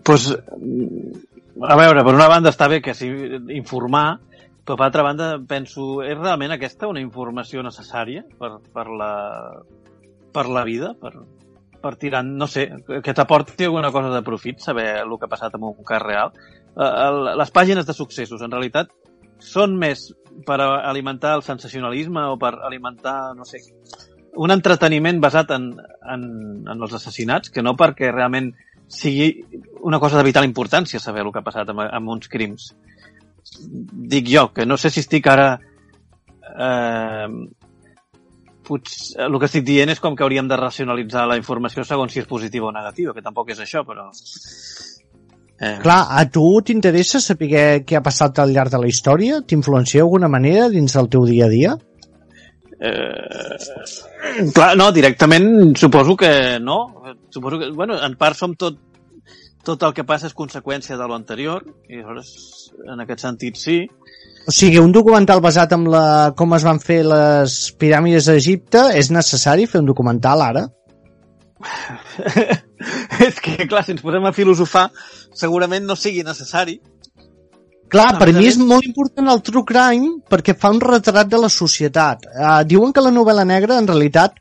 Pues, 0.00 0.28
mm, 0.32 1.64
a 1.68 1.76
veure, 1.76 2.04
per 2.04 2.14
una 2.14 2.30
banda 2.30 2.50
està 2.52 2.68
bé 2.68 2.80
que 2.80 2.94
sí, 2.96 3.10
informar, 3.52 4.20
però 4.64 4.78
per 4.78 4.86
altra 4.86 5.04
banda 5.04 5.28
penso, 5.48 6.00
és 6.06 6.16
realment 6.16 6.54
aquesta 6.54 6.88
una 6.88 7.02
informació 7.02 7.62
necessària 7.66 8.24
per, 8.38 8.54
per, 8.72 8.86
la, 8.88 9.12
per 10.32 10.46
la 10.48 10.64
vida, 10.64 10.94
per, 10.98 11.12
per 11.82 11.96
tirar, 12.00 12.22
no 12.24 12.46
sé, 12.46 12.68
que 13.02 13.14
t'aporti 13.14 13.66
alguna 13.66 13.92
cosa 13.92 14.14
de 14.14 14.22
profit, 14.24 14.62
saber 14.62 14.88
el 15.02 15.16
que 15.18 15.28
ha 15.28 15.34
passat 15.34 15.58
amb 15.58 15.68
un 15.72 15.84
cas 15.86 16.02
real. 16.02 16.32
Eh, 16.72 16.90
Les 17.42 17.52
pàgines 17.52 17.86
de 17.86 17.96
successos, 17.96 18.42
en 18.42 18.54
realitat, 18.54 18.94
són 19.42 19.76
més 19.76 20.12
per 20.46 20.60
alimentar 20.62 21.34
el 21.36 21.42
sensacionalisme 21.42 22.22
o 22.30 22.38
per 22.40 22.54
alimentar, 22.62 23.34
no 23.36 23.44
sé, 23.44 23.60
un 24.38 24.54
entreteniment 24.54 25.18
basat 25.20 25.50
en, 25.52 25.72
en, 26.08 26.22
en 26.64 26.78
els 26.78 26.94
assassinats 26.96 27.50
que 27.52 27.64
no 27.66 27.74
perquè 27.76 28.12
realment 28.12 28.52
sigui 28.92 29.44
una 29.82 29.98
cosa 29.98 30.18
de 30.18 30.26
vital 30.28 30.44
importància 30.44 31.00
saber 31.00 31.24
el 31.24 31.32
que 31.32 31.40
ha 31.40 31.46
passat 31.46 31.72
amb, 31.72 31.84
amb 31.88 32.14
uns 32.14 32.28
crims. 32.30 32.70
Dic 34.12 34.28
jo, 34.30 34.48
que 34.54 34.66
no 34.68 34.78
sé 34.78 34.92
si 34.92 35.02
estic 35.02 35.26
ara... 35.32 35.48
Eh, 36.52 37.28
potser, 38.62 39.24
el 39.26 39.38
que 39.40 39.48
estic 39.48 39.66
dient 39.66 39.92
és 39.92 40.00
com 40.00 40.16
que 40.16 40.24
hauríem 40.24 40.48
de 40.48 40.58
racionalitzar 40.60 41.26
la 41.28 41.38
informació 41.40 41.84
segons 41.88 42.12
si 42.14 42.22
és 42.22 42.28
positiva 42.30 42.68
o 42.68 42.74
negativa, 42.74 43.14
que 43.16 43.24
tampoc 43.24 43.54
és 43.56 43.62
això, 43.64 43.82
però... 43.88 44.10
Eh, 45.62 45.78
Clar, 45.82 46.00
a 46.18 46.24
tu 46.30 46.44
t'interessa 46.66 47.20
saber 47.22 47.82
què 47.86 47.96
ha 47.98 48.04
passat 48.04 48.40
al 48.42 48.52
llarg 48.54 48.72
de 48.72 48.80
la 48.82 48.90
història? 48.90 49.40
T'influencia 49.46 50.02
d'alguna 50.02 50.30
manera 50.30 50.68
dins 50.72 50.94
del 50.98 51.10
teu 51.10 51.26
dia 51.28 51.46
a 51.46 51.52
dia? 51.52 51.76
Eh, 52.82 54.50
clar, 54.54 54.72
no, 54.76 54.88
directament 54.90 55.76
suposo 55.78 56.16
que 56.16 56.58
no. 56.60 56.78
Suposo 57.30 57.60
que, 57.60 57.70
bueno, 57.70 57.94
en 58.02 58.16
part 58.18 58.36
som 58.38 58.56
tot, 58.58 58.80
tot 59.62 59.84
el 59.86 59.94
que 59.94 60.04
passa 60.08 60.26
és 60.26 60.34
conseqüència 60.34 60.98
de 60.98 61.06
lo 61.06 61.14
anterior, 61.14 61.62
i 61.86 62.00
aleshores, 62.00 62.32
en 62.90 63.04
aquest 63.04 63.22
sentit, 63.22 63.60
sí. 63.60 63.78
O 64.50 64.50
sigui, 64.50 64.80
un 64.82 64.90
documental 64.90 65.40
basat 65.44 65.76
en 65.76 65.86
la, 65.92 66.04
com 66.34 66.56
es 66.56 66.66
van 66.66 66.82
fer 66.82 67.04
les 67.06 67.58
piràmides 67.78 68.26
d'Egipte, 68.26 68.88
és 68.98 69.12
necessari 69.14 69.68
fer 69.70 69.84
un 69.84 69.90
documental 69.92 70.42
ara? 70.42 70.66
és 73.28 73.38
que, 73.38 73.68
clar, 73.70 73.84
si 73.86 73.94
ens 73.94 74.02
posem 74.02 74.26
a 74.26 74.34
filosofar, 74.34 74.88
segurament 75.38 75.86
no 75.86 75.94
sigui 75.94 76.26
necessari. 76.26 76.80
Clar, 77.92 78.14
per 78.16 78.30
mi 78.32 78.46
és 78.48 78.56
molt 78.56 78.86
important 78.88 79.26
el 79.28 79.40
true 79.44 79.66
crime 79.68 80.14
perquè 80.32 80.54
fa 80.56 80.70
un 80.72 80.78
retrat 80.80 81.28
de 81.28 81.40
la 81.42 81.50
societat. 81.52 82.24
Uh, 82.32 82.62
diuen 82.64 82.92
que 82.96 83.04
la 83.04 83.12
novel·la 83.12 83.44
negra, 83.44 83.76
en 83.76 83.88
realitat, 83.90 84.38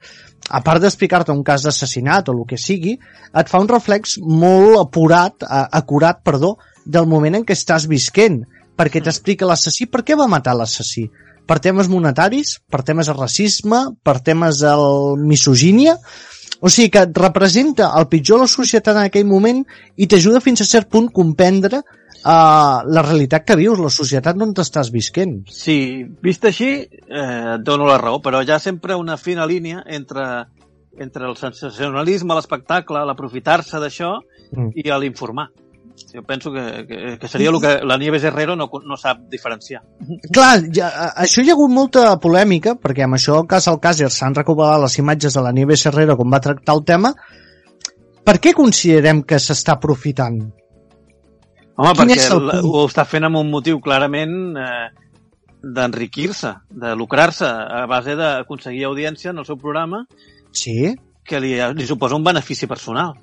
a 0.48 0.62
part 0.64 0.80
d'explicar-te 0.80 1.36
un 1.36 1.44
cas 1.44 1.66
d'assassinat 1.68 2.32
o 2.32 2.36
el 2.38 2.46
que 2.48 2.60
sigui, 2.60 2.96
et 3.42 3.52
fa 3.52 3.60
un 3.60 3.68
reflex 3.68 4.16
molt 4.24 4.80
apurat, 4.80 5.44
uh, 5.44 5.66
acurat, 5.82 6.22
perdó, 6.24 6.54
del 6.86 7.10
moment 7.12 7.42
en 7.42 7.44
què 7.44 7.58
estàs 7.58 7.90
visquent, 7.92 8.40
perquè 8.80 9.04
t'explica 9.04 9.50
l'assassí 9.50 9.90
per 9.92 10.06
què 10.08 10.16
va 10.16 10.32
matar 10.32 10.56
l'assassí. 10.56 11.10
Per 11.44 11.60
temes 11.60 11.92
monetaris, 11.92 12.56
per 12.72 12.86
temes 12.88 13.12
de 13.12 13.18
racisme, 13.18 13.84
per 14.00 14.22
temes 14.24 14.64
de 14.64 14.72
misogínia, 15.20 15.98
o 16.62 16.70
sigui 16.70 16.92
que 16.94 17.04
et 17.08 17.18
representa 17.18 17.90
el 18.00 18.08
pitjor 18.12 18.40
de 18.40 18.48
la 18.48 18.54
societat 18.54 18.96
en 18.96 19.10
aquell 19.10 19.28
moment 19.28 19.64
i 19.98 20.08
t'ajuda 20.08 20.44
fins 20.46 20.62
a 20.62 20.70
cert 20.70 20.90
punt 20.94 21.10
comprendre 21.12 21.82
uh, 21.82 22.80
la 22.86 23.06
realitat 23.08 23.48
que 23.48 23.58
vius, 23.58 23.82
la 23.82 23.90
societat 23.90 24.38
on 24.38 24.54
t'estàs 24.54 24.94
visquent. 24.94 25.42
Sí, 25.50 26.06
vist 26.22 26.46
així, 26.46 26.72
eh, 26.86 27.56
et 27.58 27.66
dono 27.66 27.90
la 27.90 27.98
raó, 27.98 28.22
però 28.22 28.44
hi 28.46 28.54
ha 28.54 28.60
sempre 28.62 28.96
una 28.96 29.18
fina 29.18 29.50
línia 29.50 29.82
entre, 29.88 30.28
entre 30.98 31.26
el 31.26 31.36
sensacionalisme, 31.40 32.38
l'espectacle, 32.38 33.02
l'aprofitar-se 33.10 33.82
d'això 33.82 34.20
Mm. 34.52 34.72
i 34.76 34.84
l'informar. 34.84 35.50
Jo 36.10 36.24
penso 36.28 36.52
que, 36.54 36.64
que, 36.88 37.00
que 37.20 37.28
seria 37.28 37.52
el 37.52 37.60
que 37.62 37.74
la 37.86 37.98
Nieves 37.98 38.24
Herrero 38.24 38.56
no, 38.56 38.70
no 38.86 38.98
sap 38.98 39.22
diferenciar. 39.32 39.84
Clar, 40.34 40.54
ja, 40.74 40.90
això 41.26 41.44
hi 41.44 41.52
ha 41.52 41.56
hagut 41.58 41.74
molta 41.74 42.06
polèmica, 42.24 42.76
perquè 42.80 43.06
amb 43.06 43.20
això 43.20 43.42
cas 43.50 43.70
al 43.72 43.80
Càcer 43.84 44.10
s'han 44.10 44.38
recuperat 44.38 44.82
les 44.84 44.98
imatges 45.04 45.38
de 45.38 45.46
la 45.46 45.54
Nieves 45.56 45.86
Herrero 45.90 46.18
com 46.20 46.34
va 46.34 46.42
tractar 46.44 46.78
el 46.78 46.84
tema. 46.88 47.14
Per 48.26 48.38
què 48.42 48.56
considerem 48.58 49.24
que 49.28 49.40
s'està 49.42 49.78
aprofitant? 49.78 50.42
Home, 51.78 51.94
Quin 51.96 52.12
perquè 52.12 52.28
el 52.36 52.52
ho 52.68 52.84
està 52.86 53.06
fent 53.10 53.26
amb 53.26 53.40
un 53.40 53.50
motiu 53.50 53.80
clarament 53.82 54.36
eh, 54.60 54.90
d'enriquir-se, 55.62 56.52
de 56.84 56.92
lucrar-se 56.98 57.48
a 57.48 57.86
base 57.90 58.18
d'aconseguir 58.20 58.86
audiència 58.90 59.32
en 59.32 59.42
el 59.42 59.48
seu 59.48 59.58
programa 59.58 60.06
Sí, 60.52 60.94
que 61.24 61.40
li, 61.40 61.54
li 61.78 61.88
suposa 61.88 62.18
un 62.18 62.26
benefici 62.26 62.68
personal. 62.68 63.16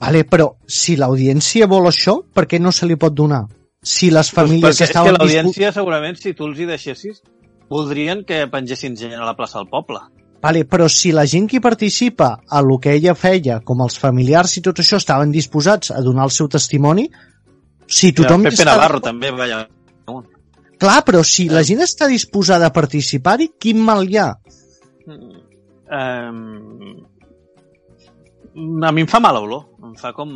Vale, 0.00 0.24
però 0.24 0.50
si 0.66 0.96
l'audiència 0.96 1.68
vol 1.70 1.88
això, 1.90 2.18
per 2.34 2.46
què 2.50 2.60
no 2.60 2.72
se 2.72 2.86
li 2.86 2.96
pot 3.00 3.14
donar? 3.14 3.44
Si 3.86 4.10
les 4.10 4.30
famílies 4.34 4.62
Doncs 4.62 4.80
perquè 4.80 4.84
és 4.84 4.92
que 4.92 4.92
estaven... 4.92 5.18
l'audiència, 5.20 5.72
segurament, 5.72 6.18
si 6.18 6.34
tu 6.34 6.48
els 6.48 6.58
hi 6.58 6.66
deixessis, 6.68 7.22
voldrien 7.70 8.24
que 8.26 8.44
pengessin 8.50 8.96
gent 8.98 9.14
a 9.14 9.24
la 9.26 9.36
plaça 9.38 9.60
del 9.60 9.68
poble. 9.70 10.00
Vale, 10.42 10.64
però 10.68 10.86
si 10.92 11.12
la 11.14 11.24
gent 11.26 11.48
que 11.50 11.60
participa 11.60 12.36
a 12.46 12.60
lo 12.62 12.78
que 12.78 12.92
ella 12.94 13.14
feia, 13.18 13.60
com 13.64 13.80
els 13.82 13.96
familiars 13.98 14.58
i 14.58 14.62
tot 14.62 14.82
això, 14.82 15.00
estaven 15.00 15.32
disposats 15.34 15.90
a 15.90 16.02
donar 16.04 16.28
el 16.28 16.34
seu 16.34 16.48
testimoni, 16.48 17.08
si 17.86 18.12
tothom... 18.12 18.44
Pepe 18.46 18.54
està- 18.58 18.68
Navarro 18.68 19.00
també, 19.02 19.32
vaja. 19.34 19.64
Clar, 20.76 21.00
però 21.06 21.22
si 21.24 21.48
la 21.48 21.62
gent 21.64 21.80
està 21.80 22.06
disposada 22.10 22.68
a 22.68 22.74
participar-hi, 22.74 23.48
quin 23.58 23.80
mal 23.82 24.04
hi 24.04 24.18
ha? 24.20 24.28
Um, 25.86 27.06
a 28.84 28.92
mi 28.92 29.06
em 29.06 29.08
fa 29.08 29.20
mala 29.24 29.40
olor. 29.40 29.64
Em 29.96 30.00
fa 30.04 30.12
com... 30.16 30.30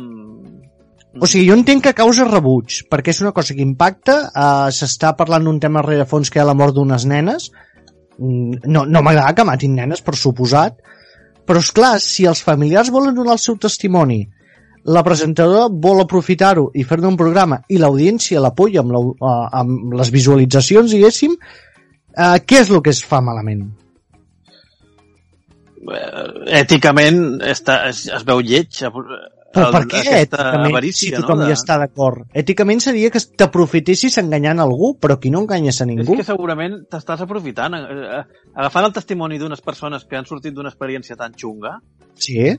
O 1.21 1.27
sigui, 1.27 1.49
jo 1.49 1.55
entenc 1.59 1.83
que 1.85 1.93
causa 1.93 2.25
rebuig, 2.25 2.81
perquè 2.89 3.11
és 3.11 3.19
una 3.21 3.33
cosa 3.35 3.53
que 3.53 3.61
impacta, 3.61 4.21
uh, 4.31 4.69
s'està 4.73 5.11
parlant 5.19 5.43
d'un 5.45 5.59
tema 5.59 5.83
rerefons 5.83 6.31
que 6.31 6.39
hi 6.39 6.41
ha 6.41 6.47
la 6.47 6.55
mort 6.55 6.73
d'unes 6.73 7.03
nenes, 7.05 7.49
Mm, 8.21 8.61
no, 8.65 8.85
no 8.85 9.01
m'agrada 9.01 9.33
que 9.33 9.47
matin 9.47 9.73
nenes, 9.75 10.03
per 10.05 10.13
suposat, 10.19 10.77
però 11.47 11.61
és 11.63 11.71
clar, 11.73 11.95
si 12.03 12.27
els 12.29 12.43
familiars 12.45 12.91
volen 12.93 13.15
donar 13.17 13.33
el 13.37 13.41
seu 13.41 13.57
testimoni, 13.57 14.21
la 14.93 15.03
presentadora 15.05 15.69
vol 15.85 16.03
aprofitar-ho 16.03 16.67
i 16.77 16.85
fer-ne 16.85 17.09
un 17.09 17.17
programa 17.17 17.61
i 17.69 17.79
l'audiència 17.81 18.41
l'apoya 18.41 18.81
amb, 18.81 18.93
la, 18.93 19.01
uh, 19.01 19.45
amb 19.61 19.95
les 19.97 20.13
visualitzacions, 20.13 20.93
diguéssim, 20.93 21.33
uh, 21.37 22.37
què 22.45 22.61
és 22.61 22.69
el 22.69 22.83
que 22.85 22.93
es 22.93 23.03
fa 23.05 23.23
malament? 23.25 23.69
eh, 25.81 26.25
èticament 26.61 27.41
està, 27.41 27.87
es, 27.89 28.05
es 28.05 28.25
veu 28.27 28.41
lleig. 28.45 28.83
Però 29.51 29.67
el- 29.67 29.73
per 29.73 29.81
què 29.91 30.01
èticament, 30.21 30.69
avarícia, 30.71 31.09
si 31.09 31.11
tothom 31.21 31.39
no? 31.39 31.47
hi 31.47 31.51
està 31.51 31.77
d'acord? 31.77 32.23
Èticament 32.33 32.79
seria 32.79 33.09
que 33.11 33.19
t'aprofitessis 33.19 34.17
enganyant 34.21 34.59
algú, 34.63 34.93
però 34.99 35.19
qui 35.19 35.29
no 35.29 35.41
enganyes 35.43 35.81
a 35.81 35.83
És 35.83 35.87
ningú? 35.89 36.15
que 36.15 36.23
segurament 36.23 36.85
t'estàs 36.89 37.19
aprofitant. 37.21 37.75
eh, 37.75 38.19
eh, 38.19 38.23
Agafant 38.55 38.85
el 38.85 38.93
testimoni 38.93 39.37
d'unes 39.39 39.61
persones 39.61 40.05
que 40.05 40.15
han 40.17 40.25
sortit 40.25 40.53
d'una 40.53 40.69
experiència 40.69 41.15
tan 41.17 41.33
xunga, 41.33 41.79
Sí, 42.15 42.57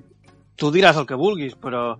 tu 0.56 0.70
diràs 0.70 0.96
el 0.98 1.06
que 1.06 1.14
vulguis, 1.14 1.54
però 1.56 1.96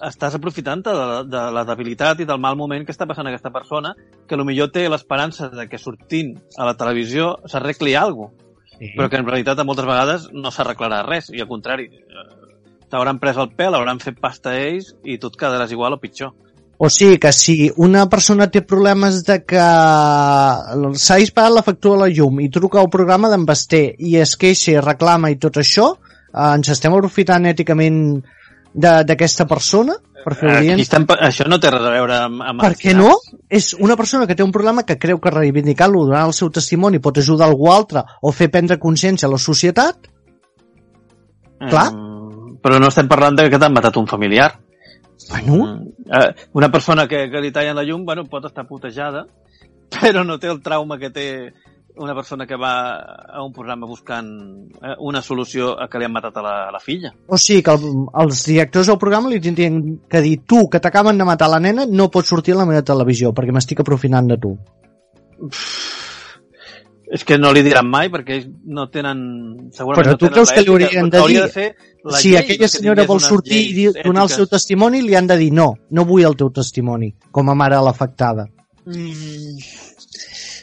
estàs 0.00 0.34
aprofitant 0.34 0.82
de, 0.82 0.92
la- 0.96 1.22
de 1.24 1.40
la 1.52 1.64
debilitat 1.68 2.20
i 2.20 2.24
del 2.24 2.38
mal 2.40 2.56
moment 2.56 2.86
que 2.86 2.92
està 2.92 3.06
passant 3.06 3.26
aquesta 3.28 3.50
persona, 3.52 3.94
que 4.26 4.36
millor 4.48 4.70
té 4.72 4.88
l'esperança 4.88 5.50
de 5.50 5.68
que 5.68 5.78
sortint 5.78 6.38
a 6.56 6.64
la 6.64 6.74
televisió 6.74 7.36
s'arregli 7.46 7.94
alguna 7.94 8.30
cosa, 8.30 8.48
sí. 8.78 8.92
però 8.96 9.08
que 9.10 9.16
en 9.20 9.26
realitat 9.26 9.58
moltes 9.64 9.84
vegades 9.86 10.28
no 10.32 10.50
s'arreglarà 10.50 11.02
res, 11.06 11.28
i 11.30 11.40
al 11.40 11.48
contrari, 11.48 11.84
eh, 11.84 12.49
t'hauran 12.90 13.18
pres 13.22 13.36
el 13.38 13.50
pèl, 13.56 13.74
hauran 13.78 14.00
fet 14.02 14.18
pasta 14.20 14.56
ells 14.58 14.94
i 15.04 15.18
tu 15.18 15.30
et 15.30 15.36
quedaràs 15.38 15.70
igual 15.72 15.94
o 15.94 16.00
pitjor. 16.02 16.32
O 16.80 16.88
sigui 16.88 17.18
que 17.20 17.30
si 17.36 17.70
una 17.76 18.06
persona 18.08 18.46
té 18.48 18.62
problemes 18.64 19.18
de 19.26 19.42
que 19.44 19.64
s'ha 20.96 21.18
disparat 21.20 21.52
la 21.52 21.62
factura 21.66 21.98
de 21.98 22.02
la 22.06 22.12
llum 22.16 22.40
i 22.40 22.48
truca 22.48 22.80
al 22.80 22.88
programa 22.92 23.28
d'en 23.28 23.44
Basté 23.46 23.82
i 23.98 24.14
es 24.16 24.32
queixa 24.40 24.72
i 24.72 24.80
reclama 24.80 25.30
i 25.30 25.36
tot 25.36 25.58
això, 25.60 25.90
eh, 26.32 26.54
ens 26.54 26.70
estem 26.72 26.94
aprofitant 26.96 27.44
èticament 27.50 27.98
de- 28.72 29.02
d'aquesta 29.04 29.46
persona 29.50 29.96
per 30.24 30.34
fer 30.38 30.48
Aquí 30.48 30.56
audiència? 30.58 30.82
estem, 30.86 31.04
això 31.28 31.46
no 31.48 31.58
té 31.60 31.70
res 31.70 31.84
a 31.84 31.90
veure 31.90 32.16
amb... 32.16 32.42
amb 32.48 32.60
Per 32.64 32.72
què 32.80 32.94
no? 32.96 33.12
És 33.48 33.74
una 33.78 33.96
persona 33.96 34.26
que 34.26 34.34
té 34.34 34.42
un 34.42 34.52
problema 34.52 34.84
que 34.88 34.96
creu 34.98 35.20
que 35.20 35.30
reivindicar-lo, 35.30 36.06
donar 36.06 36.26
el 36.28 36.32
seu 36.32 36.48
testimoni, 36.50 36.98
pot 36.98 37.18
ajudar 37.18 37.48
algú 37.48 37.70
altre 37.72 38.04
o 38.22 38.32
fer 38.32 38.48
prendre 38.50 38.78
consciència 38.78 39.28
a 39.28 39.32
la 39.32 39.38
societat? 39.38 40.08
Clar. 41.60 41.90
Mm, 41.92 42.09
però 42.62 42.78
no 42.80 42.90
estem 42.92 43.08
parlant 43.08 43.38
de 43.38 43.48
que 43.50 43.58
t'han 43.58 43.74
matat 43.74 43.96
un 43.96 44.08
familiar. 44.10 44.52
Bueno, 45.30 45.56
Mm, 45.66 45.86
eh, 46.10 46.34
una 46.52 46.70
persona 46.70 47.06
que, 47.06 47.28
que 47.30 47.40
li 47.40 47.52
tallen 47.52 47.76
la 47.76 47.84
llum, 47.84 48.04
bueno, 48.04 48.24
pot 48.24 48.44
estar 48.44 48.66
putejada, 48.66 49.26
però 50.00 50.24
no 50.24 50.38
té 50.38 50.48
el 50.48 50.62
trauma 50.62 50.98
que 50.98 51.10
té 51.10 51.26
una 52.00 52.14
persona 52.14 52.46
que 52.46 52.56
va 52.56 52.96
a 53.28 53.42
un 53.42 53.52
programa 53.52 53.86
buscant 53.86 54.28
eh, 54.80 54.94
una 55.00 55.20
solució 55.20 55.74
a 55.78 55.88
que 55.88 55.98
li 55.98 56.06
han 56.06 56.14
matat 56.14 56.36
a 56.38 56.42
la, 56.42 56.54
a 56.68 56.72
la 56.72 56.80
filla. 56.80 57.12
O 57.28 57.36
sigui 57.36 57.62
que 57.66 57.74
el, 57.76 58.06
els 58.24 58.44
directors 58.46 58.88
del 58.88 58.98
programa 58.98 59.28
li 59.28 59.40
tindrien 59.42 59.80
que 60.08 60.22
dir 60.24 60.38
tu, 60.48 60.68
que 60.70 60.80
t'acaben 60.80 61.18
de 61.18 61.28
matar 61.28 61.50
la 61.50 61.60
nena, 61.60 61.86
no 61.86 62.10
pots 62.10 62.32
sortir 62.32 62.56
a 62.56 62.62
la 62.62 62.68
meva 62.70 62.86
televisió 62.86 63.34
perquè 63.36 63.54
m'estic 63.54 63.84
aprofitant 63.84 64.30
de 64.30 64.38
tu. 64.40 64.54
És 67.10 67.24
que 67.26 67.36
no 67.38 67.50
li 67.52 67.64
diran 67.66 67.88
mai 67.90 68.06
perquè 68.08 68.36
ells 68.38 68.46
no 68.70 68.84
tenen... 68.88 69.18
Segurament 69.74 69.98
Però 70.04 70.12
no 70.12 70.18
tu 70.18 70.26
tenen 70.28 70.34
creus 70.36 70.52
que 70.54 70.62
li 70.62 70.70
haurien 70.70 71.10
de 71.10 71.22
dir- 71.26 71.40
de 71.42 71.48
ser 71.50 71.68
la 72.04 72.18
si 72.22 72.28
llei 72.30 72.38
aquella 72.38 72.68
que 72.68 72.68
senyora 72.70 73.04
vol 73.08 73.20
sortir 73.20 73.58
i 73.74 73.86
donar 74.04 74.22
el 74.28 74.30
seu 74.30 74.44
ètiques. 74.44 74.50
testimoni, 74.54 75.02
li 75.02 75.16
han 75.18 75.26
de 75.26 75.36
dir 75.40 75.50
no, 75.52 75.72
no 75.90 76.04
vull 76.06 76.22
el 76.28 76.36
teu 76.38 76.52
testimoni, 76.54 77.10
com 77.34 77.50
a 77.50 77.56
mare 77.58 77.74
de 77.76 77.82
l'afectada. 77.82 78.46
Mm. 78.86 79.58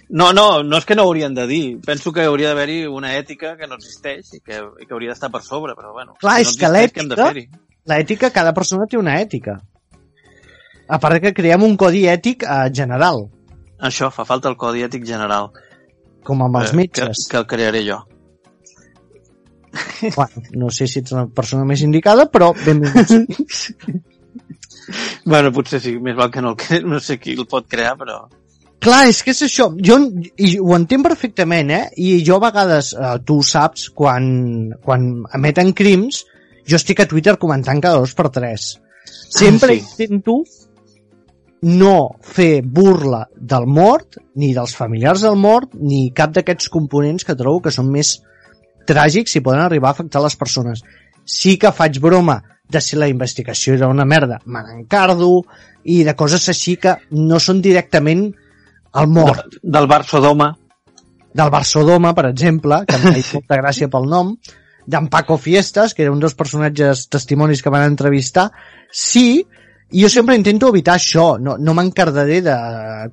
No, 0.10 0.32
no, 0.32 0.64
no 0.64 0.78
és 0.80 0.86
que 0.88 0.95
no 0.95 1.04
haurien 1.04 1.34
de 1.36 1.45
dir. 1.48 1.64
Penso 1.84 2.14
que 2.16 2.24
hauria 2.24 2.54
d'haver-hi 2.54 2.86
una 2.88 3.12
ètica 3.18 3.58
que 3.60 3.68
no 3.68 3.76
existeix 3.76 4.38
i 4.38 4.39
que, 4.39 4.62
i 4.80 4.86
que 4.88 4.93
hauria 4.95 5.12
d'estar 5.12 5.30
per 5.34 5.41
sobre, 5.43 5.76
però 5.76 5.91
bueno. 5.91 6.16
Clar, 6.22 6.38
si 6.45 6.48
és 6.48 6.56
no 6.56 6.62
que 6.64 6.72
l'ètica-? 6.72 7.32
L'ètica, 7.91 8.32
cada 8.32 8.54
persona 8.56 8.88
té 8.88 8.95
una 8.98 9.20
ètica. 9.20 9.60
A 10.88 11.00
part 11.04 11.20
que 11.20 11.34
creem 11.36 11.64
un 11.68 11.76
codi 11.76 12.06
ètic 12.08 12.48
eh, 12.48 12.70
general. 12.72 13.26
Això, 13.84 14.08
fa 14.16 14.24
falta 14.24 14.48
el 14.48 14.56
codi 14.56 14.86
ètic 14.88 15.04
general. 15.06 15.52
Com 16.28 16.43
amb 16.45 16.59
els 16.61 16.73
eh, 16.73 16.78
metges. 16.82 17.23
Que, 17.25 17.32
que 17.32 17.41
el 17.41 17.47
crearé 17.49 17.84
jo. 17.88 18.01
Bueno, 20.15 20.43
no 20.57 20.69
sé 20.73 20.88
si 20.89 21.01
ets 21.03 21.13
la 21.13 21.28
persona 21.30 21.65
més 21.67 21.84
indicada, 21.86 22.28
però 22.34 22.53
benvinguts. 22.65 23.17
Bueno, 25.28 25.51
potser 25.51 25.82
sí, 25.84 25.97
més 25.99 26.15
val 26.15 26.30
que 26.32 26.39
no 26.39 26.53
el 26.53 26.59
cre... 26.59 26.78
no 26.88 27.01
sé 27.03 27.17
qui 27.19 27.34
el 27.36 27.47
pot 27.51 27.65
crear, 27.67 27.97
però... 27.99 28.21
Clar, 28.80 29.07
és 29.09 29.19
que 29.25 29.34
és 29.34 29.41
això. 29.47 29.65
Jo 29.84 29.97
i 30.39 30.53
ho 30.61 30.75
entenc 30.78 31.03
perfectament, 31.03 31.73
eh? 31.73 31.82
I 31.99 32.21
jo 32.23 32.38
a 32.38 32.43
vegades, 32.45 32.93
eh, 32.93 33.15
tu 33.28 33.39
ho 33.41 33.43
saps, 33.43 33.89
quan, 33.97 34.30
quan 34.84 35.09
emeten 35.36 35.73
crims, 35.75 36.21
jo 36.63 36.78
estic 36.80 37.01
a 37.03 37.07
Twitter 37.09 37.36
comentant 37.41 37.82
cada 37.84 37.99
dos 37.99 38.13
per 38.15 38.30
tres. 38.32 38.75
Sempre 39.07 39.75
Ah, 39.75 39.82
sí. 39.82 40.05
intento 40.05 40.38
no 41.62 42.18
fer 42.22 42.62
burla 42.62 43.24
del 43.34 43.66
mort, 43.66 44.20
ni 44.36 44.53
dels 44.53 44.76
familiars 44.78 45.24
del 45.26 45.38
mort, 45.39 45.74
ni 45.74 46.12
cap 46.16 46.36
d'aquests 46.36 46.70
components 46.70 47.26
que 47.26 47.36
trobo 47.36 47.64
que 47.66 47.74
són 47.74 47.89
més 47.91 48.18
tràgics 48.88 49.36
i 49.36 49.43
poden 49.43 49.64
arribar 49.64 49.89
a 49.91 49.97
afectar 49.97 50.22
les 50.24 50.38
persones. 50.38 50.84
Sí 51.26 51.58
que 51.58 51.74
faig 51.76 51.99
broma 51.99 52.41
de 52.70 52.82
si 52.82 52.95
la 52.99 53.08
investigació 53.08 53.74
era 53.74 53.88
una 53.88 54.05
merda, 54.05 54.39
me 54.45 54.62
n'encardo, 54.64 55.41
i 55.88 56.03
de 56.03 56.14
coses 56.20 56.47
així 56.51 56.76
que 56.76 56.97
no 57.12 57.39
són 57.39 57.62
directament 57.64 58.28
el 58.97 59.08
mort 59.08 59.45
De, 59.47 59.60
del 59.64 59.88
Bar 59.88 60.03
Sodoma. 60.05 60.53
del 61.38 61.51
Barsodoma, 61.53 62.14
per 62.18 62.26
exemple, 62.32 62.82
que 62.88 62.95
em 62.95 63.03
feia 63.14 63.34
molta 63.36 63.58
gràcia 63.60 63.89
pel 63.93 64.08
nom, 64.10 64.34
d'en 64.88 65.08
Paco 65.12 65.38
Fiestas, 65.38 65.93
que 65.93 66.01
era 66.03 66.12
un 66.12 66.20
dels 66.24 66.34
personatges 66.34 67.08
testimonis 67.14 67.62
que 67.62 67.70
van 67.70 67.86
entrevistar, 67.86 68.47
sí, 68.89 69.45
i 69.90 70.02
jo 70.04 70.10
sempre 70.12 70.36
intento 70.36 70.68
evitar 70.68 70.98
això, 70.98 71.38
no, 71.40 71.56
no 71.58 71.74
m'encardaré 71.74 72.42
de 72.44 72.56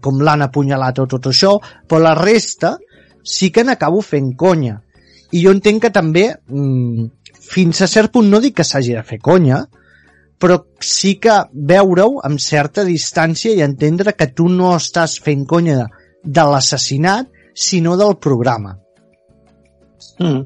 com 0.02 0.18
l'han 0.26 0.42
apunyalat 0.42 0.98
o 0.98 1.06
tot 1.10 1.28
això, 1.30 1.54
però 1.86 2.00
la 2.02 2.14
resta 2.18 2.74
sí 3.22 3.52
que 3.54 3.62
n'acabo 3.62 4.02
fent 4.02 4.32
conya. 4.36 4.80
I 5.34 5.44
jo 5.44 5.52
entenc 5.54 5.86
que 5.86 5.92
també, 5.94 6.24
mm, 6.34 7.06
fins 7.44 7.82
a 7.82 7.88
cert 7.90 8.12
punt 8.12 8.26
no 8.30 8.40
dic 8.42 8.56
que 8.58 8.66
s'hagi 8.66 8.96
de 8.96 9.04
fer 9.06 9.20
conya, 9.22 9.62
però 10.38 10.58
sí 10.82 11.14
que 11.22 11.36
veure-ho 11.54 12.18
amb 12.26 12.42
certa 12.42 12.84
distància 12.84 13.54
i 13.54 13.62
entendre 13.62 14.16
que 14.18 14.32
tu 14.34 14.48
no 14.50 14.74
estàs 14.74 15.20
fent 15.22 15.46
conya 15.46 15.76
de, 15.78 15.86
de 16.24 16.44
l'assassinat, 16.50 17.30
sinó 17.54 17.94
del 17.96 18.16
programa. 18.18 18.74
Mm. 20.18 20.42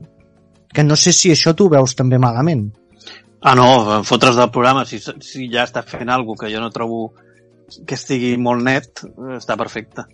Que 0.75 0.85
no 0.85 0.97
sé 0.97 1.13
si 1.17 1.33
això 1.33 1.55
tu 1.57 1.67
ho 1.67 1.73
veus 1.73 1.97
també 1.97 2.21
malament. 2.21 2.69
Ah, 3.41 3.55
no, 3.55 3.69
en 3.99 4.05
fotre's 4.05 4.37
del 4.37 4.51
programa, 4.51 4.85
si, 4.85 4.99
si 4.99 5.47
ja 5.53 5.65
està 5.69 5.85
fent 5.87 6.11
alguna 6.11 6.41
que 6.41 6.51
jo 6.53 6.63
no 6.63 6.73
trobo 6.75 7.13
que 7.87 7.95
estigui 7.95 8.33
molt 8.41 8.65
net, 8.65 9.05
està 9.37 9.57
perfecte. 9.61 10.05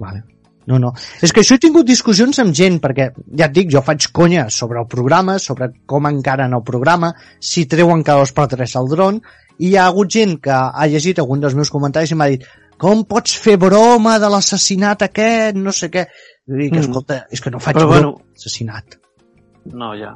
Vale. 0.00 0.22
No, 0.66 0.80
no. 0.82 0.90
És 1.22 1.30
que 1.30 1.44
això 1.44 1.54
he 1.54 1.62
tingut 1.62 1.86
discussions 1.86 2.40
amb 2.42 2.54
gent, 2.56 2.80
perquè, 2.82 3.10
ja 3.38 3.46
et 3.46 3.54
dic, 3.54 3.68
jo 3.70 3.82
faig 3.86 4.08
conya 4.14 4.48
sobre 4.50 4.80
el 4.80 4.88
programa, 4.90 5.36
sobre 5.38 5.68
com 5.86 6.08
encaren 6.10 6.56
el 6.58 6.64
programa, 6.66 7.12
si 7.38 7.66
treuen 7.70 8.02
cada 8.06 8.24
dos 8.24 8.34
per 8.34 8.48
tres 8.50 8.74
el 8.78 8.88
dron, 8.90 9.20
i 9.58 9.70
hi 9.70 9.76
ha 9.78 9.86
hagut 9.86 10.10
gent 10.12 10.40
que 10.42 10.52
ha 10.52 10.86
llegit 10.90 11.20
algun 11.22 11.44
dels 11.44 11.54
meus 11.54 11.70
comentaris 11.70 12.12
i 12.12 12.18
m'ha 12.18 12.32
dit 12.32 12.44
com 12.82 13.04
pots 13.08 13.36
fer 13.40 13.56
broma 13.60 14.18
de 14.20 14.28
l'assassinat 14.32 15.06
aquest, 15.06 15.56
no 15.56 15.72
sé 15.72 15.88
què. 15.92 16.06
I 16.46 16.58
dic, 16.58 16.74
Mm. 16.74 16.82
escolta, 16.82 17.26
és 17.30 17.40
que 17.40 17.50
no 17.50 17.58
faig 17.58 17.76
Però, 17.76 17.86
broma 17.86 18.00
bueno. 18.10 18.32
No, 19.72 19.94
ja. 19.96 20.12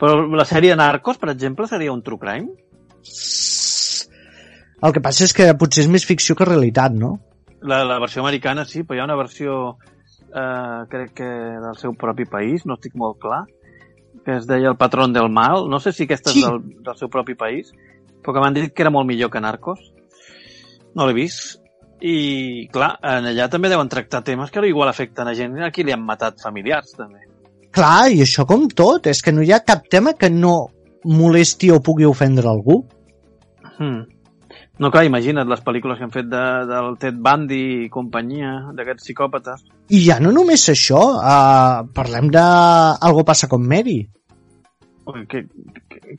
Però 0.00 0.26
la 0.34 0.44
sèrie 0.48 0.76
Narcos, 0.76 1.18
per 1.18 1.30
exemple, 1.30 1.68
seria 1.70 1.92
un 1.92 2.02
true 2.02 2.18
crime? 2.18 2.50
El 4.82 4.92
que 4.94 5.02
passa 5.04 5.26
és 5.28 5.34
que 5.36 5.46
potser 5.58 5.84
és 5.84 5.90
més 5.92 6.06
ficció 6.08 6.34
que 6.38 6.46
realitat, 6.48 6.94
no? 6.98 7.14
La, 7.62 7.84
la 7.86 8.00
versió 8.02 8.22
americana 8.24 8.64
sí, 8.66 8.82
però 8.82 8.98
hi 8.98 9.02
ha 9.02 9.06
una 9.06 9.18
versió, 9.18 9.76
eh, 10.34 10.80
crec 10.90 11.12
que 11.20 11.28
del 11.62 11.76
seu 11.78 11.94
propi 11.94 12.26
país, 12.26 12.66
no 12.66 12.74
estic 12.74 12.96
molt 12.98 13.20
clar, 13.22 13.44
que 14.26 14.40
es 14.40 14.48
deia 14.50 14.72
El 14.72 14.78
patrón 14.80 15.14
del 15.14 15.30
mal. 15.30 15.68
No 15.70 15.78
sé 15.78 15.92
si 15.92 16.08
aquesta 16.08 16.34
Sí. 16.34 16.42
és 16.42 16.48
del, 16.50 16.60
del 16.82 16.98
seu 16.98 17.08
propi 17.08 17.34
país, 17.38 17.70
però 18.22 18.34
que 18.34 18.42
m'han 18.42 18.54
dit 18.58 18.72
que 18.74 18.82
era 18.82 18.90
molt 18.90 19.06
millor 19.06 19.30
que 19.30 19.40
Narcos. 19.40 19.92
No 20.94 21.06
l'he 21.06 21.14
vist. 21.14 21.60
I, 22.02 22.66
clar, 22.74 22.96
en 23.06 23.28
allà 23.30 23.46
també 23.48 23.68
deuen 23.70 23.88
tractar 23.88 24.24
temes 24.26 24.50
que 24.50 24.66
igual 24.66 24.88
afecten 24.90 25.28
a 25.28 25.34
gent 25.38 25.60
a 25.62 25.70
qui 25.70 25.84
li 25.84 25.92
han 25.94 26.02
matat 26.02 26.42
familiars, 26.42 26.96
també. 26.98 27.20
Clar, 27.72 28.10
i 28.12 28.22
això 28.24 28.44
com 28.48 28.66
tot, 28.68 29.08
és 29.08 29.22
que 29.24 29.32
no 29.32 29.44
hi 29.44 29.52
ha 29.52 29.62
cap 29.64 29.86
tema 29.90 30.12
que 30.18 30.30
no 30.30 30.56
molesti 31.08 31.70
o 31.72 31.80
pugui 31.84 32.06
ofendre 32.08 32.48
algú. 32.50 32.82
Hmm. 33.78 34.02
No, 34.80 34.90
clar, 34.90 35.04
imagina't 35.06 35.48
les 35.48 35.60
pel·lícules 35.64 35.98
que 35.98 36.06
han 36.06 36.12
fet 36.14 36.28
de, 36.32 36.42
del 36.68 36.96
Ted 37.00 37.18
Bundy 37.22 37.60
i 37.84 37.90
companyia, 37.92 38.54
d'aquests 38.76 39.06
psicòpates. 39.06 39.62
I 39.92 40.00
ja 40.06 40.18
no 40.22 40.32
només 40.34 40.64
això, 40.72 41.02
uh, 41.20 41.84
parlem 41.94 42.30
de 42.32 42.42
Algo 43.08 43.24
passa 43.28 43.48
con 43.52 43.66
Mary. 43.68 44.00
Què, 45.28 45.42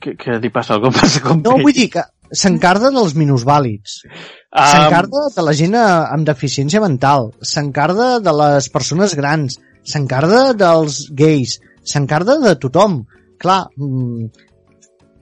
què, 0.00 0.14
què, 0.20 0.38
li 0.42 0.50
passa? 0.52 0.76
Algú 0.76 0.92
passa 0.92 1.22
com 1.24 1.40
No, 1.42 1.56
vull 1.62 1.76
dir 1.76 1.88
que 1.92 2.04
s'encarda 2.34 2.90
dels 2.94 3.14
minusvàlids, 3.16 4.02
Ah, 4.54 4.68
s'encarda 4.70 5.24
de 5.34 5.42
la 5.42 5.52
gent 5.58 5.72
amb 5.74 6.26
deficiència 6.28 6.78
mental, 6.82 7.32
s'encarda 7.42 8.20
de 8.22 8.34
les 8.38 8.68
persones 8.70 9.16
grans, 9.18 9.58
s'encarda 9.84 10.42
dels 10.58 11.04
gais, 11.16 11.58
s'encarda 11.84 12.38
de 12.42 12.54
tothom. 12.60 13.02
Clar, 13.40 13.62
mm, 13.76 14.28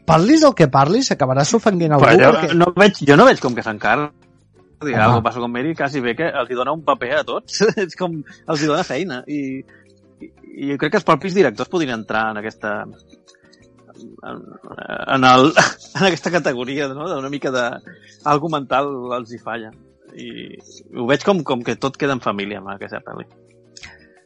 parlis 0.06 0.42
del 0.44 0.54
que 0.58 0.68
parlis, 0.72 1.10
acabaràs 1.14 1.54
ofenguent 1.58 1.96
algú. 1.96 2.06
Però 2.06 2.18
jo, 2.18 2.34
perquè... 2.38 2.58
no 2.58 2.72
veig, 2.76 3.00
jo 3.08 3.18
no 3.18 3.28
veig 3.28 3.42
com 3.42 3.56
que 3.58 3.64
s'encarga. 3.66 4.12
Dir, 4.82 4.96
Home. 4.96 5.02
algo 5.04 5.22
passa 5.22 5.38
com 5.38 5.52
Mary, 5.54 5.76
quasi 5.78 6.00
bé 6.02 6.16
que 6.18 6.26
els 6.26 6.50
hi 6.50 6.56
dona 6.58 6.72
un 6.74 6.82
paper 6.82 7.12
a 7.20 7.24
tots. 7.26 7.60
és 7.84 7.94
com, 7.98 8.18
els 8.50 8.62
hi 8.62 8.70
dona 8.70 8.86
feina. 8.86 9.20
I, 9.30 9.62
i, 10.18 10.30
i 10.52 10.72
jo 10.72 10.78
crec 10.80 10.96
que 10.96 11.02
els 11.02 11.06
propis 11.06 11.36
directors 11.38 11.70
podrien 11.70 12.00
entrar 12.00 12.30
en 12.32 12.40
aquesta 12.42 12.80
en, 12.82 14.42
en, 15.06 15.24
el, 15.24 15.52
en 15.98 16.06
aquesta 16.08 16.32
categoria, 16.34 16.88
no? 16.88 17.06
d'una 17.08 17.30
mica 17.30 17.52
de 17.54 17.64
algo 18.24 18.50
mental 18.52 18.90
els 19.18 19.32
hi 19.32 19.40
falla. 19.42 19.70
I 20.12 20.58
ho 20.98 21.06
veig 21.08 21.22
com, 21.24 21.40
com 21.46 21.62
que 21.64 21.78
tot 21.80 21.96
queda 21.96 22.18
en 22.18 22.24
família 22.24 22.60
amb 22.60 22.74
aquesta 22.74 23.00
pel·li. 23.04 23.28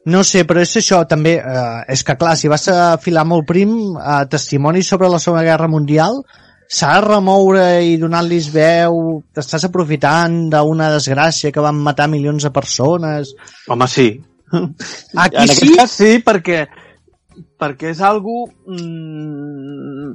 No 0.06 0.22
sé, 0.22 0.44
però 0.46 0.62
és 0.62 0.76
això 0.78 1.00
també, 1.10 1.34
eh, 1.40 1.78
és 1.90 2.04
que 2.06 2.14
clar, 2.18 2.36
si 2.38 2.46
vas 2.48 2.68
a 2.70 2.96
filar 3.02 3.24
molt 3.26 3.46
prim 3.48 3.72
eh, 3.98 4.24
testimonis 4.30 4.86
sobre 4.92 5.10
la 5.10 5.18
Segona 5.18 5.42
Guerra 5.42 5.66
Mundial, 5.66 6.20
s'ha 6.68 6.92
de 6.94 7.02
remoure 7.06 7.64
i 7.82 7.96
donar-los 7.98 8.48
veu, 8.54 9.00
t'estàs 9.34 9.66
aprofitant 9.66 10.38
d'una 10.52 10.92
desgràcia 10.94 11.50
que 11.54 11.64
van 11.64 11.82
matar 11.82 12.06
milions 12.12 12.46
de 12.46 12.54
persones. 12.54 13.34
Home, 13.66 13.90
sí. 13.90 14.08
Aquí 15.24 15.42
en 15.42 15.54
sí? 15.58 15.74
cas 15.74 15.98
sí, 15.98 16.12
perquè, 16.22 16.64
perquè 17.58 17.90
és 17.90 18.02
algo... 18.06 18.44
Mm, 18.70 20.12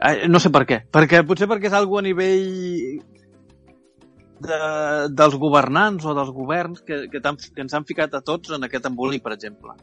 eh, 0.00 0.28
no 0.28 0.40
sé 0.40 0.52
per 0.54 0.64
què. 0.68 0.84
Perquè, 0.88 1.20
potser 1.28 1.48
perquè 1.50 1.68
és 1.68 1.76
algo 1.76 2.00
a 2.00 2.06
nivell 2.06 3.02
de, 4.46 4.58
dels 5.16 5.34
governants 5.40 6.04
o 6.06 6.14
dels 6.16 6.30
governs 6.34 6.82
que, 6.86 7.04
que, 7.12 7.20
t'han- 7.24 7.40
que 7.40 7.64
ens 7.64 7.74
han 7.74 7.86
ficat 7.88 8.14
a 8.14 8.22
tots 8.24 8.54
en 8.56 8.64
aquest 8.66 8.86
embolic, 8.90 9.22
per 9.24 9.34
exemple. 9.36 9.74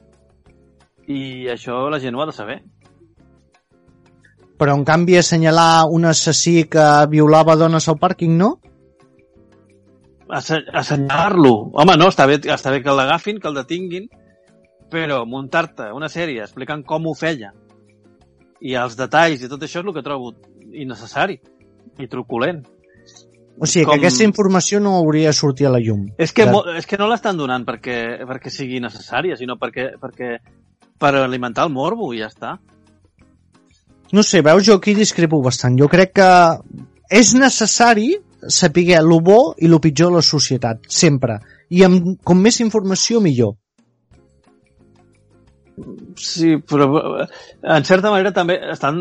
I 1.11 1.49
això 1.51 1.83
la 1.91 1.99
gent 1.99 2.15
ho 2.15 2.21
ha 2.23 2.29
de 2.29 2.35
saber. 2.37 2.59
Però 4.61 4.75
en 4.77 4.83
canvi 4.85 5.17
assenyalar 5.17 5.87
un 5.89 6.05
assassí 6.05 6.63
que 6.69 6.85
violava 7.09 7.55
dones 7.57 7.87
al 7.89 7.97
pàrquing, 7.97 8.35
no? 8.37 8.51
Assenyalar-lo. 10.31 11.53
Home, 11.73 11.95
no, 11.97 12.07
està 12.13 12.27
bé, 12.29 12.37
està 12.53 12.71
bé 12.71 12.83
que 12.85 12.93
l'agafin, 12.95 13.39
que 13.41 13.49
el 13.49 13.57
detinguin, 13.57 14.05
però 14.91 15.23
muntar-te 15.25 15.89
una 15.95 16.09
sèrie 16.11 16.43
explicant 16.45 16.83
com 16.87 17.07
ho 17.07 17.15
feia 17.17 17.51
i 18.61 18.75
els 18.77 18.93
detalls 18.99 19.41
i 19.41 19.49
tot 19.49 19.63
això 19.65 19.81
és 19.81 19.87
el 19.87 19.95
que 19.95 20.03
trobo 20.05 20.33
innecessari 20.71 21.39
i 21.97 22.07
truculent. 22.11 22.61
O 23.61 23.67
sigui, 23.69 23.85
Com- 23.85 23.93
que 23.93 23.99
aquesta 24.07 24.25
informació 24.25 24.79
no 24.81 24.95
hauria 24.97 25.29
de 25.29 25.37
sortir 25.37 25.67
a 25.67 25.69
la 25.69 25.79
llum. 25.79 26.07
És 26.17 26.33
que, 26.33 26.47
Ja. 26.49 26.53
és 26.79 26.87
que 26.89 26.97
no 26.97 27.07
l'estan 27.07 27.37
donant 27.37 27.63
perquè, 27.63 28.25
perquè 28.25 28.49
sigui 28.49 28.79
necessària, 28.81 29.37
sinó 29.37 29.55
perquè, 29.61 29.91
perquè 30.01 30.39
per 30.97 31.13
alimentar 31.15 31.67
el 31.67 31.73
morbo 31.73 32.11
i 32.13 32.19
ja 32.23 32.27
està. 32.31 32.55
No 34.11 34.23
sé, 34.23 34.41
veus, 34.41 34.65
jo 34.65 34.75
aquí 34.75 34.93
discrepo 34.97 35.41
bastant. 35.41 35.77
Jo 35.79 35.87
crec 35.87 36.11
que 36.17 36.29
és 37.09 37.33
necessari 37.37 38.17
saber 38.49 38.97
el 38.97 39.13
bo 39.21 39.53
i 39.57 39.67
el 39.69 39.79
pitjor 39.79 40.09
de 40.09 40.15
la 40.17 40.25
societat, 40.25 40.81
sempre. 40.89 41.37
I 41.69 41.83
amb, 41.83 42.17
com 42.23 42.41
més 42.41 42.59
informació, 42.59 43.21
millor. 43.21 43.55
Sí, 46.17 46.55
però 46.67 46.87
eh, 47.21 47.27
en 47.77 47.85
certa 47.87 48.11
manera 48.11 48.33
també 48.35 48.57
estan, 48.73 48.99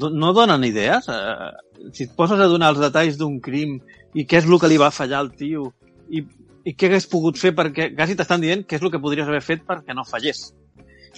no 0.00 0.32
donen 0.36 0.64
idees. 0.64 1.08
Eh, 1.10 1.90
si 1.92 2.06
et 2.08 2.14
poses 2.16 2.40
a 2.40 2.48
donar 2.50 2.74
els 2.74 2.82
detalls 2.82 3.18
d'un 3.20 3.38
crim 3.40 3.78
i 4.14 4.26
què 4.28 4.40
és 4.40 4.48
el 4.48 4.58
que 4.60 4.70
li 4.70 4.78
va 4.80 4.92
fallar 4.94 5.20
al 5.22 5.30
tio 5.36 5.70
i, 6.10 6.22
i 6.66 6.74
què 6.74 6.90
hagués 6.90 7.08
pogut 7.10 7.38
fer 7.40 7.54
perquè 7.56 7.92
quasi 7.96 8.16
t'estan 8.18 8.42
dient 8.42 8.66
què 8.66 8.78
és 8.78 8.84
el 8.84 8.92
que 8.92 9.00
podries 9.02 9.28
haver 9.28 9.42
fet 9.44 9.64
perquè 9.66 9.96
no 9.96 10.06
fallés. 10.08 10.50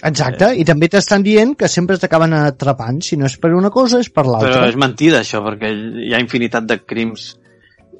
Exacte, 0.03 0.49
i 0.57 0.65
també 0.67 0.89
t'estan 0.91 1.23
dient 1.23 1.53
que 1.55 1.69
sempre 1.71 1.99
t'acaben 2.01 2.33
atrapant. 2.35 2.99
Si 3.05 3.15
no 3.19 3.29
és 3.29 3.37
per 3.39 3.53
una 3.55 3.69
cosa, 3.71 4.01
és 4.03 4.09
per 4.09 4.25
Però 4.25 4.39
l'altra. 4.39 4.67
és 4.67 4.75
mentida 4.79 5.21
això, 5.21 5.43
perquè 5.45 5.71
hi 6.07 6.13
ha 6.13 6.19
infinitat 6.19 6.67
de 6.67 6.79
crims 6.83 7.33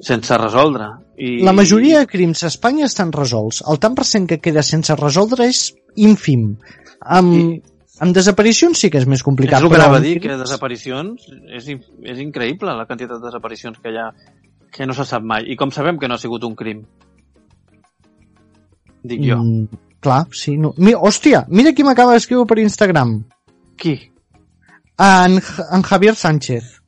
sense 0.04 0.36
resoldre. 0.36 0.90
I, 1.16 1.38
La 1.46 1.54
majoria 1.54 2.02
de 2.02 2.10
crims 2.10 2.42
a 2.42 2.50
Espanya 2.50 2.88
estan 2.90 3.12
resolts. 3.14 3.62
El 3.70 3.78
tant 3.80 3.94
per 3.94 4.04
cent 4.04 4.26
que 4.26 4.40
queda 4.42 4.64
sense 4.66 4.96
resoldre 4.98 5.46
és 5.48 5.68
ínfim. 5.96 6.56
Amb, 7.04 7.32
I- 7.34 7.62
amb 8.00 8.14
desaparicions 8.16 8.78
sí 8.80 8.90
que 8.90 8.98
és 8.98 9.06
més 9.06 9.20
És 9.20 9.24
complicat. 9.26 9.62
el 9.62 9.68
que 9.68 9.76
anava 9.76 9.98
a 9.98 10.00
dir, 10.00 10.20
que 10.20 10.36
desaparicions 10.36 11.26
és, 11.52 11.68
és 12.02 12.18
increïble 12.22 12.72
la 12.74 12.86
quantitat 12.86 13.20
de 13.20 13.26
desaparicions 13.26 13.78
que 13.78 13.92
hi 13.92 13.98
ha 14.00 14.10
que 14.74 14.86
no 14.86 14.94
se 14.96 15.04
sap 15.06 15.22
mai. 15.22 15.44
I 15.52 15.56
com 15.56 15.70
sabem 15.70 15.98
que 15.98 16.08
no 16.08 16.14
ha 16.16 16.18
sigut 16.18 16.42
un 16.44 16.54
crim? 16.58 16.82
Dic 19.04 19.20
jo. 19.22 19.36
Mm, 19.38 19.66
clar, 20.00 20.24
sí. 20.32 20.56
No. 20.58 20.72
Mi, 20.78 20.94
hòstia, 20.94 21.44
mira 21.48 21.72
qui 21.76 21.84
m'acaba 21.84 22.14
d'escriure 22.16 22.46
per 22.48 22.58
Instagram. 22.62 23.18
Qui? 23.76 23.94
En, 24.98 25.38
en 25.38 25.82
Javier 25.82 26.14
Sánchez. 26.16 26.80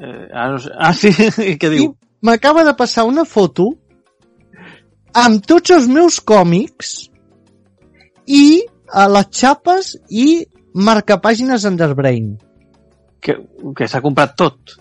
Eh, 0.00 0.28
ah, 0.32 0.48
no 0.50 0.58
sé. 0.58 0.70
ah, 0.78 0.92
sí? 0.94 1.10
I 1.52 1.56
què 1.60 1.70
diu? 1.72 1.94
m'acaba 2.22 2.64
de 2.64 2.74
passar 2.76 3.06
una 3.08 3.24
foto 3.24 3.70
amb 5.16 5.40
tots 5.48 5.70
els 5.72 5.86
meus 5.88 6.18
còmics 6.20 6.90
i 8.28 8.60
a 8.92 9.06
les 9.08 9.28
xapes 9.36 9.92
i 10.10 10.44
marcapàgines 10.74 11.64
Underbrain. 11.68 12.32
Que, 13.20 13.36
que 13.76 13.88
s'ha 13.90 14.00
comprat 14.00 14.36
tot. 14.38 14.76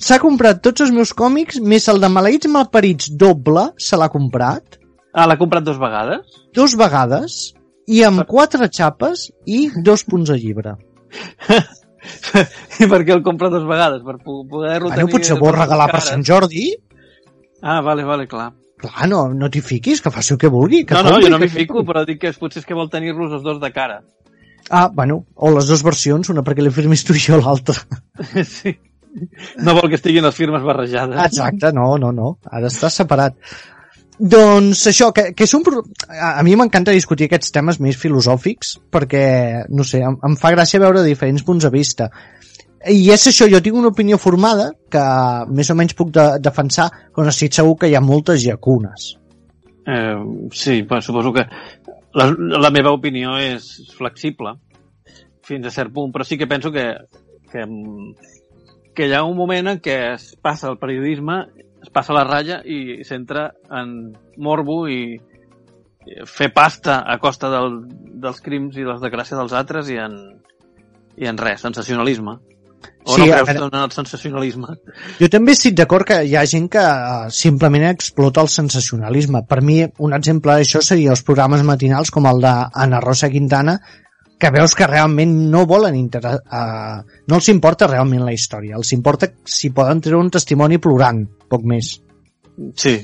S'ha 0.00 0.16
comprat 0.22 0.62
tots 0.64 0.80
els 0.86 0.92
meus 0.96 1.12
còmics, 1.12 1.58
més 1.60 1.84
el 1.92 2.00
de 2.00 2.08
Maleïts 2.08 2.48
Malparits 2.48 3.10
doble, 3.20 3.68
se 3.76 3.96
l'ha 4.00 4.08
comprat, 4.12 4.78
Ah, 5.16 5.24
l'ha 5.24 5.36
comprat 5.40 5.64
dos 5.64 5.78
vegades? 5.80 6.26
dos 6.52 6.74
vegades, 6.76 7.54
i 7.88 8.02
amb 8.04 8.24
quatre 8.28 8.66
xapes 8.68 9.30
i 9.46 9.70
dos 9.84 10.02
punts 10.04 10.28
de 10.28 10.36
llibre. 10.40 10.74
I 12.82 12.86
per 12.90 13.00
què 13.06 13.14
el 13.14 13.22
compra 13.24 13.48
dos 13.52 13.64
vegades? 13.68 14.02
Per 14.04 14.16
po- 14.22 14.42
poder-lo 14.50 14.90
Bueno, 14.90 15.00
tenir... 15.06 15.12
potser 15.14 15.36
vol 15.40 15.54
regalar 15.56 15.88
per 15.92 16.02
Sant 16.04 16.24
Jordi? 16.26 16.66
Ah, 17.62 17.80
vale, 17.82 18.04
vale, 18.04 18.26
clar. 18.28 18.50
Clar, 18.82 19.06
no, 19.08 19.22
no 19.32 19.48
t'hi 19.52 19.62
fiquis, 19.64 20.02
que 20.04 20.12
faci 20.12 20.34
el 20.34 20.40
que 20.40 20.50
vulgui. 20.52 20.82
Que 20.84 20.96
no, 20.98 21.14
no, 21.14 21.20
jo 21.22 21.30
no 21.32 21.40
m'hi 21.40 21.48
fico, 21.52 21.84
però 21.88 22.04
dic 22.08 22.20
que 22.24 22.32
és, 22.32 22.40
potser 22.40 22.60
és 22.60 22.68
que 22.68 22.76
vol 22.76 22.90
tenir-los 22.92 23.38
els 23.38 23.46
dos 23.46 23.60
de 23.62 23.70
cara. 23.72 24.02
Ah, 24.68 24.88
bueno, 24.92 25.22
o 25.34 25.52
les 25.54 25.70
dues 25.70 25.84
versions, 25.86 26.28
una 26.32 26.44
perquè 26.44 26.64
li 26.64 26.74
firmis 26.74 27.06
tu 27.06 27.16
i 27.16 27.22
jo 27.22 27.38
l'altra. 27.40 27.78
sí. 28.58 28.74
No 29.64 29.72
vol 29.78 29.88
que 29.88 29.96
estiguin 29.96 30.26
les 30.26 30.36
firmes 30.36 30.64
barrejades. 30.66 31.16
Exacte, 31.30 31.72
no, 31.72 31.94
no, 32.00 32.12
no, 32.12 32.36
ha 32.50 32.60
d'estar 32.60 32.92
separat. 32.92 33.38
Doncs 34.16 34.86
això, 34.88 35.10
que, 35.12 35.30
que 35.36 35.44
és 35.44 35.52
un... 35.56 35.64
a 36.08 36.42
mi 36.44 36.54
m'encanta 36.56 36.94
discutir 36.96 37.28
aquests 37.28 37.52
temes 37.52 37.80
més 37.84 37.98
filosòfics 38.00 38.76
perquè, 38.92 39.24
no 39.68 39.84
sé, 39.84 40.00
em, 40.08 40.16
em 40.24 40.36
fa 40.40 40.52
gràcia 40.54 40.80
veure 40.80 41.04
diferents 41.04 41.44
punts 41.44 41.64
de 41.64 41.72
vista. 41.72 42.08
I 42.92 43.10
és 43.10 43.26
això, 43.30 43.48
jo 43.50 43.60
tinc 43.62 43.76
una 43.78 43.90
opinió 43.90 44.18
formada 44.18 44.70
que 44.92 45.04
més 45.50 45.70
o 45.72 45.76
menys 45.78 45.96
puc 45.98 46.12
de, 46.14 46.26
defensar, 46.42 46.88
però 47.14 47.30
estic 47.32 47.56
segur 47.56 47.76
que 47.80 47.90
hi 47.90 47.96
ha 47.98 48.04
moltes 48.04 48.44
llacunes. 48.44 49.14
Eh, 49.86 50.16
sí, 50.52 50.82
però 50.82 51.00
suposo 51.02 51.32
que 51.34 51.46
la, 52.18 52.30
la 52.66 52.72
meva 52.74 52.94
opinió 52.94 53.36
és 53.38 53.68
flexible 53.94 54.56
fins 55.46 55.66
a 55.66 55.74
cert 55.74 55.92
punt, 55.94 56.10
però 56.14 56.26
sí 56.26 56.38
que 56.38 56.48
penso 56.50 56.72
que, 56.74 56.88
que, 57.52 57.66
que 58.96 59.06
hi 59.06 59.14
ha 59.14 59.22
un 59.22 59.36
moment 59.38 59.70
en 59.70 59.82
què 59.82 59.96
es 60.14 60.32
passa 60.42 60.72
el 60.72 60.80
periodisme, 60.82 61.44
es 61.82 61.92
passa 61.94 62.16
la 62.16 62.24
ratlla 62.26 62.62
i 62.66 63.04
s'entra 63.06 63.52
en 63.78 63.94
morbo 64.42 64.84
i 64.90 65.00
fer 66.26 66.50
pasta 66.54 67.00
a 67.06 67.18
costa 67.22 67.50
del, 67.50 67.80
dels 68.22 68.42
crims 68.42 68.78
i 68.78 68.86
les 68.86 69.02
desgràcies 69.02 69.38
dels 69.38 69.54
altres 69.58 69.90
i 69.90 69.98
en, 70.02 70.18
i 71.18 71.30
en 71.30 71.38
res, 71.38 71.62
sensacionalisme. 71.66 72.36
O 73.06 73.14
Sí, 73.14 73.20
no 73.20 73.26
creus 73.26 73.48
veure- 73.48 73.68
en 73.70 73.78
el 73.80 73.92
sensacionalisme? 73.94 74.74
Jo 75.20 75.28
també 75.30 75.52
estic 75.54 75.76
d'acord 75.78 76.06
que 76.08 76.16
hi 76.26 76.34
ha 76.34 76.44
gent 76.50 76.66
que 76.72 76.82
eh, 76.82 77.28
simplement 77.30 77.86
explota 77.90 78.42
el 78.42 78.48
sensacionalisme. 78.50 79.44
Per 79.46 79.60
mi, 79.62 79.78
un 79.98 80.16
exemple 80.16 80.56
d'això 80.56 80.82
seria 80.82 81.12
els 81.14 81.22
programes 81.22 81.62
matinals 81.62 82.10
com 82.10 82.26
el 82.26 82.42
d'Anna 82.42 83.00
Rosa 83.04 83.30
Quintana, 83.30 83.78
que 84.38 84.50
veus 84.52 84.74
que 84.74 84.86
realment 84.90 85.36
no 85.50 85.64
volen 85.66 85.94
inter... 85.96 86.20
Uh, 86.26 86.98
no 87.30 87.38
els 87.38 87.48
importa 87.48 87.86
realment 87.88 88.26
la 88.26 88.34
història, 88.36 88.76
els 88.76 88.90
importa 88.92 89.30
si 89.44 89.70
poden 89.70 90.02
treure 90.04 90.20
un 90.26 90.30
testimoni 90.34 90.76
plorant, 90.82 91.22
poc 91.48 91.64
més. 91.64 91.94
Sí, 92.76 92.98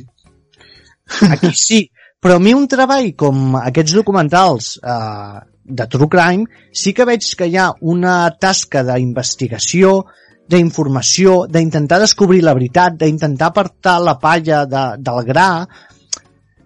Aquí 1.31 1.51
sí, 1.55 1.81
però 2.21 2.37
a 2.37 2.43
mi 2.43 2.53
un 2.57 2.69
treball 2.71 3.13
com 3.19 3.57
aquests 3.61 3.97
documentals 3.99 4.77
eh, 4.79 5.41
de 5.65 5.87
True 5.87 6.09
Crime 6.11 6.47
sí 6.73 6.93
que 6.93 7.07
veig 7.09 7.27
que 7.39 7.49
hi 7.49 7.57
ha 7.57 7.71
una 7.81 8.17
tasca 8.41 8.83
d'investigació, 8.87 10.03
d'informació, 10.49 11.47
d'intentar 11.49 12.01
descobrir 12.03 12.43
la 12.43 12.55
veritat, 12.59 12.99
d'intentar 12.99 13.53
apartar 13.53 13.99
la 14.03 14.19
palla 14.21 14.65
de, 14.67 14.85
del 14.99 15.25
gra, 15.29 15.49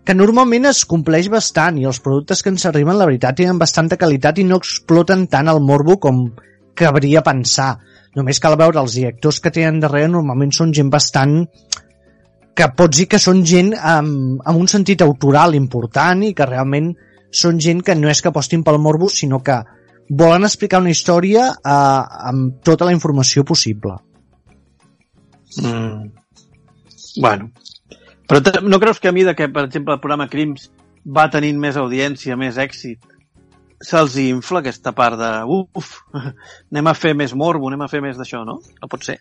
que 0.07 0.14
normalment 0.14 0.68
es 0.70 0.84
compleix 0.86 1.28
bastant 1.28 1.78
i 1.80 1.86
els 1.90 2.01
productes 2.01 2.42
que 2.42 2.53
ens 2.55 2.66
arriben, 2.68 2.97
la 2.97 3.09
veritat, 3.09 3.36
tenen 3.40 3.59
bastanta 3.59 3.99
qualitat 3.99 4.38
i 4.38 4.47
no 4.47 4.61
exploten 4.62 5.26
tant 5.30 5.51
el 5.51 5.61
morbo 5.61 5.99
com 6.03 6.28
cabria 6.78 7.24
pensar. 7.26 7.72
Només 8.16 8.40
cal 8.40 8.57
veure 8.57 8.80
els 8.80 8.94
directors 8.97 9.40
que 9.42 9.53
tenen 9.53 9.80
darrere, 9.82 10.09
normalment 10.12 10.55
són 10.55 10.72
gent 10.76 10.92
bastant 10.92 11.42
que 12.57 12.70
pots 12.72 13.03
dir 13.03 13.09
que 13.12 13.20
són 13.20 13.42
gent 13.44 13.74
amb, 13.76 14.38
amb 14.40 14.62
un 14.62 14.70
sentit 14.70 15.03
autoral 15.05 15.59
important 15.59 16.22
i 16.24 16.32
que 16.36 16.47
realment 16.49 16.94
són 17.37 17.61
gent 17.62 17.82
que 17.87 17.97
no 17.99 18.11
és 18.12 18.22
que 18.22 18.32
apostin 18.32 18.64
pel 18.66 18.80
morbo, 18.82 19.09
sinó 19.12 19.43
que 19.45 19.61
volen 20.09 20.47
explicar 20.49 20.80
una 20.82 20.93
història 20.95 21.49
eh, 21.53 22.03
amb 22.30 22.61
tota 22.64 22.89
la 22.89 22.95
informació 22.97 23.45
possible. 23.45 23.97
Mm. 25.62 26.11
Bueno. 27.20 27.51
Però 28.26 28.41
no 28.62 28.80
creus 28.82 28.99
que 28.99 29.09
a 29.09 29.14
mida 29.14 29.37
que, 29.39 29.49
per 29.49 29.68
exemple, 29.68 29.95
el 29.95 30.03
programa 30.03 30.28
Crims 30.28 30.70
va 31.07 31.28
tenint 31.30 31.59
més 31.62 31.76
audiència, 31.78 32.37
més 32.37 32.59
èxit, 32.59 32.99
se'ls 33.87 34.16
infla 34.18 34.62
aquesta 34.62 34.93
part 34.97 35.18
de 35.20 35.30
uf, 35.47 35.93
anem 36.72 36.91
a 36.91 36.95
fer 36.99 37.14
més 37.14 37.34
morbo, 37.34 37.68
anem 37.70 37.84
a 37.87 37.91
fer 37.93 38.03
més 38.03 38.16
d'això, 38.18 38.43
no? 38.49 38.59
No 38.82 38.91
pot 38.91 39.07
ser. 39.07 39.20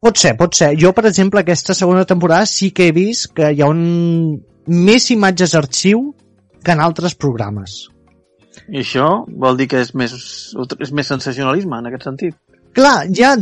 Pot 0.00 0.20
ser, 0.20 0.36
pot 0.38 0.54
ser. 0.54 0.72
Jo, 0.78 0.92
per 0.94 1.08
exemple, 1.10 1.42
aquesta 1.42 1.74
segona 1.74 2.06
temporada 2.06 2.46
sí 2.46 2.70
que 2.70 2.88
he 2.88 2.94
vist 2.94 3.32
que 3.34 3.50
hi 3.52 3.62
ha 3.62 3.68
un... 3.68 4.38
més 4.68 5.10
imatges 5.10 5.54
arxiu 5.58 6.12
que 6.64 6.74
en 6.74 6.82
altres 6.84 7.14
programes. 7.14 7.86
I 8.68 8.82
això 8.82 9.08
vol 9.28 9.56
dir 9.58 9.68
que 9.70 9.80
és 9.84 9.94
més, 9.96 10.12
és 10.80 10.92
més 10.92 11.10
sensacionalisme, 11.14 11.78
en 11.78 11.90
aquest 11.90 12.08
sentit. 12.08 12.36
Clar, 12.76 13.08
ja 13.14 13.32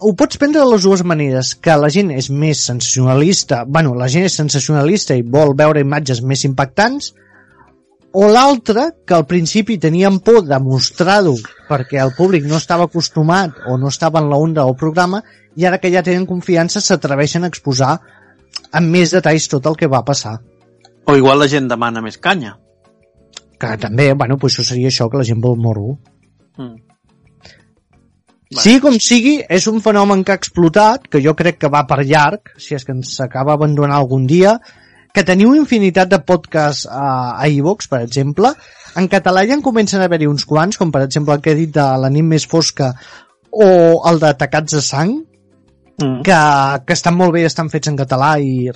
ho 0.00 0.12
pots 0.18 0.38
prendre 0.40 0.62
de 0.62 0.70
les 0.70 0.86
dues 0.86 1.02
maneres, 1.06 1.52
que 1.54 1.74
la 1.78 1.90
gent 1.92 2.10
és 2.14 2.30
més 2.30 2.62
sensacionalista, 2.70 3.64
bueno, 3.68 3.92
la 3.98 4.08
gent 4.10 4.24
és 4.26 4.38
sensacionalista 4.40 5.16
i 5.18 5.26
vol 5.36 5.54
veure 5.58 5.84
imatges 5.84 6.22
més 6.24 6.46
impactants, 6.48 7.12
o 8.14 8.28
l'altra, 8.30 8.88
que 9.06 9.14
al 9.16 9.26
principi 9.26 9.76
tenien 9.82 10.20
por 10.22 10.44
de 10.46 10.58
mostrar-ho 10.62 11.34
perquè 11.68 11.98
el 11.98 12.12
públic 12.14 12.44
no 12.46 12.60
estava 12.62 12.86
acostumat 12.86 13.64
o 13.66 13.76
no 13.76 13.90
estava 13.90 14.22
en 14.22 14.30
la 14.30 14.38
onda 14.38 14.62
del 14.62 14.76
programa, 14.78 15.22
i 15.58 15.66
ara 15.66 15.80
que 15.82 15.90
ja 15.90 16.02
tenen 16.02 16.26
confiança 16.26 16.82
s'atreveixen 16.82 17.44
a 17.44 17.50
exposar 17.50 17.96
amb 18.70 18.90
més 18.90 19.14
detalls 19.14 19.50
tot 19.50 19.66
el 19.66 19.78
que 19.78 19.90
va 19.90 20.04
passar. 20.06 20.38
O 21.06 21.16
igual 21.16 21.40
la 21.42 21.48
gent 21.50 21.68
demana 21.68 22.02
més 22.04 22.18
canya. 22.18 22.54
Que 23.60 23.76
també, 23.80 24.12
bueno, 24.14 24.38
pues 24.40 24.54
això 24.54 24.64
seria 24.70 24.90
això, 24.90 25.08
que 25.10 25.20
la 25.20 25.26
gent 25.28 25.42
vol 25.42 25.58
morro. 25.60 25.98
Mm. 26.58 26.80
Sí 28.54 28.78
com 28.78 28.96
sigui, 29.02 29.38
és 29.50 29.66
un 29.66 29.80
fenomen 29.82 30.22
que 30.22 30.32
ha 30.32 30.38
explotat, 30.38 31.08
que 31.10 31.22
jo 31.24 31.34
crec 31.34 31.58
que 31.58 31.70
va 31.72 31.82
per 31.90 32.04
llarg, 32.06 32.54
si 32.60 32.76
és 32.76 32.84
que 32.86 32.94
ens 32.94 33.16
acaba 33.24 33.56
abandonant 33.56 33.96
algun 33.96 34.28
dia, 34.30 34.54
que 35.14 35.24
teniu 35.26 35.54
infinitat 35.54 36.10
de 36.10 36.20
podcasts 36.26 36.86
a, 36.90 37.34
a 37.34 37.48
iVox, 37.50 37.88
per 37.90 38.02
exemple. 38.04 38.52
En 38.98 39.08
català 39.10 39.42
ja 39.48 39.56
en 39.58 39.62
comencen 39.62 40.02
a 40.02 40.06
haver-hi 40.06 40.30
uns 40.30 40.46
quants, 40.46 40.78
com 40.78 40.92
per 40.94 41.02
exemple 41.06 41.34
el 41.34 41.42
que 41.42 41.54
he 41.54 41.60
dit 41.64 41.74
de 41.74 41.86
La 41.98 42.10
nit 42.14 42.26
més 42.26 42.46
fosca 42.46 42.92
o 43.50 43.70
el 44.10 44.20
de 44.22 44.34
Tacats 44.38 44.76
de 44.78 44.82
sang, 44.82 45.14
Mm. 46.02 46.22
que, 46.26 46.38
que 46.86 46.94
estan 46.96 47.14
molt 47.14 47.34
bé 47.36 47.44
i 47.44 47.48
estan 47.48 47.68
fets 47.70 47.90
en 47.90 47.96
català 47.98 48.34
i 48.42 48.66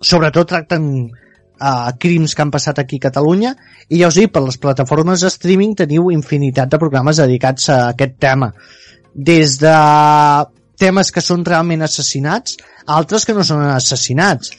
sobretot 0.00 0.48
tracten 0.48 0.84
uh, 1.60 1.90
crims 1.98 2.34
que 2.34 2.44
han 2.44 2.52
passat 2.54 2.78
aquí 2.78 2.98
a 2.98 3.08
Catalunya. 3.08 3.54
I 3.88 4.02
ja 4.02 4.10
us 4.10 4.18
dic, 4.18 4.32
per 4.34 4.44
les 4.44 4.58
plataformes 4.60 5.24
de 5.24 5.32
streaming 5.32 5.74
teniu 5.78 6.10
infinitat 6.14 6.70
de 6.72 6.80
programes 6.80 7.20
dedicats 7.22 7.68
a 7.74 7.80
aquest 7.94 8.18
tema. 8.22 8.52
Des 9.14 9.58
de 9.58 9.76
temes 10.78 11.10
que 11.10 11.24
són 11.24 11.44
realment 11.46 11.82
assassinats 11.82 12.58
altres 12.88 13.26
que 13.26 13.36
no 13.36 13.44
són 13.44 13.62
assassinats. 13.68 14.52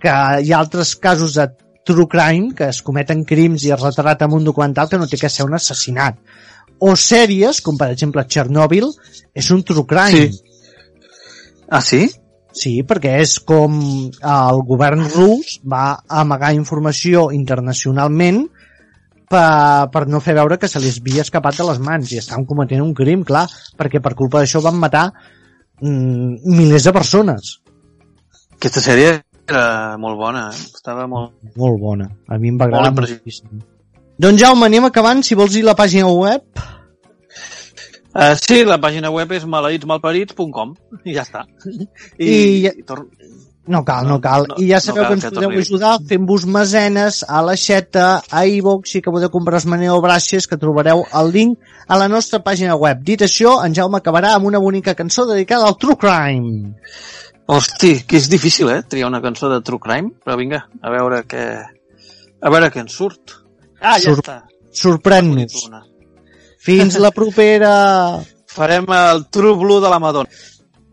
Que 0.00 0.14
hi 0.44 0.52
ha 0.52 0.58
altres 0.60 0.94
casos 1.00 1.36
de 1.38 1.48
true 1.84 2.08
crime 2.08 2.54
que 2.56 2.68
es 2.70 2.80
cometen 2.82 3.24
crims 3.28 3.64
i 3.64 3.72
es 3.74 3.82
retrata 3.82 4.28
en 4.28 4.36
un 4.38 4.44
documental 4.44 4.88
que 4.88 5.00
no 5.00 5.08
té 5.10 5.18
que 5.20 5.32
ser 5.32 5.46
un 5.48 5.56
assassinat. 5.58 6.20
O 6.80 6.94
sèries, 6.98 7.60
com 7.64 7.78
per 7.80 7.90
exemple 7.92 8.24
Chernobyl 8.28 8.90
és 9.34 9.50
un 9.54 9.62
true 9.66 9.86
crime. 9.88 10.28
Sí. 10.30 10.40
Ah, 11.68 11.80
sí? 11.82 12.06
Sí, 12.54 12.74
perquè 12.86 13.16
és 13.22 13.38
com 13.42 13.80
el 13.82 14.60
govern 14.68 15.02
rus 15.14 15.58
va 15.66 15.98
amagar 16.22 16.52
informació 16.54 17.28
internacionalment 17.34 18.44
per, 19.30 19.90
per 19.90 20.04
no 20.06 20.22
fer 20.22 20.36
veure 20.38 20.58
que 20.60 20.70
se 20.70 20.82
li 20.82 20.92
havia 20.94 21.24
escapat 21.26 21.58
de 21.58 21.66
les 21.70 21.80
mans 21.82 22.12
i 22.12 22.20
estaven 22.20 22.46
cometent 22.46 22.84
un 22.84 22.94
crim, 22.94 23.24
clar, 23.26 23.48
perquè 23.78 24.00
per 24.04 24.14
culpa 24.18 24.42
d'això 24.42 24.62
van 24.64 24.78
matar 24.78 25.08
mm, 25.82 26.44
milers 26.54 26.86
de 26.86 26.94
persones. 26.94 27.56
Aquesta 28.54 28.84
sèrie 28.84 29.16
era 29.44 29.96
molt 30.00 30.16
bona, 30.20 30.48
eh? 30.54 30.66
estava 30.78 31.08
molt... 31.10 31.34
Molt 31.60 31.80
bona. 31.80 32.08
A 32.30 32.38
mi 32.40 32.52
em 32.52 32.60
va 32.60 32.70
agradar 32.70 32.94
moltíssim. 32.94 33.64
Doncs 34.20 34.40
Jaume, 34.40 34.70
anem 34.70 34.86
acabant. 34.86 35.24
Si 35.26 35.36
vols 35.38 35.56
dir 35.58 35.66
la 35.66 35.76
pàgina 35.78 36.08
web... 36.12 36.46
Uh, 38.14 38.34
sí, 38.38 38.60
la 38.62 38.78
pàgina 38.78 39.10
web 39.10 39.32
és 39.34 39.42
maleïtsmalparits.com 39.50 40.74
i 41.02 41.16
ja 41.16 41.24
està. 41.26 41.44
I, 42.18 42.28
I 42.28 42.36
i 42.70 42.84
tor... 42.86 43.08
No 43.66 43.80
cal, 43.82 44.04
no 44.06 44.18
cal. 44.20 44.44
No, 44.50 44.58
I 44.60 44.66
ja 44.68 44.76
no 44.76 44.84
sabeu 44.84 45.02
cal 45.02 45.08
que 45.08 45.16
ens 45.16 45.24
que 45.24 45.30
podeu 45.32 45.54
ajudar 45.62 45.92
fent-vos 46.10 46.44
mesenes 46.52 47.22
a 47.24 47.40
la 47.42 47.54
xeta, 47.56 48.20
a 48.28 48.42
iVox 48.44 48.98
i 48.98 49.00
que 49.02 49.12
podeu 49.14 49.32
comprar 49.32 49.56
els 49.62 49.66
Maneo 49.72 49.96
Bràcies 50.04 50.46
que 50.50 50.58
trobareu 50.60 51.00
el 51.20 51.32
link 51.32 51.72
a 51.88 51.98
la 51.98 52.10
nostra 52.12 52.42
pàgina 52.44 52.76
web. 52.76 53.00
Dit 53.08 53.24
això, 53.24 53.56
en 53.64 53.74
Jaume 53.76 54.02
acabarà 54.02 54.34
amb 54.36 54.50
una 54.50 54.60
bonica 54.60 54.94
cançó 54.98 55.24
dedicada 55.30 55.70
al 55.70 55.78
True 55.80 55.96
Crime. 55.96 56.74
Hosti, 57.46 57.94
que 58.08 58.20
és 58.20 58.28
difícil, 58.32 58.68
eh? 58.72 58.82
Triar 58.88 59.08
una 59.08 59.22
cançó 59.24 59.48
de 59.52 59.62
True 59.64 59.80
Crime, 59.80 60.12
però 60.24 60.36
vinga, 60.40 60.66
a 60.80 60.92
veure 60.92 61.24
què... 61.28 61.48
A 62.44 62.52
veure 62.52 62.68
què 62.68 62.84
ens 62.84 63.00
surt. 63.00 63.38
Ah, 63.80 63.96
ja 63.96 64.12
Surt. 64.12 64.28
està. 64.28 64.42
Sorprèn-nos. 64.76 65.64
Fins 66.64 66.98
la 67.00 67.10
propera... 67.12 67.72
Farem 68.54 68.86
el 68.94 69.24
True 69.34 69.56
Blue 69.58 69.80
de 69.82 69.88
la 69.90 69.98
Madonna, 69.98 70.30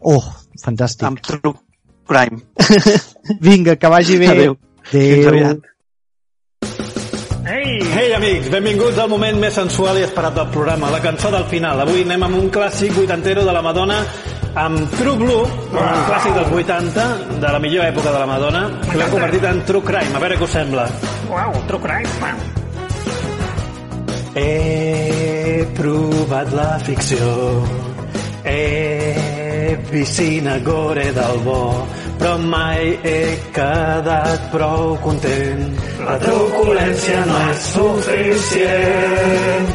Oh, 0.02 0.24
fantàstic. 0.58 1.06
amb 1.06 1.20
True 1.22 1.54
Crime. 2.10 2.42
Vinga, 3.46 3.76
que 3.78 3.88
vagi 3.88 4.18
bé. 4.18 4.32
Adéu. 4.34 4.58
Fins 4.90 5.28
aviat. 5.30 5.68
Hey 7.52 8.14
amics, 8.16 8.50
benvinguts 8.50 8.98
al 9.02 9.10
moment 9.12 9.38
més 9.42 9.54
sensual 9.54 9.98
i 10.00 10.04
esperat 10.06 10.34
del 10.36 10.50
programa, 10.54 10.90
la 10.90 11.02
cançó 11.04 11.30
del 11.34 11.46
final. 11.52 11.80
Avui 11.84 12.02
anem 12.06 12.24
amb 12.28 12.38
un 12.40 12.50
clàssic 12.54 12.94
vuitantero 12.96 13.46
de 13.46 13.54
la 13.54 13.62
Madonna 13.62 14.00
amb 14.62 14.90
True 14.98 15.18
Blue, 15.20 15.44
un 15.72 16.06
clàssic 16.10 16.34
dels 16.36 16.52
80, 16.52 17.06
de 17.44 17.54
la 17.54 17.60
millor 17.64 17.86
època 17.88 18.12
de 18.12 18.20
la 18.20 18.28
Madonna, 18.30 18.64
que 18.90 18.98
l'hem 18.98 19.14
convertit 19.14 19.48
en 19.52 19.62
True 19.70 19.86
Crime. 19.86 20.16
A 20.16 20.24
veure 20.24 20.40
què 20.40 20.48
us 20.50 20.58
sembla. 20.58 20.88
Uau, 21.30 21.62
True 21.70 21.82
Crime. 21.86 22.10
Provat 25.78 26.52
la 26.54 26.78
ficció, 26.86 27.28
he 28.44 29.76
vist 29.92 30.14
cinegore 30.20 31.12
del 31.14 31.38
bo, 31.46 31.88
però 32.20 32.38
mai 32.38 32.98
he 33.04 33.38
quedat 33.56 34.50
prou 34.54 34.98
content. 35.04 35.64
La 36.06 36.18
truculència 36.22 37.26
no 37.26 37.40
és 37.52 37.60
suficient. 37.74 39.68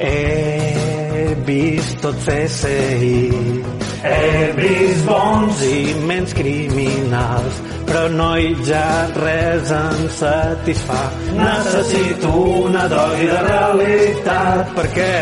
He 0.00 1.34
vist 1.44 2.00
tot 2.00 2.16
CSI, 2.24 3.20
he 4.06 4.52
vist 4.56 5.04
bons 5.06 5.62
i 5.68 5.94
menys 6.08 6.32
criminals, 6.34 6.89
però 7.90 8.06
no 8.14 8.28
hi 8.38 8.52
ja 8.62 8.86
res 9.16 9.70
em 9.74 10.04
satisfà. 10.14 11.00
Necessito 11.34 12.30
una 12.62 12.86
dosi 12.92 13.26
de 13.26 13.40
realitat, 13.48 14.70
perquè 14.78 15.18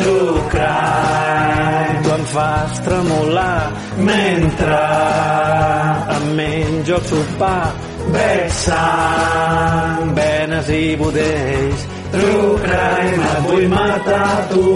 True 0.00 0.40
crime, 0.48 2.00
tu 2.02 2.12
em 2.14 2.22
fas 2.32 2.78
tremolar 2.86 3.72
mentre 3.98 4.78
em 6.14 6.30
menjo 6.38 6.94
el 6.96 7.04
sopar. 7.10 7.74
Veig 8.14 8.48
sang, 8.62 10.14
venes 10.16 10.70
i 10.72 10.96
budells. 10.96 11.86
True 12.14 12.56
crime, 12.64 13.28
et 13.34 13.44
vull 13.50 13.68
matar 13.74 14.32
tu. 14.54 14.66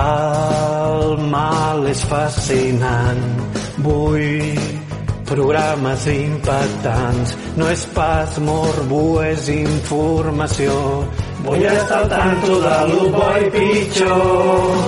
El 0.00 1.16
mal 1.34 1.88
és 1.92 2.08
fascinant. 2.14 3.24
Vull 3.84 4.69
programes 5.30 6.06
impactants. 6.10 7.36
No 7.56 7.70
és 7.70 7.86
pas 7.94 8.38
morbo, 8.42 9.22
és 9.22 9.48
informació. 9.54 10.74
Vull 11.46 11.64
estar 11.70 12.02
al 12.02 12.08
tanto 12.10 12.60
de 12.66 12.78
lo 12.90 13.08
bo 13.14 13.28
i 13.38 13.50
pitjor. 13.54 14.80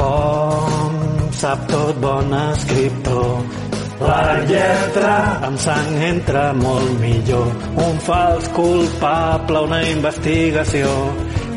Com 0.00 1.00
sap 1.36 1.66
tot 1.70 2.00
bon 2.02 2.32
escriptor. 2.50 3.60
La 4.00 4.40
lletra 4.48 5.16
amb 5.44 5.60
sang 5.60 5.96
entra 6.06 6.50
molt 6.56 6.92
millor. 7.02 7.50
Un 7.84 7.98
fals 8.06 8.48
culpable, 8.56 9.66
una 9.68 9.82
investigació. 9.90 10.88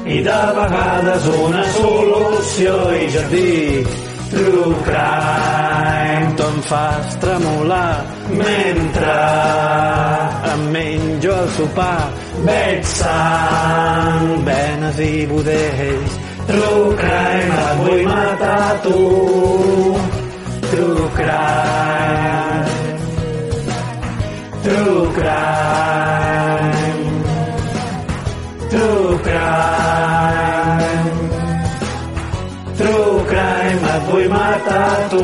I 0.04 0.20
de 0.26 0.40
vegades 0.60 1.30
una 1.40 1.64
solució. 1.78 2.74
I 3.00 3.06
jo 3.14 3.22
et 3.24 3.32
dic, 3.32 3.94
True 4.34 4.74
crime, 4.82 6.34
tu 6.36 6.44
em 6.44 6.62
fas 6.66 7.16
tremolar 7.22 8.04
mentre 8.30 9.14
em 10.54 10.64
menjo 10.74 11.36
el 11.42 11.50
sopar. 11.54 12.10
Veig 12.48 12.82
sang, 12.84 14.44
venes 14.48 14.98
i 15.06 15.28
budells. 15.30 16.18
True 16.50 16.96
crime, 16.98 17.60
et 17.62 17.78
vull 17.86 18.04
matar 18.10 18.74
tu. 18.82 18.98
True 20.72 21.08
crime. 21.14 22.66
True 24.64 25.08
crime. 25.14 26.73
Matar 34.44 35.10
tu. 35.10 35.24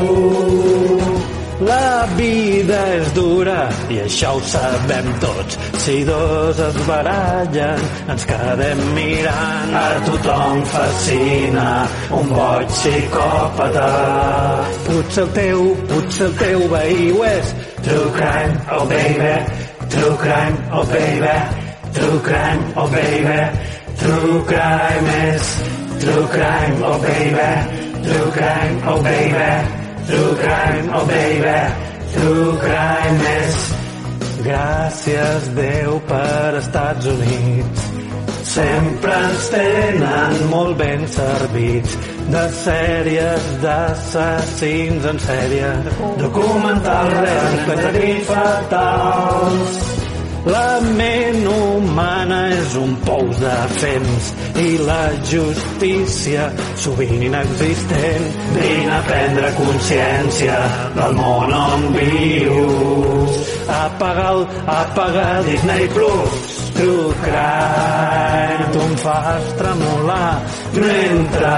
La 1.60 2.06
vida 2.16 2.78
és 2.96 3.08
dura 3.12 3.66
i 3.92 3.98
això 4.00 4.30
ho 4.32 4.40
sabem 4.48 5.08
tots. 5.20 5.58
Si 5.82 5.96
dos 6.08 6.60
es 6.66 6.78
barallen, 6.86 7.82
ens 8.14 8.24
quedem 8.30 8.80
mirant. 8.96 9.74
A 9.80 9.82
tothom 10.06 10.62
fascina 10.72 11.66
un 12.16 12.32
boig 12.32 12.72
psicòpata. 12.78 13.90
Potser 14.86 15.26
el 15.26 15.34
teu, 15.36 15.66
potser 15.90 16.30
el 16.30 16.38
teu 16.40 16.64
veí 16.72 17.10
ho 17.10 17.26
és. 17.28 17.52
True 17.84 18.08
crime, 18.16 18.54
oh 18.78 18.86
baby. 18.94 19.34
True 19.92 20.16
crime, 20.24 20.56
oh 20.72 20.86
baby. 20.94 21.36
True 21.98 22.20
crime, 22.30 22.64
oh 22.76 22.88
baby. 22.96 23.38
True 24.00 24.40
crime 24.48 25.12
is 25.34 25.52
True 26.00 26.26
crime, 26.28 26.80
oh 26.82 26.98
baby. 27.02 27.79
True 28.04 28.30
crime, 28.32 28.76
oh 28.84 29.02
baby. 29.02 29.52
True 30.06 30.34
crime, 30.42 30.86
oh 30.92 31.06
baby. 31.06 31.58
True 32.12 32.58
crime 32.58 33.20
Gràcies, 34.40 35.50
Déu, 35.54 35.98
per 36.08 36.56
Estats 36.58 37.06
Units. 37.12 37.84
Sempre 38.50 39.12
ens 39.28 39.50
tenen 39.52 40.40
molt 40.50 40.78
ben 40.80 41.04
servits 41.12 41.98
de 42.32 42.44
sèries 42.62 43.46
d'assassins 43.62 45.06
en 45.12 45.22
sèrie, 45.28 45.70
documentals 46.24 47.72
crims 47.84 48.28
fatals. 48.32 49.99
La 50.46 50.80
ment 50.80 51.42
humana 51.44 52.38
és 52.48 52.74
un 52.80 52.94
pous 53.04 53.40
de 53.42 53.56
fems 53.76 54.28
i 54.62 54.70
la 54.88 55.10
justícia 55.28 56.46
sovint 56.80 57.26
inexistent. 57.26 58.24
Vine 58.54 58.94
a 58.96 59.00
prendre 59.04 59.50
consciència 59.58 60.56
del 60.94 61.12
món 61.18 61.52
on 61.52 61.84
vius. 61.92 63.36
Apaga, 63.68 64.30
el, 64.30 64.46
apaga 64.76 65.26
Disney 65.44 65.90
Plus. 65.92 66.48
True 66.80 67.12
crime, 67.20 68.70
tu 68.72 68.80
em 68.86 68.96
fas 69.02 69.52
tremolar 69.60 70.30
mentre 70.78 71.52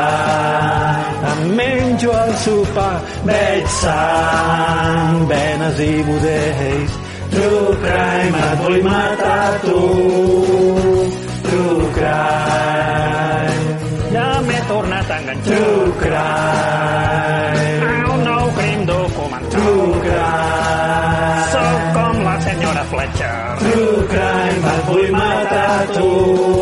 em 1.30 1.47
menjo 1.61 2.18
el 2.24 2.35
sopar. 2.43 2.99
Veig 3.30 3.70
sang, 3.78 5.22
venes 5.30 5.83
i 5.87 5.93
budells 6.11 7.01
True 7.33 7.76
crime, 7.83 8.37
et 8.47 8.59
vull 8.62 8.83
matar 8.85 9.53
tu. 9.64 9.80
True 11.49 11.87
crime. 11.97 13.61
Ja 14.14 14.26
m'he 14.47 14.59
tornat 14.68 15.11
a 15.11 15.16
enganxar 15.20 15.57
True 15.57 15.93
crime. 16.03 17.80
a 17.89 18.12
un 18.14 18.20
nou 18.28 18.45
crim 18.59 18.80
documental. 18.93 19.51
True 19.57 19.93
crime. 20.05 21.45
Sóc 21.55 21.80
com 21.97 22.14
la 22.26 22.37
senyora 22.49 22.85
Fletcher. 22.91 23.39
True 23.64 24.03
crime, 24.12 24.64
et 24.74 24.83
vull 24.91 25.11
matar 25.16 25.80
tu. 25.97 26.62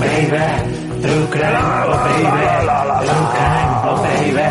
Baby. 0.00 0.46
True 1.02 1.26
crime, 1.30 1.88
oh 1.88 1.98
baby. 2.06 2.46
True 3.06 3.26
crime, 3.34 3.72
oh 3.88 3.96
baby. 4.02 4.50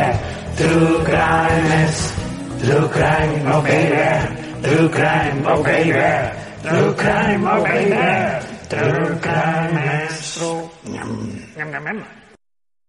True 0.58 0.98
crime. 1.08 1.92
True 2.62 2.88
crime, 2.90 3.48
oh 3.54 3.62
baby. 3.62 4.08
True 4.64 4.90
crime, 4.90 5.40
oh 5.48 5.64
baby. 5.64 6.12
True 6.64 6.94
crime, 6.96 7.44
oh 7.48 7.64
baby. 7.64 8.08
True 8.70 9.16
crime 9.24 9.78
és... 9.78 10.40
Nyam, 10.84 11.72
nyam, 11.72 11.84
nyam. 11.84 12.27